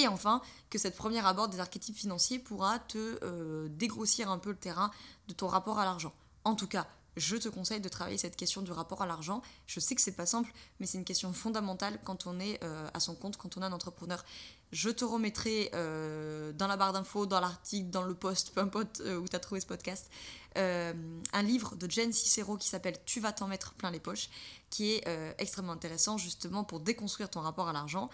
Et 0.00 0.08
enfin, 0.08 0.40
que 0.70 0.78
cette 0.78 0.96
première 0.96 1.26
aborde 1.26 1.52
des 1.52 1.60
archétypes 1.60 1.96
financiers 1.96 2.38
pourra 2.38 2.78
te 2.78 3.18
euh, 3.22 3.68
dégrossir 3.68 4.30
un 4.30 4.38
peu 4.38 4.50
le 4.50 4.56
terrain 4.56 4.90
de 5.28 5.34
ton 5.34 5.46
rapport 5.46 5.78
à 5.78 5.84
l'argent. 5.84 6.14
En 6.44 6.54
tout 6.54 6.66
cas, 6.66 6.86
je 7.16 7.36
te 7.36 7.50
conseille 7.50 7.80
de 7.80 7.88
travailler 7.90 8.16
cette 8.16 8.36
question 8.36 8.62
du 8.62 8.72
rapport 8.72 9.02
à 9.02 9.06
l'argent. 9.06 9.42
Je 9.66 9.78
sais 9.78 9.94
que 9.94 10.00
c'est 10.00 10.16
pas 10.16 10.24
simple, 10.24 10.50
mais 10.78 10.86
c'est 10.86 10.96
une 10.96 11.04
question 11.04 11.34
fondamentale 11.34 11.98
quand 12.04 12.26
on 12.26 12.40
est 12.40 12.62
euh, 12.64 12.88
à 12.94 13.00
son 13.00 13.14
compte, 13.14 13.36
quand 13.36 13.58
on 13.58 13.60
est 13.60 13.64
un 13.66 13.72
entrepreneur. 13.72 14.24
Je 14.72 14.88
te 14.88 15.04
remettrai 15.04 15.70
euh, 15.74 16.52
dans 16.52 16.68
la 16.68 16.78
barre 16.78 16.94
d'infos, 16.94 17.26
dans 17.26 17.40
l'article, 17.40 17.90
dans 17.90 18.04
le 18.04 18.14
post, 18.14 18.54
peu 18.54 18.62
importe 18.62 19.00
où 19.00 19.28
tu 19.28 19.36
as 19.36 19.40
trouvé 19.40 19.60
ce 19.60 19.66
podcast, 19.66 20.08
un 20.56 21.42
livre 21.42 21.76
de 21.76 21.90
Jen 21.90 22.12
Cicero 22.12 22.56
qui 22.56 22.68
s'appelle 22.68 22.96
Tu 23.04 23.20
vas 23.20 23.32
t'en 23.32 23.48
mettre 23.48 23.74
plein 23.74 23.90
les 23.90 24.00
poches, 24.00 24.30
qui 24.70 24.92
est 24.92 25.34
extrêmement 25.38 25.72
intéressant 25.72 26.16
justement 26.16 26.62
pour 26.62 26.78
déconstruire 26.80 27.28
ton 27.28 27.40
rapport 27.40 27.68
à 27.68 27.72
l'argent. 27.72 28.08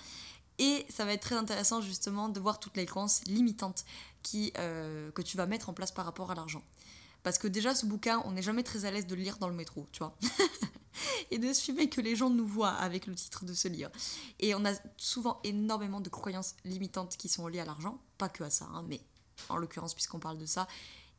Et 0.59 0.87
ça 0.89 1.05
va 1.05 1.13
être 1.13 1.23
très 1.23 1.35
intéressant 1.35 1.81
justement 1.81 2.29
de 2.29 2.41
voir 2.41 2.59
toutes 2.59 2.77
les 2.77 2.87
croyances 2.87 3.23
limitantes 3.27 3.85
qui, 4.23 4.53
euh, 4.59 5.11
que 5.13 5.23
tu 5.23 5.37
vas 5.37 5.47
mettre 5.47 5.69
en 5.69 5.75
place 5.75 5.93
par 5.93 6.05
rapport 6.05 6.31
à 6.31 6.35
l'argent. 6.35 6.63
Parce 7.23 7.39
que 7.39 7.49
déjà, 7.49 7.75
ce 7.75 7.87
bouquin, 7.87 8.23
on 8.25 8.33
n'est 8.33 8.43
jamais 8.43 8.63
très 8.63 8.85
à 8.85 8.91
l'aise 8.91 9.07
de 9.07 9.15
le 9.15 9.23
lire 9.23 9.39
dans 9.39 9.49
le 9.49 9.55
métro, 9.55 9.87
tu 9.93 9.99
vois. 9.99 10.17
et 11.31 11.39
de 11.39 11.53
suivre 11.53 11.85
que 11.87 12.01
les 12.01 12.17
gens 12.17 12.31
nous 12.31 12.47
voient 12.47 12.71
avec 12.71 13.07
le 13.07 13.15
titre 13.15 13.45
de 13.45 13.53
ce 13.53 13.69
livre. 13.69 13.91
Et 14.39 14.55
on 14.55 14.65
a 14.65 14.73
souvent 14.97 15.41
énormément 15.45 16.01
de 16.01 16.09
croyances 16.09 16.55
limitantes 16.65 17.17
qui 17.17 17.29
sont 17.29 17.49
liées 17.49 17.61
à 17.61 17.65
l'argent, 17.65 18.01
pas 18.17 18.29
que 18.29 18.45
à 18.45 18.51
ça, 18.51 18.67
hein, 18.73 18.85
mais 18.89 19.01
en 19.49 19.57
l'occurrence, 19.57 19.95
puisqu'on 19.95 20.21
parle 20.21 20.39
de 20.39 20.47
ça. 20.47 20.69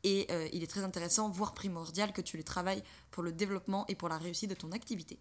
Et 0.04 0.28
euh, 0.32 0.48
il 0.54 0.64
est 0.64 0.68
très 0.68 0.84
intéressant, 0.84 1.30
voire 1.30 1.54
primordial, 1.54 2.14
que 2.14 2.22
tu 2.22 2.38
les 2.38 2.44
travailles 2.44 2.84
pour 3.12 3.24
le 3.24 3.32
développement 3.32 3.86
et 3.88 3.96
pour 3.96 4.10
la 4.10 4.18
réussite 4.18 4.50
de 4.50 4.56
ton 4.56 4.72
activité. 4.72 5.20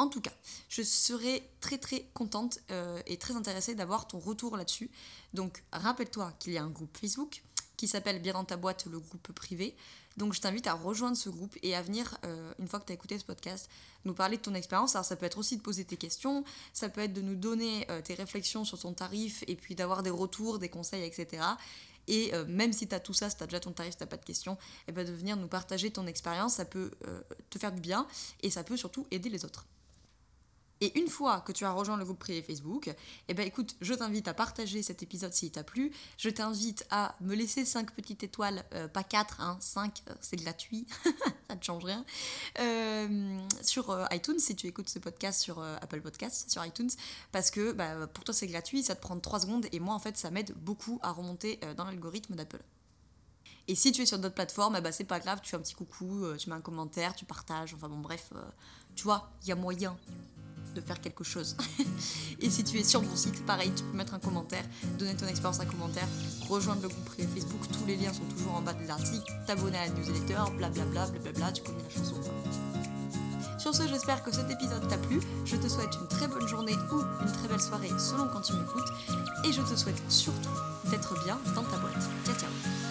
En 0.00 0.06
tout 0.06 0.20
cas, 0.20 0.32
je 0.68 0.82
serais 0.82 1.42
très 1.60 1.76
très 1.76 2.04
contente 2.14 2.60
euh, 2.70 3.02
et 3.06 3.16
très 3.16 3.34
intéressée 3.34 3.74
d'avoir 3.74 4.06
ton 4.06 4.20
retour 4.20 4.56
là-dessus. 4.56 4.90
Donc 5.34 5.64
rappelle-toi 5.72 6.32
qu'il 6.38 6.52
y 6.52 6.58
a 6.58 6.62
un 6.62 6.70
groupe 6.70 6.96
Facebook 6.96 7.42
qui 7.76 7.88
s'appelle 7.88 8.22
Bien 8.22 8.34
dans 8.34 8.44
ta 8.44 8.56
boîte, 8.56 8.86
le 8.86 9.00
groupe 9.00 9.32
privé. 9.32 9.76
Donc 10.16 10.34
je 10.34 10.40
t'invite 10.40 10.68
à 10.68 10.74
rejoindre 10.74 11.16
ce 11.16 11.28
groupe 11.28 11.56
et 11.64 11.74
à 11.74 11.82
venir, 11.82 12.16
euh, 12.24 12.52
une 12.60 12.68
fois 12.68 12.78
que 12.78 12.86
tu 12.86 12.92
as 12.92 12.94
écouté 12.94 13.18
ce 13.18 13.24
podcast, 13.24 13.68
nous 14.04 14.14
parler 14.14 14.36
de 14.36 14.42
ton 14.42 14.54
expérience. 14.54 14.94
Alors 14.94 15.04
ça 15.04 15.16
peut 15.16 15.26
être 15.26 15.38
aussi 15.38 15.56
de 15.56 15.62
poser 15.62 15.84
tes 15.84 15.96
questions, 15.96 16.44
ça 16.72 16.88
peut 16.88 17.00
être 17.00 17.12
de 17.12 17.20
nous 17.20 17.36
donner 17.36 17.84
euh, 17.90 18.00
tes 18.00 18.14
réflexions 18.14 18.64
sur 18.64 18.78
ton 18.78 18.92
tarif 18.92 19.42
et 19.48 19.56
puis 19.56 19.74
d'avoir 19.74 20.04
des 20.04 20.10
retours, 20.10 20.60
des 20.60 20.68
conseils, 20.68 21.02
etc. 21.02 21.42
Et 22.06 22.32
même 22.46 22.72
si 22.72 22.88
tu 22.88 22.94
as 22.94 23.00
tout 23.00 23.12
ça, 23.12 23.28
si 23.28 23.36
tu 23.36 23.44
déjà 23.44 23.60
ton 23.60 23.72
tarif, 23.72 23.92
si 23.92 23.98
tu 23.98 24.06
pas 24.06 24.16
de 24.16 24.24
questions, 24.24 24.54
et 24.54 24.56
eh 24.88 24.92
ben 24.92 25.06
de 25.06 25.12
venir 25.12 25.36
nous 25.36 25.46
partager 25.46 25.90
ton 25.90 26.06
expérience, 26.06 26.54
ça 26.54 26.64
peut 26.64 26.90
te 27.50 27.58
faire 27.58 27.70
du 27.70 27.82
bien 27.82 28.06
et 28.40 28.48
ça 28.48 28.64
peut 28.64 28.78
surtout 28.78 29.06
aider 29.10 29.28
les 29.28 29.44
autres. 29.44 29.66
Et 30.80 30.96
une 30.98 31.08
fois 31.08 31.40
que 31.40 31.50
tu 31.50 31.64
as 31.64 31.72
rejoint 31.72 31.96
le 31.96 32.04
groupe 32.04 32.20
privé 32.20 32.40
Facebook, 32.40 32.94
eh 33.26 33.34
ben 33.34 33.46
écoute, 33.46 33.74
je 33.80 33.94
t'invite 33.94 34.28
à 34.28 34.34
partager 34.34 34.82
cet 34.82 35.02
épisode 35.02 35.32
s'il 35.32 35.50
t'a 35.50 35.64
plu. 35.64 35.92
Je 36.16 36.30
t'invite 36.30 36.86
à 36.90 37.16
me 37.20 37.34
laisser 37.34 37.64
5 37.64 37.90
petites 37.92 38.22
étoiles, 38.22 38.64
euh, 38.74 38.86
pas 38.86 39.02
4, 39.02 39.40
hein, 39.40 39.56
5, 39.60 40.02
euh, 40.08 40.14
c'est 40.20 40.36
gratuit, 40.36 40.86
ça 41.48 41.56
ne 41.56 41.62
change 41.62 41.84
rien. 41.84 42.04
Euh, 42.60 43.38
sur 43.62 44.06
iTunes, 44.12 44.38
si 44.38 44.54
tu 44.54 44.68
écoutes 44.68 44.88
ce 44.88 45.00
podcast 45.00 45.40
sur 45.40 45.60
Apple 45.60 46.00
Podcasts, 46.00 46.48
sur 46.48 46.64
iTunes, 46.64 46.90
parce 47.32 47.50
que 47.50 47.72
bah, 47.72 48.06
pour 48.06 48.22
toi 48.22 48.34
c'est 48.34 48.46
gratuit, 48.46 48.82
ça 48.84 48.94
te 48.94 49.00
prend 49.00 49.18
3 49.18 49.40
secondes 49.40 49.66
et 49.72 49.80
moi 49.80 49.94
en 49.94 49.98
fait 49.98 50.16
ça 50.16 50.30
m'aide 50.30 50.52
beaucoup 50.58 51.00
à 51.02 51.10
remonter 51.10 51.58
dans 51.76 51.84
l'algorithme 51.84 52.36
d'Apple. 52.36 52.62
Et 53.66 53.74
si 53.74 53.92
tu 53.92 54.02
es 54.02 54.06
sur 54.06 54.18
d'autres 54.18 54.34
plateformes, 54.34 54.76
eh 54.78 54.80
ben, 54.80 54.92
c'est 54.92 55.04
pas 55.04 55.20
grave, 55.20 55.40
tu 55.42 55.50
fais 55.50 55.56
un 55.56 55.60
petit 55.60 55.74
coucou, 55.74 56.24
tu 56.38 56.48
mets 56.48 56.56
un 56.56 56.60
commentaire, 56.60 57.14
tu 57.14 57.24
partages, 57.24 57.74
enfin 57.74 57.88
bon 57.88 57.98
bref, 57.98 58.32
tu 58.94 59.02
vois, 59.04 59.30
il 59.42 59.48
y 59.48 59.52
a 59.52 59.56
moyen 59.56 59.98
de 60.80 60.86
faire 60.86 61.00
quelque 61.00 61.24
chose. 61.24 61.56
et 62.40 62.50
si 62.50 62.64
tu 62.64 62.78
es 62.78 62.84
sur 62.84 63.02
mon 63.02 63.16
site, 63.16 63.44
pareil, 63.46 63.72
tu 63.74 63.82
peux 63.84 63.96
mettre 63.96 64.14
un 64.14 64.18
commentaire, 64.18 64.64
donner 64.98 65.14
ton 65.14 65.26
expérience 65.26 65.60
un 65.60 65.66
commentaire, 65.66 66.06
rejoindre 66.48 66.82
le 66.82 66.88
groupe 66.88 67.04
privé 67.04 67.28
Facebook, 67.34 67.60
tous 67.72 67.86
les 67.86 67.96
liens 67.96 68.12
sont 68.12 68.24
toujours 68.36 68.54
en 68.54 68.62
bas 68.62 68.72
de 68.74 68.86
l'article, 68.86 69.32
t'abonner 69.46 69.78
à 69.78 69.86
la 69.86 69.92
newsletter, 69.92 70.38
blablabla, 70.56 71.06
blablabla, 71.06 71.52
tu 71.52 71.62
connais 71.62 71.82
la 71.82 71.90
chanson. 71.90 72.16
Sur 73.58 73.74
ce, 73.74 73.88
j'espère 73.88 74.22
que 74.22 74.32
cet 74.32 74.50
épisode 74.50 74.86
t'a 74.88 74.96
plu. 74.96 75.20
Je 75.44 75.56
te 75.56 75.68
souhaite 75.68 75.94
une 76.00 76.06
très 76.06 76.28
bonne 76.28 76.46
journée 76.46 76.76
ou 76.92 77.00
une 77.22 77.32
très 77.32 77.48
belle 77.48 77.60
soirée 77.60 77.90
selon 77.98 78.28
quand 78.28 78.40
tu 78.40 78.52
m'écoutes. 78.52 78.88
Et 79.44 79.52
je 79.52 79.62
te 79.62 79.74
souhaite 79.76 80.00
surtout 80.08 80.48
d'être 80.90 81.22
bien 81.24 81.38
dans 81.56 81.64
ta 81.64 81.76
boîte. 81.78 82.08
Ciao 82.24 82.36
ciao 82.36 82.87